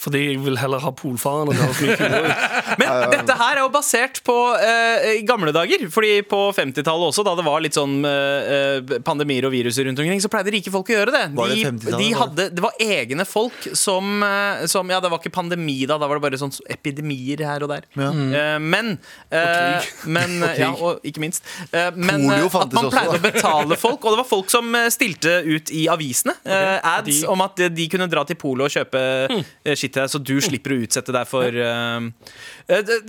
Fordi 0.00 0.20
jeg 0.30 0.40
vil 0.40 0.56
heller 0.60 0.80
ha 0.80 0.90
mye. 0.96 2.08
Men 2.80 3.10
dette 3.12 3.36
her 3.36 3.58
er 3.58 3.62
jo 3.62 3.70
basert 3.72 4.20
på 4.24 4.36
eh, 4.56 5.20
gamle 5.28 5.52
dager. 5.52 5.84
Fordi 5.92 6.12
på 6.28 6.40
50-tallet 6.56 7.10
også, 7.10 7.24
da 7.26 7.34
det 7.36 7.44
var 7.44 7.60
litt 7.60 7.76
sånn 7.76 7.98
eh, 8.08 8.52
eh, 8.54 8.94
pandemier 9.06 9.48
og 9.48 9.52
viruser 9.54 9.84
rundt 9.88 10.00
omkring, 10.00 10.22
så 10.22 10.30
pleide 10.32 10.54
rike 10.54 10.72
folk 10.72 10.88
å 10.92 10.96
gjøre 10.96 11.14
det. 11.16 11.24
Var 11.36 11.52
det 11.52 11.72
De, 11.84 11.96
de 12.00 12.08
hadde, 12.16 12.48
det 12.56 12.64
var 12.64 12.80
egne 12.80 13.26
folk 13.28 13.68
som, 13.76 14.22
eh, 14.24 14.64
som 14.70 14.88
Ja, 14.90 15.02
det 15.04 15.12
var 15.12 15.20
ikke 15.20 15.34
pandemi 15.34 15.82
da, 15.84 15.98
da 16.00 16.08
var 16.08 16.18
det 16.18 16.24
bare 16.24 16.40
sånn 16.40 16.54
epidemier 16.72 17.44
her 17.46 17.66
og 17.66 17.74
der. 17.74 17.88
Eh, 18.00 18.56
men 18.60 18.96
eh, 19.28 19.90
men, 20.08 20.38
Og 20.50 20.58
ja, 20.58 20.70
og 20.72 21.04
ikke 21.06 21.22
minst. 21.22 21.44
Men 21.70 22.24
at 22.30 22.72
man 22.74 22.88
pleide 22.88 23.12
også. 23.12 23.18
å 23.18 23.22
betale 23.22 23.76
folk, 23.80 24.04
og 24.04 24.14
det 24.14 24.22
var 24.22 24.28
folk 24.28 24.50
som 24.52 24.74
stilte 24.92 25.40
ut 25.44 25.70
i 25.76 25.84
avisene 25.92 26.34
okay. 26.40 26.80
ads 26.96 27.20
De- 27.22 27.28
om 27.30 27.44
at 27.44 27.60
de 27.74 27.86
kunne 27.92 28.08
dra 28.10 28.24
til 28.28 28.38
Polo 28.40 28.66
og 28.66 28.72
kjøpe 28.72 29.00
eh, 29.28 29.76
skitt 29.78 29.89
til 29.92 30.02
deg, 30.02 30.10
så 30.12 30.20
du 30.22 30.34
slipper 30.44 30.74
å 30.74 30.80
utsette 30.84 31.12
deg 31.14 31.28
for 31.28 31.48
uh, 31.50 32.00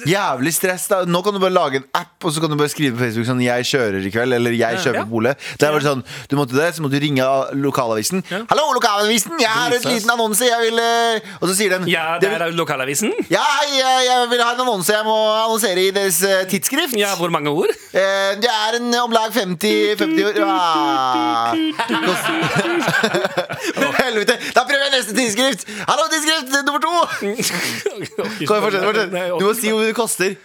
Jævlig 0.10 0.54
stress. 0.56 0.88
da 0.92 1.04
Nå 1.06 1.22
kan 1.26 1.34
du 1.36 1.40
bare 1.42 1.54
lage 1.54 1.82
en 1.82 1.88
app, 1.98 2.18
og 2.26 2.34
så 2.34 2.42
kan 2.44 2.50
du 2.52 2.58
bare 2.60 2.72
skrive 2.74 2.96
på 2.98 3.04
Facebook 3.06 3.28
sånn 3.30 3.42
'Jeg 3.44 3.66
kjører 3.72 4.02
i 4.08 4.12
kveld', 4.14 4.36
eller 4.38 4.52
'Jeg 4.52 4.82
kjøper 4.84 5.02
Ja. 5.02 5.06
polet'. 5.06 5.38
Sånn, 5.82 6.04
Du 6.30 6.36
måtte 6.36 6.54
det, 6.56 6.76
så 6.76 6.82
måtte 6.82 7.00
du 7.00 7.06
ringe 7.06 7.24
lokalavisen. 7.54 8.24
'Hallo, 8.30 8.74
lokalavisen! 8.74 9.40
Jeg 9.40 9.50
har 9.50 9.72
et 9.72 9.86
liten 9.86 10.10
annonse, 10.10 10.46
jeg 10.46 10.60
vil 10.72 10.80
eh», 10.80 11.20
Og 11.42 11.50
så 11.50 11.56
sier 11.56 11.70
den 11.70 11.88
Ja, 11.88 12.18
det 12.20 12.30
er 12.30 12.52
lokalavisen. 12.52 13.12
Ja, 13.30 13.42
hei, 13.42 13.78
jeg, 13.78 14.06
jeg 14.10 14.30
vil 14.30 14.42
ha 14.42 14.54
en 14.54 14.62
annonse. 14.62 14.92
Jeg 14.94 15.06
må 15.06 15.18
annonsere 15.46 15.80
i 15.88 15.92
deres 15.92 16.20
tidsskrift. 16.50 16.98
Ja, 16.98 17.16
hvor 17.16 17.30
mange 17.30 17.50
ord? 17.50 17.70
Eh, 17.94 18.36
det 18.42 18.50
er 18.50 18.76
en 18.80 18.94
om 18.96 19.12
lag 19.12 19.32
50, 19.34 19.96
50 19.98 20.24
år 20.24 20.44
ah. 20.46 21.54
Helvete! 24.02 24.38
Da 24.56 24.64
prøver 24.68 24.88
jeg 24.88 24.94
neste 24.96 25.16
tidsskrift! 25.16 25.66
Hallo, 25.88 26.08
tidsskrift 26.12 26.71
nummer 26.72 26.82
to! 26.86 26.94
kan 27.20 28.56
jeg 28.56 28.64
fortsette? 28.64 28.86
fortsett. 28.86 29.12
Du 29.40 29.46
må 29.46 29.54
si 29.58 29.70
hvor 29.70 29.80
mye 29.82 29.92
det 29.92 29.98
koster. 29.98 30.36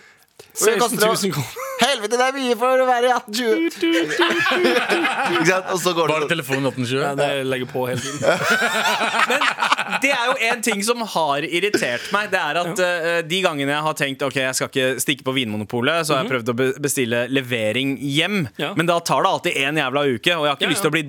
16 0.56 0.98
000 0.98 1.32
kroner. 1.32 1.64
Helvete, 2.06 2.18
det 2.20 2.26
er 2.26 2.36
mye 2.36 2.56
for 2.58 2.82
å 2.82 2.86
være 2.86 3.08
1820. 3.16 3.96
Ikke 5.36 5.46
sant? 5.48 5.70
Og 5.74 5.80
så 5.82 5.92
går 5.96 6.10
Var 6.12 6.22
det 6.22 6.26
det 6.28 6.32
telefonen 6.36 6.68
1820? 6.70 7.02
Ja, 7.02 7.14
det 7.18 7.30
legger 7.50 7.70
på 7.70 7.86
hele 7.88 8.00
tiden. 8.00 8.22
Det 10.02 10.10
er 10.10 10.24
jo 10.26 10.32
en 10.50 10.62
ting 10.66 10.80
som 10.82 10.98
har 11.08 11.44
irritert 11.46 12.08
meg. 12.12 12.26
Det 12.32 12.38
er 12.40 12.58
at 12.58 12.80
uh, 12.82 13.20
De 13.26 13.38
gangene 13.44 13.70
jeg 13.70 13.84
har 13.86 13.94
tenkt 13.96 14.24
Ok, 14.26 14.34
jeg 14.42 14.56
skal 14.58 14.68
ikke 14.70 15.02
stikke 15.02 15.26
på 15.28 15.34
Vinmonopolet, 15.36 16.02
så 16.08 16.16
har 16.16 16.24
jeg 16.24 16.32
prøvd 16.32 16.50
å 16.50 16.56
be 16.58 16.66
bestille 16.82 17.20
levering 17.32 17.94
hjem. 18.02 18.48
Ja. 18.60 18.72
Men 18.76 18.90
da 18.90 18.98
tar 18.98 19.22
det 19.24 19.30
alltid 19.30 19.60
en 19.62 19.78
jævla 19.80 20.02
uke, 20.10 20.34
og 20.34 20.42
jeg 20.46 20.50
har 20.50 20.58
ikke 20.58 20.66
Ja, 20.66 20.72
lyst 20.74 20.84
til 20.84 20.90
å 20.90 20.96
bli 20.96 21.04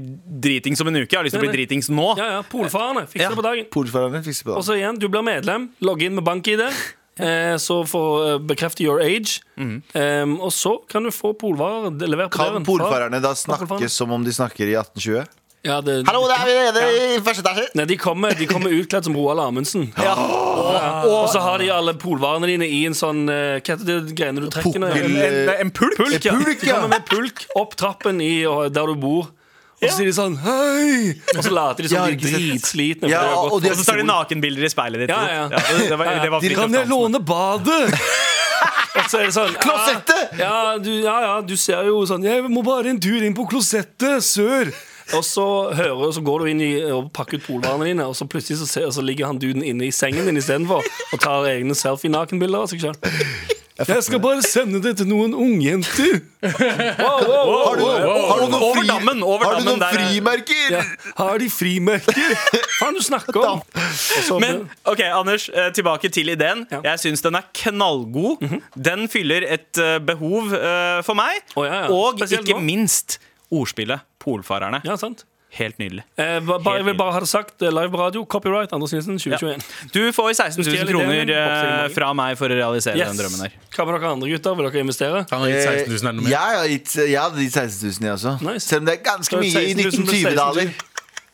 dritings 0.46 0.84
om 0.86 0.92
en 0.94 1.00
uke. 1.02 1.10
Jeg 1.10 1.20
har 1.20 1.28
lyst 1.28 1.36
til 1.38 1.42
å 1.42 1.48
bli 1.48 1.56
dritings 1.58 1.90
nå. 1.90 2.08
Ja, 2.22 2.30
ja, 2.38 2.46
Polfarerne. 2.54 3.08
Fikser 3.10 3.26
Ja. 3.26 3.34
det 3.34 3.42
på 3.42 3.48
dagen. 3.50 3.68
Polfarerne 3.74 4.24
fikser 4.30 4.52
på 4.52 4.56
Og 4.62 4.64
så 4.70 4.78
igjen, 4.78 5.02
du 5.02 5.10
blir 5.10 5.26
medlem, 5.26 5.72
logg 5.82 6.06
inn 6.06 6.16
med 6.22 6.28
bank-ID. 6.30 6.64
Eh, 7.20 7.56
så 7.62 7.80
for 7.90 8.22
å 8.22 8.38
bekrefte 8.46 8.84
your 8.86 9.02
age. 9.02 9.40
Em, 9.58 10.38
og 10.40 10.52
så 10.54 10.78
kan 10.90 11.04
du 11.08 11.12
få 11.14 11.34
polvarer 11.38 11.92
levert 12.08 12.32
på 12.36 12.44
Kan 12.46 12.66
polfarerne 12.68 13.22
da 13.24 13.34
snakke 13.38 13.90
som 13.90 14.12
om 14.14 14.24
de 14.24 14.34
snakker 14.36 14.70
i 14.70 14.76
1820? 14.78 15.26
Ja, 15.66 15.82
det, 15.82 16.04
Hallo, 16.08 16.22
det 16.30 16.36
er 16.38 16.46
vi 16.48 16.54
nede 16.70 16.82
i 17.18 17.22
første 17.26 17.42
etasje. 17.44 17.66
Nei, 17.76 17.86
de 17.90 17.98
kommer, 18.00 18.36
de 18.38 18.46
kommer 18.48 18.72
utkledd 18.72 19.08
som 19.10 19.16
Roald 19.18 19.42
Amundsen. 19.42 19.88
Ja. 20.00 20.14
Og 21.10 21.26
så 21.34 21.42
har 21.44 21.60
de 21.60 21.68
alle 21.74 21.96
polvarene 22.00 22.48
dine 22.48 22.68
i 22.70 22.84
en 22.88 22.96
sånn 22.96 23.26
eh, 23.32 23.58
Hva 23.60 23.74
heter 23.76 23.88
det 23.90 24.16
greiene 24.16 24.44
du 24.46 24.48
trekker? 24.54 24.80
nå? 24.80 24.92
En, 24.94 25.18
En, 25.26 25.52
en 25.66 25.72
pulk? 25.76 25.98
pulk, 25.98 26.22
ja. 26.24 26.38
pulk, 26.38 26.62
De 26.62 26.70
kommer 26.70 26.94
med 26.94 27.08
pulk 27.10 27.44
opp 27.60 27.76
trappen 27.80 28.22
i, 28.24 28.46
der 28.46 28.94
du 28.94 28.96
bor. 29.02 29.34
Og 29.78 29.86
så 29.86 29.94
sier 30.00 30.08
de 30.10 30.14
sånn 30.18 30.36
Hei! 30.42 31.12
Og 31.36 31.44
så 31.46 31.52
later 31.54 31.86
de 31.86 31.92
som 31.92 32.08
de 32.08 32.16
er 32.16 32.22
dritslitne. 32.22 33.12
Ja, 33.12 33.22
og 33.38 33.60
Og 33.60 33.68
så 33.68 33.86
tar 33.86 34.02
de 34.02 34.08
nakenbilder 34.08 34.66
i 34.66 34.72
speilet 34.74 35.04
ditt. 35.06 35.14
Ja, 35.14 35.44
ja. 35.44 35.46
det, 35.54 35.90
det 35.92 36.00
var, 36.00 36.10
det 36.24 36.32
var 36.34 36.42
De 36.42 36.54
kan 36.58 36.74
jeg 36.80 36.90
låne 36.90 37.22
badet? 37.22 37.94
Og 38.98 39.10
så 39.12 39.20
er 39.22 39.28
det 39.30 39.36
sånn 39.36 39.54
Klosettet! 39.62 40.38
Ja, 40.42 40.78
du, 40.82 40.90
ja, 41.04 41.18
ja, 41.28 41.34
du 41.46 41.54
ser 41.60 41.86
jo 41.86 42.02
sånn 42.10 42.26
Jeg 42.26 42.48
må 42.50 42.64
bare 42.66 42.90
en 42.90 43.02
tur 43.02 43.22
inn 43.22 43.38
på 43.38 43.46
klosettet, 43.52 44.26
sør. 44.26 44.74
Og 45.16 45.22
så, 45.24 45.46
hører, 45.78 46.10
så 46.12 46.24
går 46.26 46.42
du 46.44 46.50
inn 46.52 46.64
i, 46.66 46.72
og 46.92 47.12
pakker 47.16 47.40
ut 47.40 47.46
polvarene 47.46 47.86
dine, 47.88 48.08
og 48.10 48.18
så 48.18 48.26
plutselig 48.28 48.58
så, 48.60 48.66
ser, 48.68 48.90
så 48.92 49.06
ligger 49.06 49.30
han 49.30 49.40
duden 49.40 49.64
inne 49.64 49.88
i 49.88 49.94
sengen 49.96 50.28
din 50.28 50.42
istedenfor 50.42 50.84
og 50.84 51.22
tar 51.24 51.48
egne 51.54 51.78
selfie-nakenbilder 51.80 52.66
av 52.66 52.74
seg 52.74 52.84
sjøl. 52.84 52.98
Jeg 53.78 54.04
skal 54.04 54.20
bare 54.24 54.42
sende 54.42 54.80
det 54.82 54.96
til 54.98 55.08
noen 55.10 55.34
ungjenter. 55.38 56.18
Wow, 56.48 57.22
wow, 57.28 57.46
wow, 57.48 57.64
Har 57.68 57.76
du, 57.78 57.84
har 57.86 58.40
du 58.40 58.52
noen, 58.52 58.64
Over 58.64 58.84
dammen, 58.88 59.22
over 59.26 59.46
har 59.46 59.60
du 59.60 59.66
noen 59.68 59.80
der 59.82 59.88
er- 59.88 59.98
frimerker? 59.98 60.68
Ja, 60.74 60.82
har 61.18 61.38
de 61.42 61.48
frimerker? 61.52 62.18
Hva 62.18 62.62
faen 62.80 62.98
du 62.98 63.02
snakker 63.06 63.40
om? 63.48 63.62
Men 64.42 64.64
ok, 64.88 65.02
Anders, 65.18 65.48
eh, 65.54 65.70
tilbake 65.78 66.10
til 66.14 66.30
ideen. 66.34 66.66
Ja. 66.72 66.82
Jeg 66.92 67.04
syns 67.06 67.22
den 67.26 67.38
er 67.40 67.46
knallgod. 67.58 68.44
Den 68.76 69.08
fyller 69.12 69.46
et 69.58 69.82
eh, 69.82 69.98
behov 70.06 70.54
eh, 70.58 71.00
for 71.08 71.18
meg. 71.18 71.42
Ja. 71.58 71.84
Og 71.94 72.18
Spesielt 72.22 72.48
ikke 72.48 72.60
nå. 72.62 72.66
minst 72.70 73.20
ordspillet. 73.54 74.06
Polfarerne. 74.24 74.82
Ja, 74.86 74.98
sant 75.00 75.26
Helt 75.58 75.78
nydelig. 75.80 76.04
eh, 76.18 76.40
ba- 76.44 76.58
bare, 76.60 76.76
Jeg 76.78 76.86
vil 76.86 76.98
bare 76.98 77.14
ha 77.14 77.20
det 77.20 77.30
sagt. 77.30 77.62
eh, 77.62 77.70
Live 77.72 77.90
på 77.90 77.98
radio, 77.98 78.26
copyright 78.26 78.74
Anders 78.74 78.92
Nilsen 78.94 79.18
2021. 79.18 79.64
Du 79.94 80.12
får 80.12 80.34
16 80.36 80.64
000 80.66 80.88
kroner 80.88 81.26
morgen. 81.26 81.92
fra 81.96 82.14
meg 82.14 82.38
for 82.38 82.50
å 82.50 82.58
realisere 82.58 82.98
Yes. 82.98 83.08
den 83.16 83.18
drømmen 83.26 83.42
her. 83.48 83.52
Hva 83.74 83.86
med 83.88 84.02
dere 84.02 84.12
andre 84.12 84.30
gutter? 84.30 84.56
Vil 84.56 84.70
dere 84.70 84.80
investere? 84.84 85.26
Han 85.32 85.40
har 85.42 85.48
gitt 85.48 85.64
16 85.64 85.90
000 85.94 86.10
enda 86.12 86.22
mer. 86.22 86.30
Jeg, 86.30 87.18
hadde 87.18 87.40
gitt 87.40 87.54
16 87.54 87.90
000, 87.90 88.04
jeg 88.04 88.14
også. 88.18 88.36
Nice. 88.54 88.68
Selv 88.68 88.80
om 88.82 88.86
det 88.86 89.00
er 89.00 89.04
ganske 89.04 89.34
mye 89.40 89.48
i 89.48 89.74
16 89.74 89.78
000 89.78 90.06
ble 90.06 90.34
1920-daler. 90.36 90.74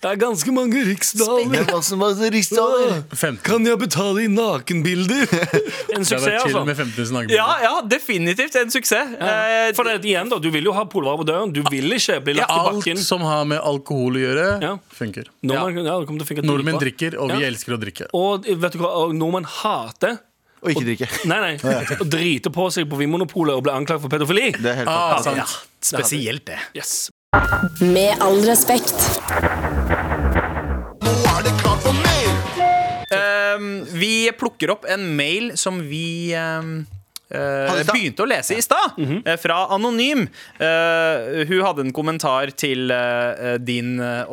Det 0.03 0.09
er 0.11 0.17
ganske 0.19 0.51
mange 0.51 0.81
riksdaler. 0.83 1.45
Det 1.53 1.59
er 1.61 1.69
masse, 1.71 1.95
masse 1.95 2.27
riksdaler. 2.33 2.97
Kan 3.45 3.63
jeg 3.63 3.79
betale 3.79 4.25
i 4.25 4.27
nakenbilder? 4.27 5.21
En 5.93 6.01
Det 6.03 6.07
suksess, 6.09 6.41
chill 6.43 6.57
altså. 6.57 6.63
med 6.67 6.75
15 6.75 7.05
000. 7.13 7.29
Ja, 7.31 7.45
ja, 7.63 7.71
definitivt 7.87 8.55
en 8.59 8.71
suksess. 8.73 9.13
Ja. 9.15 9.71
For 9.77 9.87
det, 9.87 9.99
igjen 10.09 10.27
da, 10.31 10.39
Du 10.43 10.49
vil 10.51 10.67
jo 10.67 10.73
ha 10.75 10.83
polvarer 10.91 11.21
på 11.21 11.27
døren. 11.29 11.53
Du 11.55 11.61
vil 11.71 11.87
ikke 11.95 12.17
bli 12.25 12.35
lagt 12.41 12.51
i 12.51 12.65
bakken. 12.67 12.97
Alt 12.99 13.05
som 13.07 13.23
har 13.23 13.45
med 13.47 13.61
alkohol 13.63 14.19
å 14.19 14.23
gjøre, 14.25 14.47
Ja. 14.65 14.73
funker. 14.91 15.29
Nordmenn, 15.45 15.85
ja. 15.87 15.95
det 16.03 16.11
til 16.19 16.29
funke 16.33 16.45
Nordmenn 16.51 16.81
drikker, 16.83 17.15
og 17.23 17.31
vi 17.37 17.47
elsker 17.47 17.77
å 17.77 17.79
drikke. 17.79 18.09
Og 18.17 18.43
vet 18.65 18.75
du 18.75 18.79
hva, 18.83 18.91
og 19.05 19.15
nordmenn 19.15 19.47
hater 19.61 20.19
Og 20.63 20.71
ikke 20.75 20.85
drikke. 20.89 21.07
Nei, 21.31 21.39
nei, 21.39 21.79
å 21.99 22.07
drite 22.07 22.51
på 22.51 22.67
seg 22.75 22.87
på 22.91 22.99
Vinmonopolet 22.99 23.55
og 23.55 23.63
bli 23.69 23.73
anklaget 23.75 24.03
for 24.03 24.11
pedofili. 24.11 24.49
Det 24.59 24.71
er 24.75 24.81
helt 24.83 24.91
Ah, 24.91 25.19
sant. 25.23 25.39
sant. 25.39 25.43
ja, 25.43 25.99
spesielt 26.03 26.45
det. 26.51 26.59
Yes. 26.75 27.09
Med 27.79 28.19
all 28.23 28.39
respekt. 28.47 29.62
Vi 34.03 34.31
plukker 34.35 34.73
opp 34.73 34.87
en 34.89 35.05
mail 35.17 35.53
som 35.59 35.79
vi 35.87 36.33
eh, 36.35 36.73
I 37.33 37.83
stad? 37.83 37.93
begynte 37.93 38.23
å 38.23 38.27
lese 38.29 38.57
i 38.57 38.61
stad, 38.63 38.97
eh, 39.25 39.37
fra 39.41 39.63
Anonym. 39.73 40.27
Eh, 40.59 41.43
hun 41.49 41.61
hadde 41.65 41.81
en 41.87 41.93
kommentar 41.95 42.51
til 42.57 42.91
eh, 42.93 43.57
din 43.59 43.95
eh, 44.03 44.25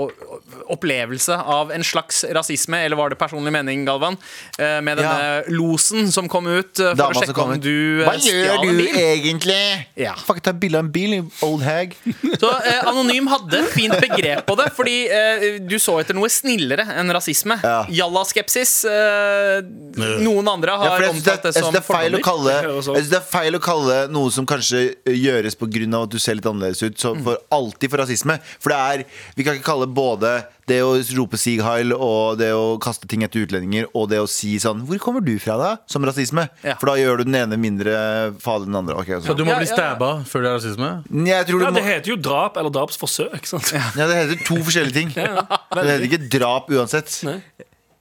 opplevelse 0.70 1.34
av 1.34 1.72
en 1.72 1.84
slags 1.84 2.24
rasisme, 2.34 2.78
eller 2.84 2.96
var 3.00 3.10
det 3.12 3.18
personlig 3.20 3.52
mening, 3.54 3.84
Galvan? 3.88 4.16
Eh, 4.58 4.80
med 4.84 4.98
denne 5.00 5.44
losen 5.52 6.10
som 6.12 6.28
kom 6.30 6.46
ut 6.50 6.78
eh, 6.80 6.90
for 6.92 7.00
Dama 7.00 7.16
å 7.16 7.22
sjekke 7.24 7.40
om 7.40 7.50
om 7.50 7.56
ut. 7.56 7.62
du 7.64 7.70
bil 7.70 8.04
Hva 8.06 8.14
gjør 8.20 8.64
du 8.66 8.82
egentlig? 9.00 9.60
Ja. 10.00 10.14
Fuck, 10.26 10.42
ta 10.44 10.52
bilde 10.52 10.78
av 10.80 10.86
en 10.86 10.92
bil, 10.94 11.16
old 11.46 11.64
hag. 11.66 11.96
Så 12.40 12.50
eh, 12.60 12.80
Anonym 12.90 13.28
hadde 13.32 13.62
et 13.62 13.72
fint 13.74 13.96
begrep 14.00 14.44
på 14.48 14.56
det, 14.60 14.68
fordi 14.76 14.96
eh, 15.08 15.46
du 15.64 15.76
så 15.82 15.98
etter 16.02 16.16
noe 16.18 16.28
snillere 16.32 16.84
enn 17.00 17.10
rasisme. 17.14 17.56
Ja. 17.64 17.82
Jalla-skepsis. 18.00 18.76
Eh, 18.90 19.60
noen 20.24 20.48
andre 20.50 20.76
har 20.80 21.00
jeg 21.04 21.14
omtalt 21.16 21.44
det 21.48 21.54
jeg 21.54 21.62
som 21.64 21.70
synes 21.72 21.78
det, 21.78 21.82
er 21.82 21.88
feil 21.88 22.16
å 22.16 22.20
fordommer. 22.20 22.26
kalle, 22.30 22.82
Det 22.94 22.96
høres 22.96 23.00
jeg 23.00 23.04
synes 23.06 23.10
det 23.10 23.18
er 23.20 23.30
feil 23.30 23.56
å 23.56 23.60
kalle 23.62 23.96
noe 24.12 24.30
som 24.34 24.46
kanskje 24.46 24.80
ø, 25.06 25.12
gjøres 25.14 25.56
pga. 25.56 26.02
at 26.02 26.10
du 26.10 26.18
ser 26.18 26.34
litt 26.34 26.46
annerledes 26.46 26.82
ut, 26.82 26.96
så 26.98 27.14
for 27.22 27.38
alltid 27.50 27.90
for 27.90 27.98
rasisme. 28.02 28.38
For 28.60 28.70
det 28.70 28.78
er 28.78 29.04
Vi 29.36 29.44
kan 29.44 29.54
ikke 29.54 29.64
kalle 29.70 29.86
både 29.86 30.44
det 30.70 30.80
å 30.86 30.92
rope 31.18 31.36
Sieg 31.36 31.60
Heil 31.62 31.92
og 31.92 32.38
det 32.38 32.52
å 32.54 32.78
kaste 32.78 33.08
ting 33.10 33.22
etter 33.26 33.42
utlendinger 33.46 33.86
og 33.94 34.08
det 34.10 34.18
å 34.22 34.28
si 34.28 34.54
sånn 34.58 34.86
'Hvor 34.86 34.98
kommer 35.02 35.20
du 35.24 35.36
fra', 35.38 35.58
da? 35.58 35.76
som 35.86 36.02
rasisme. 36.04 36.48
Ja. 36.62 36.74
For 36.78 36.86
da 36.86 36.94
gjør 36.94 37.18
du 37.18 37.24
den 37.24 37.34
ene 37.34 37.56
mindre 37.58 38.32
farlig 38.38 38.66
enn 38.68 38.72
den 38.72 38.78
andre. 38.86 38.94
Ok, 38.96 39.06
Så 39.06 39.14
altså. 39.18 39.36
du 39.36 39.44
må 39.44 39.50
Ja, 39.50 39.58
bli 39.58 39.66
ja, 39.66 39.96
ja. 39.98 40.22
før 40.24 40.42
det 40.42 40.48
er 40.50 40.54
rasisme? 40.58 41.04
Jeg 41.26 41.46
tror 41.46 41.58
du 41.58 41.64
Ja, 41.64 41.70
må 41.70 41.74
det 41.74 41.84
heter 41.84 42.08
jo 42.12 42.16
drap 42.16 42.56
eller 42.56 42.70
drapsforsøk. 42.70 43.46
Sant? 43.46 43.72
Ja, 43.72 44.06
det 44.06 44.14
heter 44.16 44.44
to 44.46 44.54
forskjellige 44.62 44.92
ting. 44.94 45.08
Det 45.74 45.86
heter 45.86 46.06
ikke 46.06 46.28
drap 46.38 46.68
uansett. 46.70 47.22
Nei. 47.24 47.42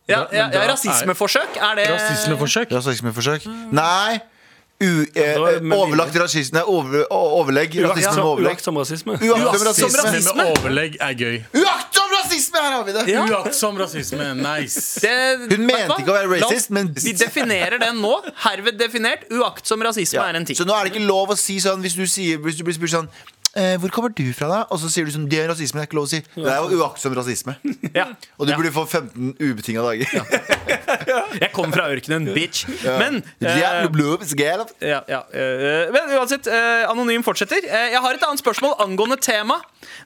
Ja, 0.10 0.26
ja, 0.34 0.50
ja, 0.50 0.62
er- 0.64 0.70
rasismeforsøk, 0.74 1.58
er 1.62 1.76
det 1.78 1.88
Rasismeforsøk? 1.90 2.72
Rasismeforsøk? 2.74 3.46
Nei! 3.72 4.20
U, 4.82 5.06
eh, 5.14 5.60
med 5.62 5.76
overlagt 5.78 6.16
rasisme. 6.16 6.62
Over, 6.64 7.04
overlegg. 7.12 7.74
Rasisme 7.84 8.14
med 8.16 8.24
overlegg. 8.24 8.54
Uaktsom 8.56 8.78
rasisme. 8.80 9.18
Uaktsom 9.20 9.66
rasisme. 9.68 10.04
Rasisme 10.06 10.36
med 10.38 10.52
overlegg 10.58 10.96
er 11.04 11.18
gøy. 11.20 11.36
Uaktsom 11.60 12.14
rasisme! 12.16 12.62
Her 12.64 12.72
har 12.78 12.86
vi 12.88 12.94
det! 12.96 13.04
Ja. 13.12 13.26
Uaktsom 13.28 13.78
rasisme, 13.80 14.30
nice. 14.40 15.02
Det- 15.04 15.52
Hun 15.52 15.66
mente 15.68 15.98
ikke 16.00 16.14
å 16.14 16.16
være 16.16 16.32
racist, 16.40 16.70
men- 16.72 16.94
Vi 16.96 17.12
definerer 17.12 17.78
den 17.80 18.00
nå. 18.02 18.14
Herved 18.46 18.78
definert. 18.80 19.28
Uaktsom 19.30 19.84
rasisme 19.84 20.14
Ja. 20.22 20.30
er 20.30 20.36
en 20.40 20.46
ting. 20.46 20.56
Så 20.56 20.66
nå 20.66 20.74
er 20.80 20.86
det 20.88 20.94
ikke 20.94 21.06
lov 21.06 21.28
å 21.30 21.38
si 21.38 21.58
sånn 21.60 21.82
hvis 21.84 21.96
du, 21.96 22.06
sier, 22.08 22.38
hvis 22.38 22.56
du 22.58 22.64
blir 22.64 22.74
spurt 22.74 22.90
sånn 22.96 23.10
eh, 23.60 23.76
hvor 23.82 23.92
kommer 23.94 24.14
du 24.16 24.26
fra, 24.36 24.48
da? 24.52 24.60
Og 24.72 24.80
så 24.82 24.90
sier 24.92 25.08
du 25.08 25.12
sånn 25.14 25.28
Det 25.30 25.42
er 25.44 25.50
rasisme. 25.52 25.80
Det 25.80 25.86
er 25.86 25.90
ikke 25.92 26.00
lov 26.00 26.08
å 26.08 26.12
si. 26.12 26.22
Det 26.36 26.50
er 26.50 26.64
jo 26.64 26.80
uaktsom 26.82 27.16
rasisme. 27.20 27.58
Ja. 27.90 28.06
Og 28.38 28.46
du 28.46 28.52
burde 28.54 28.70
få 28.72 28.84
15 28.86 29.32
ubetinga 29.42 29.82
dager. 29.82 30.12
Jeg 31.42 31.50
kommer 31.56 31.74
fra 31.80 31.88
ørkenen, 31.90 32.28
bitch. 32.36 32.66
Men 32.86 33.20
eh, 33.42 33.56
ja, 34.86 35.00
ja, 35.10 35.22
eh, 35.34 35.90
men 35.94 36.14
uansett, 36.20 36.48
eh, 36.52 36.86
Anonym 36.90 37.24
fortsetter. 37.26 37.66
Eh, 37.66 37.88
jeg 37.96 38.02
har 38.04 38.18
et 38.18 38.26
annet 38.28 38.42
spørsmål 38.44 38.76
angående 38.86 39.18
tema. 39.24 39.58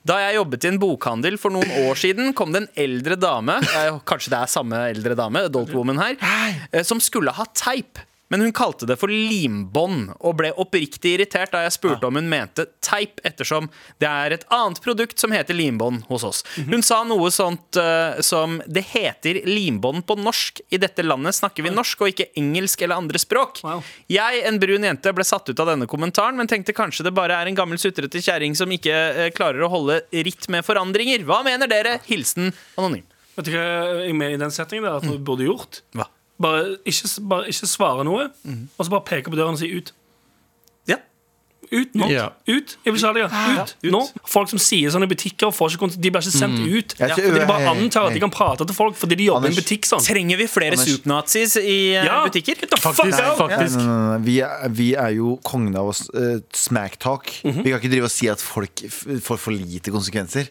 Da 0.08 0.20
jeg 0.24 0.38
jobbet 0.40 0.66
i 0.66 0.72
en 0.72 0.80
bokhandel 0.82 1.38
for 1.42 1.54
noen 1.56 1.70
år 1.90 2.00
siden, 2.00 2.32
kom 2.38 2.54
det 2.56 2.64
en 2.64 2.72
eldre 2.86 3.18
dame 3.20 3.60
eh, 3.62 4.00
Kanskje 4.08 4.34
det 4.34 4.40
er 4.42 4.52
samme 4.52 4.80
eldre 4.94 5.18
dame, 5.20 5.46
adult 5.50 5.74
woman 5.76 6.00
her, 6.02 6.18
eh, 6.72 6.84
som 6.88 7.02
skulle 7.04 7.34
ha 7.36 7.48
teip. 7.58 8.00
Men 8.34 8.42
hun 8.42 8.54
kalte 8.58 8.88
det 8.90 8.96
for 8.98 9.12
limbånd, 9.14 10.08
og 10.26 10.40
ble 10.40 10.50
oppriktig 10.58 11.12
irritert 11.14 11.52
da 11.54 11.60
jeg 11.68 11.76
spurte 11.76 12.08
om 12.08 12.16
hun 12.18 12.32
mente 12.32 12.64
teip, 12.82 13.20
ettersom 13.22 13.68
det 14.02 14.08
er 14.10 14.34
et 14.34 14.46
annet 14.50 14.82
produkt 14.82 15.22
som 15.22 15.36
heter 15.36 15.54
limbånd 15.54 16.08
hos 16.08 16.26
oss. 16.26 16.40
Hun 16.58 16.82
sa 16.82 17.04
noe 17.06 17.30
sånt 17.30 17.78
uh, 17.78 18.18
som 18.26 18.58
'det 18.66 18.88
heter 18.90 19.44
limbånd 19.46 20.08
på 20.10 20.18
norsk'. 20.18 20.64
I 20.74 20.82
dette 20.82 21.06
landet 21.06 21.38
snakker 21.38 21.62
vi 21.62 21.76
norsk 21.76 22.02
og 22.02 22.10
ikke 22.10 22.32
engelsk 22.42 22.82
eller 22.82 23.04
andre 23.04 23.22
språk. 23.22 23.62
Jeg, 24.10 24.42
en 24.50 24.58
brun 24.58 24.90
jente, 24.90 25.14
ble 25.14 25.28
satt 25.30 25.54
ut 25.54 25.62
av 25.62 25.70
denne 25.70 25.86
kommentaren, 25.86 26.34
men 26.34 26.50
tenkte 26.50 26.74
kanskje 26.74 27.06
det 27.06 27.14
bare 27.14 27.38
er 27.38 27.54
en 27.54 27.62
gammel 27.62 27.78
sutrete 27.78 28.18
kjerring 28.18 28.58
som 28.58 28.74
ikke 28.74 28.98
uh, 29.14 29.30
klarer 29.38 29.62
å 29.62 29.70
holde 29.70 30.02
ritt 30.10 30.50
med 30.50 30.66
forandringer. 30.66 31.22
Hva 31.22 31.44
mener 31.46 31.70
dere? 31.70 32.00
Hilsen 32.10 32.50
anonym. 32.82 33.06
Vet 33.38 33.46
du 33.46 33.54
hva 33.54 33.70
jeg 34.08 34.18
mener 34.18 34.42
i 34.42 34.42
den 34.42 34.58
settingen 34.58 34.90
der 34.90 34.98
at 34.98 35.06
du 35.06 35.22
burde 35.22 35.46
gjort? 35.46 35.84
Hva? 35.94 36.10
Bare 36.44 36.78
ikke, 36.90 37.10
bare 37.34 37.48
ikke 37.54 37.68
svare 37.72 38.04
noe, 38.08 38.30
og 38.78 38.86
så 38.86 38.90
bare 38.92 39.06
peke 39.08 39.32
på 39.32 39.40
døren 39.40 39.56
og 39.56 39.62
si 39.64 39.72
ut. 39.74 39.94
Ja. 40.90 40.98
Ut 41.74 41.94
nå. 41.98 42.06
Ja. 42.12 42.26
Ut. 42.46 42.74
Jeg 42.86 42.94
vil 42.94 43.00
ikke 43.00 43.30
ha 43.32 43.54
det. 43.64 43.64
Ut. 43.64 43.92
Nå. 43.94 44.02
Folk 44.30 44.50
som 44.52 44.60
sier 44.62 44.92
sånn 44.94 45.06
i 45.06 45.10
butikker, 45.10 45.50
får 45.56 45.72
ikke 45.74 45.82
kont- 45.86 45.96
de 46.04 46.12
blir 46.14 46.22
ikke 46.22 46.34
sendt 46.36 46.60
ut. 46.68 46.94
Ja. 47.00 47.08
Fordi 47.16 47.32
de 47.40 47.48
bare 47.50 47.72
antar 47.72 48.10
at 48.10 48.14
de 48.18 48.22
kan 48.22 48.34
prate 48.36 48.68
til 48.68 48.76
folk 48.78 48.98
fordi 49.00 49.16
de 49.22 49.30
jobber 49.32 49.48
i 49.50 49.54
en 49.54 49.58
butikk 49.58 49.88
sånn. 49.90 50.04
Trenger 50.06 50.38
vi 50.44 50.48
flere 50.52 50.76
Anders. 50.78 50.92
supernazis 50.92 51.56
i 51.64 51.78
eh, 51.96 52.06
Ja. 52.06 52.20
butikker? 52.28 52.62
Faktisk. 52.78 53.16
Nei, 53.16 53.32
faktisk. 53.40 53.78
Nei, 53.80 53.86
nei, 53.88 54.10
nei, 54.12 54.20
Vi, 54.28 54.38
er, 54.42 54.70
vi 54.70 54.90
er 55.06 55.16
jo 55.16 55.38
kongen 55.48 55.76
av 55.80 55.88
oss 55.94 56.04
uh, 56.14 56.38
smacktalk. 56.52 57.26
-hmm. 57.42 57.64
Vi 57.64 57.72
kan 57.72 57.80
ikke 57.80 57.90
drive 57.96 58.04
og 58.12 58.12
si 58.12 58.28
at 58.28 58.42
folk 58.42 58.76
får 59.24 59.38
for 59.40 59.52
lite 59.52 59.90
konsekvenser. 59.92 60.50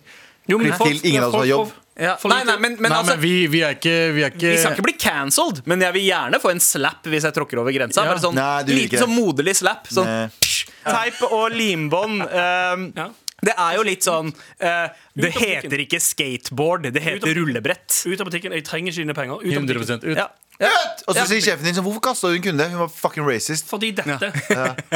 Jo, 0.48 0.58
men 0.58 0.72
Klipp 0.72 0.78
folk- 0.80 0.90
til, 1.02 1.10
ingen 1.12 1.22
av 1.22 1.28
oss 1.28 1.34
har 1.44 1.46
jobb. 1.46 1.70
Ja. 2.00 2.14
Nei, 2.24 2.38
nei, 2.48 2.56
men, 2.56 2.76
men 2.80 2.88
Nei, 2.88 2.98
altså 3.02 3.16
men 3.18 3.20
vi, 3.20 3.32
vi 3.52 3.60
er 3.66 3.74
ikke 3.76 3.96
Vi 4.16 4.22
er 4.24 4.32
Vi 4.32 4.52
skal 4.56 4.72
ikke 4.72 4.80
ikke 4.80 4.86
bli 4.86 4.94
cancelled, 4.96 5.58
men 5.68 5.82
jeg 5.84 5.92
vil 5.98 6.06
gjerne 6.06 6.38
få 6.40 6.52
en 6.54 6.62
slap 6.64 7.04
hvis 7.12 7.26
jeg 7.28 7.36
tråkker 7.36 7.60
over 7.60 7.74
grensa. 7.74 8.06
Ja. 8.06 8.14
Bare 8.14 8.22
sånn 8.22 8.38
Nei, 8.38 8.62
Liten 8.70 9.02
sånn 9.02 9.12
moderlig 9.12 9.58
slap. 9.60 9.90
Sånn 9.92 10.08
psh, 10.40 10.70
teip 10.86 11.20
og 11.28 11.50
limbånd. 11.56 12.24
Um, 12.28 12.88
Ja. 12.96 13.10
Det 13.42 13.56
er 13.58 13.74
jo 13.74 13.82
litt 13.82 14.04
sånn 14.06 14.28
uh, 14.30 14.84
Det 15.18 15.32
heter 15.34 15.80
ikke 15.82 15.98
skateboard, 15.98 16.86
det 16.94 17.02
heter 17.02 17.34
rullebrett. 17.34 18.04
Ut 18.06 18.20
av 18.22 18.28
butikken. 18.28 18.54
Jeg 18.54 18.62
trenger 18.68 18.94
ikke 18.94 19.02
dine 19.02 19.16
penger. 19.18 19.42
Ut 19.42 19.50
av 19.50 19.64
100 19.64 19.80
butikken. 19.82 20.12
ut. 20.12 20.20
Ja. 20.20 20.28
Ut! 20.62 21.02
Og 21.08 21.14
så 21.14 21.18
Ja. 21.18 21.24
sier 21.26 21.40
sjefen 21.42 21.64
din 21.64 21.74
sånn 21.74 21.84
Hvorfor 21.84 22.00
kasta 22.00 22.28
du 22.30 22.34
en 22.36 22.42
kunde? 22.42 22.68
Hun 22.70 22.78
var 22.84 22.88
fucking 22.88 23.24
racist. 23.26 23.66
Fordi 23.68 23.90
dette. 23.94 24.28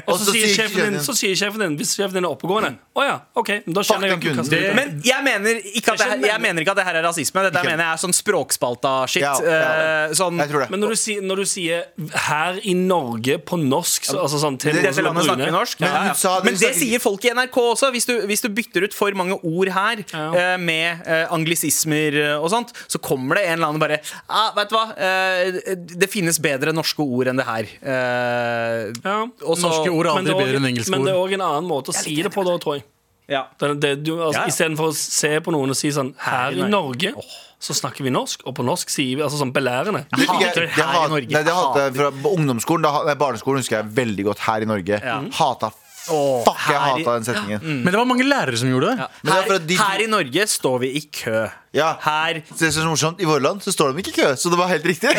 Og 0.07 0.15
Og 0.15 0.21
så 0.21 0.31
sier 0.33 0.49
sjefen 0.55 0.93
din, 0.93 1.01
så 1.03 1.13
sier 1.17 1.35
sjefen 1.35 1.59
din 1.59 1.77
Hvis 1.79 1.95
sjefen 1.99 2.15
din 2.15 2.25
er 2.25 2.31
oppegående 2.31 2.77
Å 2.97 3.03
ja, 3.07 3.17
OK, 3.37 3.51
da 3.67 3.83
skjønner 3.83 4.09
jeg 4.15 4.21
ikke 4.21 4.49
Det- 4.51 4.75
Men 4.77 5.01
jeg 5.05 5.25
mener 5.25 5.59
ikke 5.61 5.93
at 5.93 5.99
det, 5.99 6.07
her- 6.07 6.27
jeg 6.31 6.41
mener 6.41 6.63
ikke 6.63 6.71
at 6.71 6.77
det 6.77 6.85
her 6.87 6.97
er 6.97 7.03
rasisme. 7.03 7.43
Dette 7.43 7.63
mener 7.67 7.83
jeg 7.85 7.93
er 7.93 8.01
sånn 8.01 8.15
språkspalta-shit. 8.17 9.23
Ja, 9.23 9.35
ja. 9.43 10.07
eh, 10.07 10.15
sånn 10.17 10.39
Jeg 10.39 10.51
tror 10.51 10.61
det. 10.65 10.71
Men 10.71 10.81
når 10.81 10.89
du, 10.95 10.97
sier, 10.97 11.21
når 11.23 11.37
du 11.43 11.45
sier 11.45 11.85
'her 12.15 12.61
i 12.65 12.75
Norge' 12.75 13.39
på 13.45 13.59
norsk 13.61 14.05
så, 14.07 14.19
altså 14.23 14.39
sånn, 14.41 14.59
til 14.59 14.71
I 14.77 14.83
dette 14.83 14.95
som 14.95 15.05
landet 15.05 15.25
snakker 15.25 15.45
vi 15.51 15.51
norsk. 15.53 15.81
Men 15.81 15.91
Ja, 15.91 15.99
hun 15.99 16.07
ja. 16.09 16.13
sa- 16.15 16.41
Men 16.43 16.55
hun 16.55 16.61
det 16.61 16.75
sier 16.77 16.99
folk 17.01 17.25
i 17.25 17.31
NRK 17.31 17.57
også. 17.75 17.91
Hvis 17.93 18.07
du, 18.07 18.21
hvis 18.27 18.41
du 18.43 18.49
bytter 18.49 18.85
ut 18.85 18.95
for 18.95 19.11
mange 19.13 19.39
ord 19.43 19.69
her 19.69 19.97
Ja. 20.13 20.33
eh, 20.35 20.57
med 20.59 21.03
eh, 21.07 21.27
anglisismer 21.31 22.15
eh, 22.15 22.39
og 22.43 22.51
sånt, 22.51 22.73
så 22.89 22.99
kommer 23.01 23.35
det 23.37 23.47
en 23.47 23.59
eller 23.59 23.67
annen 23.69 23.81
bare 23.81 24.01
ah, 24.29 24.53
Vet 24.55 24.69
du 24.71 24.77
hva, 24.77 24.97
eh, 24.97 25.56
det 25.77 26.09
finnes 26.13 26.39
bedre 26.43 26.73
norske 26.77 27.01
ord 27.05 27.29
enn 27.33 27.37
det 27.41 27.47
her. 27.47 27.69
Uh, 27.83 28.93
Ja. 29.05 29.23
og 29.47 29.57
så- 29.57 29.69
Norske 29.69 29.91
ord 29.93 30.07
er 30.07 30.11
aldri 30.11 30.33
er 30.35 30.45
bedre 30.45 30.57
enn 30.61 30.69
engelske 30.73 30.91
ord. 30.93 30.99
Men 30.99 31.05
det 31.07 31.15
er 31.15 31.23
òg 31.23 31.33
en 31.35 31.41
annen 31.49 31.69
måte 31.71 31.89
å 31.93 31.95
si 31.95 32.17
det 32.23 32.33
på, 32.33 32.45
da, 32.45 32.57
tror 32.59 32.75
jeg. 32.79 32.85
Ja. 33.29 33.47
Det, 33.59 33.81
det, 33.81 34.05
du, 34.05 34.13
altså, 34.21 34.39
Ja, 34.39 34.41
ja. 34.43 34.47
Istedenfor 34.53 34.93
å 34.93 34.95
se 34.95 35.33
på 35.41 35.51
noen 35.51 35.71
og 35.71 35.77
si 35.77 35.89
sånn 35.91 36.15
Her 36.23 36.53
i 36.53 36.69
Norge 36.71 37.11
så 37.59 37.75
snakker 37.75 38.05
vi 38.05 38.11
norsk, 38.11 38.43
og 38.47 38.55
på 38.55 38.63
norsk 38.63 38.89
sier 38.93 39.17
vi 39.17 39.23
altså 39.25 39.41
sånn 39.41 39.51
belærende. 39.53 40.05
Jeg, 40.17 40.29
Hater 40.29 40.67
her 40.69 41.07
i 41.07 41.09
Norge. 41.09 41.33
nei, 41.33 41.43
det 41.43 41.55
hadde 41.57 41.81
jeg 41.87 41.95
fra 41.97 42.11
ungdomsskolen. 42.31 42.83
Da, 42.87 43.03
nei, 43.09 43.15
barneskolen 43.19 43.59
husker 43.65 43.81
jeg 43.83 43.91
veldig 43.97 44.25
godt 44.29 44.39
her 44.47 44.61
i 44.63 44.65
Norge. 44.71 45.01
Hata 45.33 45.73
Oh, 46.09 46.45
Fuck, 46.45 46.69
jeg 46.71 46.79
hata 46.79 47.15
den 47.19 47.25
setningen. 47.27 47.61
Men 47.83 47.91
det 47.91 47.95
var 47.99 48.05
mange 48.07 48.23
lærere 48.23 48.57
som 48.57 48.69
gjorde 48.71 48.93
det. 48.93 48.99
Ja. 49.03 49.09
Er 49.27 49.43
Her, 49.43 49.59
de- 49.59 49.75
her 49.81 49.99
i 50.05 50.07
Norge 50.07 50.45
står 50.47 50.79
vi 50.85 50.91
i 50.95 51.01
kø. 51.11 51.49
Ja. 51.77 51.91
Her 52.03 52.41
Det 52.47 52.69
er 52.69 52.73
så 52.75 52.85
morsomt, 52.89 53.21
I 53.21 53.29
våre 53.29 53.43
land 53.45 53.63
så 53.65 53.73
står 53.75 53.93
de 53.95 54.03
ikke 54.03 54.13
i 54.15 54.17
kø, 54.21 54.31
så 54.41 54.53
det 54.53 54.59
var 54.61 54.71
helt 54.73 54.87
riktig. 54.89 55.13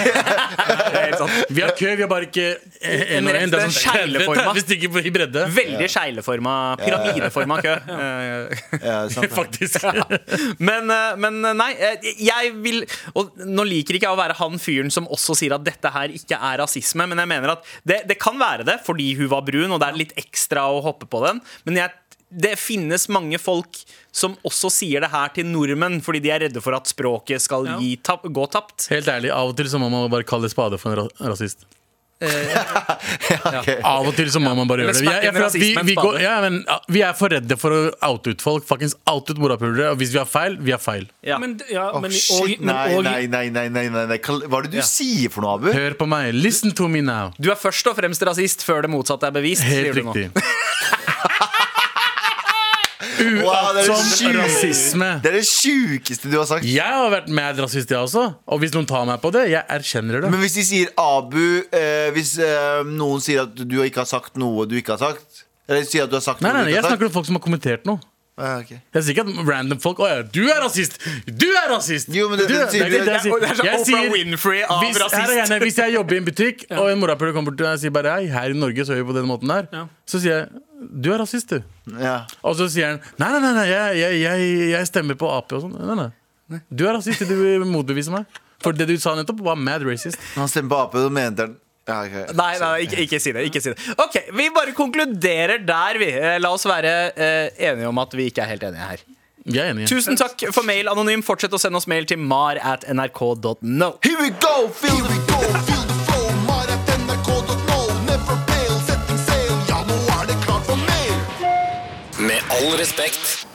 helt 0.97 1.17
sånn, 1.19 1.33
Vi 1.53 1.63
har 1.63 1.73
kø, 1.77 1.91
vi 1.95 2.05
har 2.05 2.11
bare 2.11 2.27
ikke 2.29 2.47
en 2.81 3.29
og 3.29 3.37
en. 3.37 3.53
Det 3.53 3.59
er 3.59 3.65
sånn 3.67 3.75
skeileforma. 3.77 4.53
30 4.57 4.65
stykker 4.65 5.07
i 5.09 5.13
bredde. 5.13 5.45
Veldig 5.57 5.89
skeileforma, 5.93 6.55
pyramideforma 6.81 7.59
kø. 7.65 7.75
Eh, 7.97 8.65
Ja, 8.87 8.97
sant. 9.11 9.31
Faktisk. 9.33 9.83
Men, 10.63 10.89
eh, 10.93 11.15
men 11.19 11.39
eh, 11.45 11.55
nei, 11.57 11.69
eh, 11.75 12.07
jeg 12.23 12.51
vil 12.63 12.83
Og 13.17 13.33
nå 13.45 13.65
liker 13.67 13.97
ikke 13.97 14.07
jeg 14.07 14.15
å 14.15 14.19
være 14.19 14.37
han 14.39 14.57
fyren 14.61 14.91
som 14.93 15.07
også 15.13 15.35
sier 15.37 15.55
at 15.57 15.65
dette 15.65 15.91
her 15.93 16.13
ikke 16.13 16.37
er 16.37 16.61
rasisme, 16.61 17.07
men 17.09 17.19
jeg 17.21 17.29
mener 17.29 17.55
at 17.57 17.65
det, 17.87 18.01
det 18.09 18.17
kan 18.21 18.37
være 18.39 18.65
det 18.67 18.79
fordi 18.85 19.11
hun 19.19 19.29
var 19.31 19.43
brun, 19.47 19.73
og 19.75 19.81
det 19.81 19.89
er 19.89 19.99
litt 19.99 20.13
ekstra 20.19 20.67
å 20.71 20.81
hoppe 20.85 21.07
på 21.09 21.21
den. 21.25 21.41
Men 21.67 21.81
jeg 21.81 21.93
det 22.29 22.57
finnes 22.59 23.07
mange 23.09 23.39
folk 23.39 23.77
som 24.11 24.35
også 24.43 24.69
sier 24.73 24.99
det 25.05 25.09
her 25.13 25.29
til 25.35 25.45
nordmenn 25.47 26.01
fordi 26.03 26.19
de 26.25 26.31
er 26.33 26.41
redde 26.47 26.61
for 26.63 26.75
at 26.75 26.89
språket 26.91 27.39
skal 27.41 27.65
Ja. 27.69 27.77
gi 27.79 27.95
tap 28.03 28.23
gå 28.27 28.45
tapt. 28.51 28.89
Helt 28.91 29.07
ærlig, 29.07 29.31
av 29.31 29.49
og 29.53 29.57
til 29.57 29.69
så 29.71 29.79
må 29.79 29.89
man 29.89 30.09
bare 30.11 30.23
kalle 30.27 30.49
spade 30.51 30.77
for 30.81 30.91
en 30.91 30.97
ra 31.05 31.29
rasist. 31.31 31.63
Ok. 33.47 33.67
Av 33.85 34.07
og 34.09 34.15
til 34.17 34.29
så 34.33 34.39
må 34.41 34.49
man 34.57 34.67
bare 34.67 34.81
gjøre 34.87 34.95
det. 34.97 35.03
Jeg, 35.05 35.23
jeg, 35.27 35.31
sparke 35.31 35.37
føler 35.37 35.45
at 35.45 35.53
vi, 35.61 35.91
vi, 35.91 35.95
går, 35.97 36.15
ja, 36.23 36.31
men, 36.41 36.55
vi 36.89 37.01
er 37.05 37.13
for 37.17 37.29
redde 37.31 37.57
for 37.61 37.75
å 37.75 37.81
oute 38.09 38.33
ut 38.33 38.41
folk. 38.43 38.65
Fuckings 38.67 38.95
oute 39.07 39.35
ut 39.35 39.41
morapulere. 39.41 39.91
Og 39.93 39.99
hvis 40.01 40.11
vi 40.15 40.17
har 40.19 40.25
feil, 40.29 40.57
vi 40.57 40.73
har 40.73 40.81
feil. 40.81 41.05
Ja. 41.25 41.37
Men, 41.41 41.53
ja, 41.69 41.91
Åh, 41.93 42.01
men, 42.03 42.11
shit, 42.15 42.33
og, 42.41 42.49
men, 42.65 42.73
nei, 42.73 42.95
og, 42.97 43.03
nei, 43.05 43.27
nei, 43.29 43.43
nei, 43.53 43.67
nei, 43.69 43.85
nei, 43.93 44.05
nei. 44.09 44.17
Hva 44.17 44.41
er 44.59 44.67
det 44.67 44.73
du 44.73 44.79
Ja. 44.81 44.87
sier 44.89 45.29
for 45.33 45.45
noe, 45.45 45.59
Abu? 45.59 45.69
Hør 45.77 45.93
på 45.99 46.09
meg. 46.09 46.33
Listen 46.33 46.73
to 46.73 46.89
me 46.89 47.01
now. 47.05 47.31
Du 47.37 47.51
er 47.53 47.59
først 47.59 47.85
og 47.91 47.95
fremst 48.01 48.25
rasist 48.25 48.65
før 48.65 48.81
det 48.87 48.91
motsatte 48.97 49.29
er 49.29 49.37
bevist. 49.37 49.63
Helt 49.63 49.93
du 49.93 50.31
riktig. 53.17 53.43
Wow, 53.43 53.79
rasisme. 54.41 55.09
det 55.23 55.31
er 55.31 55.37
det 55.39 55.45
sjukeste 55.49 56.31
du 56.31 56.37
har 56.39 56.45
sagt. 56.49 56.65
Jeg 56.67 56.83
har 56.97 57.09
vært 57.13 57.29
mad 57.33 57.59
rasist, 57.63 57.89
jeg 57.91 57.99
også. 57.99 58.25
Og 58.47 58.59
hvis 58.63 58.73
noen 58.75 58.87
tar 58.89 59.05
meg 59.09 59.21
på 59.23 59.31
det, 59.35 59.47
jeg 59.53 59.63
erkjenner 59.77 60.21
det. 60.21 60.31
Men 60.33 60.43
hvis 60.43 60.57
de 60.59 60.65
sier 60.67 60.91
Abu 61.01 61.41
eh, 61.71 62.09
Hvis 62.15 62.35
eh, 62.39 62.83
noen 62.87 63.21
sier 63.23 63.45
at 63.47 63.55
du 63.57 63.77
ikke 63.83 64.03
har 64.03 64.09
sagt 64.09 64.37
noe 64.39 64.65
du 64.69 64.75
ikke 64.79 64.95
har 64.97 65.01
sagt 65.11 65.43
Eller 65.67 65.83
sier 65.87 66.05
at 66.07 66.11
du 66.13 66.17
har 66.19 66.23
sagt 66.25 66.41
Nei, 66.45 66.51
noe 66.53 66.61
nei, 66.63 66.69
du 66.69 66.75
ikke 66.75 66.81
har 66.81 66.83
sagt 66.83 66.91
Jeg 66.91 66.97
snakker 66.97 67.09
om 67.11 67.15
folk 67.17 67.27
som 67.31 67.39
har 67.39 67.43
kommentert 67.47 67.85
noe. 67.89 67.99
Ah, 68.37 68.59
ok. 68.61 68.69
Jeg 68.93 69.01
sier 69.01 69.15
ikke 69.15 69.23
at 69.25 69.47
random 69.49 69.79
folk 69.81 69.97
Å 70.05 70.07
ja, 70.11 70.17
du 70.21 70.43
er 70.45 70.59
rasist! 70.61 70.99
Du 71.25 71.47
er 71.57 71.71
rasist! 71.73 72.11
Jo, 72.13 72.27
men 72.29 72.37
det- 72.37 72.45
du, 72.51 72.53
det 72.53 72.67
det- 72.69 72.99
det 73.07 73.15
er 73.15 73.79
Oprah 73.79 74.11
Winfrey 74.13 74.61
av 74.61 74.83
hvis, 74.83 74.93
er 74.99 75.05
rasist. 75.07 75.31
gjerne, 75.39 75.57
hvis 75.63 75.79
jeg 75.81 75.93
jobber 75.95 76.13
i 76.13 76.19
en 76.21 76.27
butikk, 76.27 76.61
og 76.77 76.91
en 76.91 76.99
morapuler 77.01 77.33
kommer 77.33 77.49
bort 77.49 77.57
til 77.63 77.65
og 77.71 77.79
sier 77.81 77.95
bare 77.95 78.13
Hei, 78.19 78.27
her 78.29 78.53
i 78.53 78.59
Norge 78.61 78.85
så 78.85 78.93
gjør 78.93 79.07
vi 79.07 79.09
på 79.09 79.17
den 79.17 79.25
måten 79.31 79.49
der, 79.55 79.65
Ja. 79.73 79.87
så 80.05 80.21
sier 80.21 80.35
jeg 80.35 80.61
du 80.89 81.11
er 81.13 81.21
rasist, 81.21 81.51
du. 81.51 81.61
Ja. 81.99 82.21
Og 82.41 82.57
så 82.59 82.69
sier 82.71 82.93
han 82.93 82.99
nei, 83.19 83.29
nei, 83.35 83.41
nei, 83.43 83.53
nei 83.57 83.67
jeg, 83.69 83.99
jeg, 84.01 84.19
jeg, 84.23 84.49
jeg 84.73 84.89
stemmer 84.89 85.19
på 85.19 85.29
Ap 85.33 85.53
og 85.57 85.63
sånn. 85.65 85.77
Nei, 85.77 85.99
nei. 85.99 86.61
Du 86.71 86.85
er 86.87 86.95
rasist, 86.97 87.23
du 87.27 87.35
vil 87.35 87.65
motbevise 87.67 88.13
meg. 88.13 88.27
For 88.63 88.73
det 88.73 88.87
du 88.89 88.95
sa 89.01 89.13
nettopp, 89.17 89.43
var 89.45 89.57
mad 89.59 89.85
racist. 89.85 90.17
Når 90.33 90.45
han 90.45 90.51
stemmer 90.51 90.73
på 90.73 90.83
Ap, 90.85 90.99
så 91.05 91.13
mente 91.13 91.47
han 91.47 91.57
ja, 91.87 92.01
okay. 92.03 92.25
Nei, 92.35 92.49
nei, 92.59 92.71
ikke, 92.83 92.97
ikke 93.05 93.19
si 93.23 93.31
det. 93.31 93.45
ikke 93.47 93.61
si 93.63 93.71
det 93.71 93.93
Ok, 94.03 94.17
Vi 94.35 94.49
bare 94.51 94.73
konkluderer 94.75 95.61
der, 95.63 95.99
vi. 96.01 96.09
Eh, 96.11 96.35
La 96.43 96.51
oss 96.51 96.67
være 96.67 96.95
eh, 97.15 97.69
enige 97.69 97.87
om 97.87 98.03
at 98.03 98.17
vi 98.17 98.27
ikke 98.27 98.43
er 98.43 98.51
helt 98.51 98.67
enige 98.67 98.89
her. 98.91 99.05
Er 99.47 99.69
enige. 99.69 99.87
Tusen 99.87 100.19
takk 100.19 100.49
for 100.51 100.67
mail, 100.67 100.91
Anonym. 100.91 101.23
Fortsett 101.23 101.55
å 101.55 101.61
sende 101.61 101.79
oss 101.79 101.87
mail 101.87 102.09
til 102.09 102.19
mar 102.19 102.59
at 102.59 102.83
nrk.no. 102.91 103.93
Here 104.03 104.19
we 104.19 104.35
go, 104.35 104.67
feel 104.67 104.99
Here 104.99 105.07
we 105.07 105.23
go, 105.31 105.41
feel 105.63 105.76
all 112.57 112.73
respekt. 112.79 113.45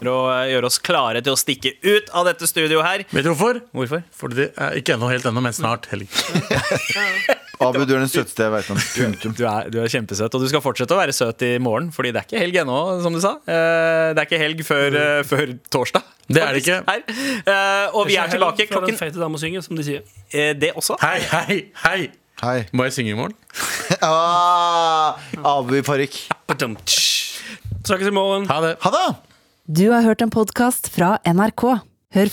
For 0.00 0.10
å 0.10 0.16
eh, 0.34 0.50
gjøre 0.52 0.68
oss 0.68 0.76
klare 0.84 1.20
til 1.24 1.32
å 1.32 1.38
stikke 1.38 1.70
ut 1.84 2.10
av 2.16 2.26
dette 2.28 2.48
studioet 2.48 2.84
her. 2.84 3.04
Vet 3.14 3.24
du 3.24 3.30
hvorfor? 3.32 3.60
Hvorfor? 3.76 4.02
Fordi 4.18 4.38
det 4.42 4.46
er 4.60 4.76
ikke 4.80 4.96
ennå 4.98 5.08
helt 5.12 5.24
ennå, 5.30 5.40
men 5.44 5.54
snart 5.56 5.88
helg. 5.92 6.10
Abu, 7.64 7.84
du 7.86 7.94
er 7.94 8.02
den 8.02 8.10
søteste 8.10 8.44
jeg 8.44 8.52
veit 8.52 8.68
om. 8.74 8.80
Punktum. 8.96 9.34
Du 9.38 9.44
er, 9.48 9.70
du 9.72 9.78
er 9.80 9.88
kjempesøt, 9.92 10.34
og 10.36 10.42
du 10.42 10.48
skal 10.50 10.60
fortsette 10.64 10.92
å 10.92 10.98
være 10.98 11.14
søt 11.16 11.44
i 11.46 11.52
morgen. 11.62 11.88
Fordi 11.94 12.10
det 12.12 12.20
er 12.24 12.28
ikke 12.28 12.42
helg 12.42 12.58
ennå, 12.64 12.78
som 13.04 13.14
du 13.16 13.20
sa. 13.24 13.36
Eh, 13.46 14.10
Det 14.16 14.24
er 14.24 14.28
ikke 14.28 14.42
helg 14.42 14.64
før, 14.66 14.98
eh, 15.00 15.22
før 15.30 15.54
torsdag. 15.72 16.04
Det 16.28 16.42
er 16.42 16.52
det 16.58 16.64
ikke. 16.64 16.80
Her. 16.90 17.06
Eh, 17.54 17.94
Og 17.94 18.10
vi 18.10 18.18
er 18.20 18.28
tilbake 18.32 18.66
Før 18.66 18.84
den 18.84 18.98
klokken 18.98 19.00
feite 19.00 19.32
synger, 19.46 19.64
som 19.64 19.78
de 19.80 19.86
sier. 19.86 20.04
eh, 20.32 20.52
Det 20.58 20.74
også. 20.74 20.98
Hei, 21.00 21.20
hei, 21.32 21.58
hei! 21.86 22.10
Hei. 22.42 22.66
Må 22.74 22.84
jeg 22.84 22.92
synge 22.98 23.14
i 23.14 23.16
morgen? 23.16 23.36
Ah, 24.02 25.14
Abu 25.44 25.76
i 25.78 25.82
parykk. 25.86 26.18
Snakkes 27.84 28.08
i 28.08 28.14
morgen. 28.16 28.46
Ha 28.48 28.60
det. 28.64 28.76
Ha 28.80 28.90
det! 28.90 29.08
Du 29.68 29.90
har 29.92 30.04
hørt 30.04 30.22
en 30.24 30.30
podkast 30.32 30.88
fra 30.92 31.18
NRK. 31.28 31.64
Hør 32.14 32.30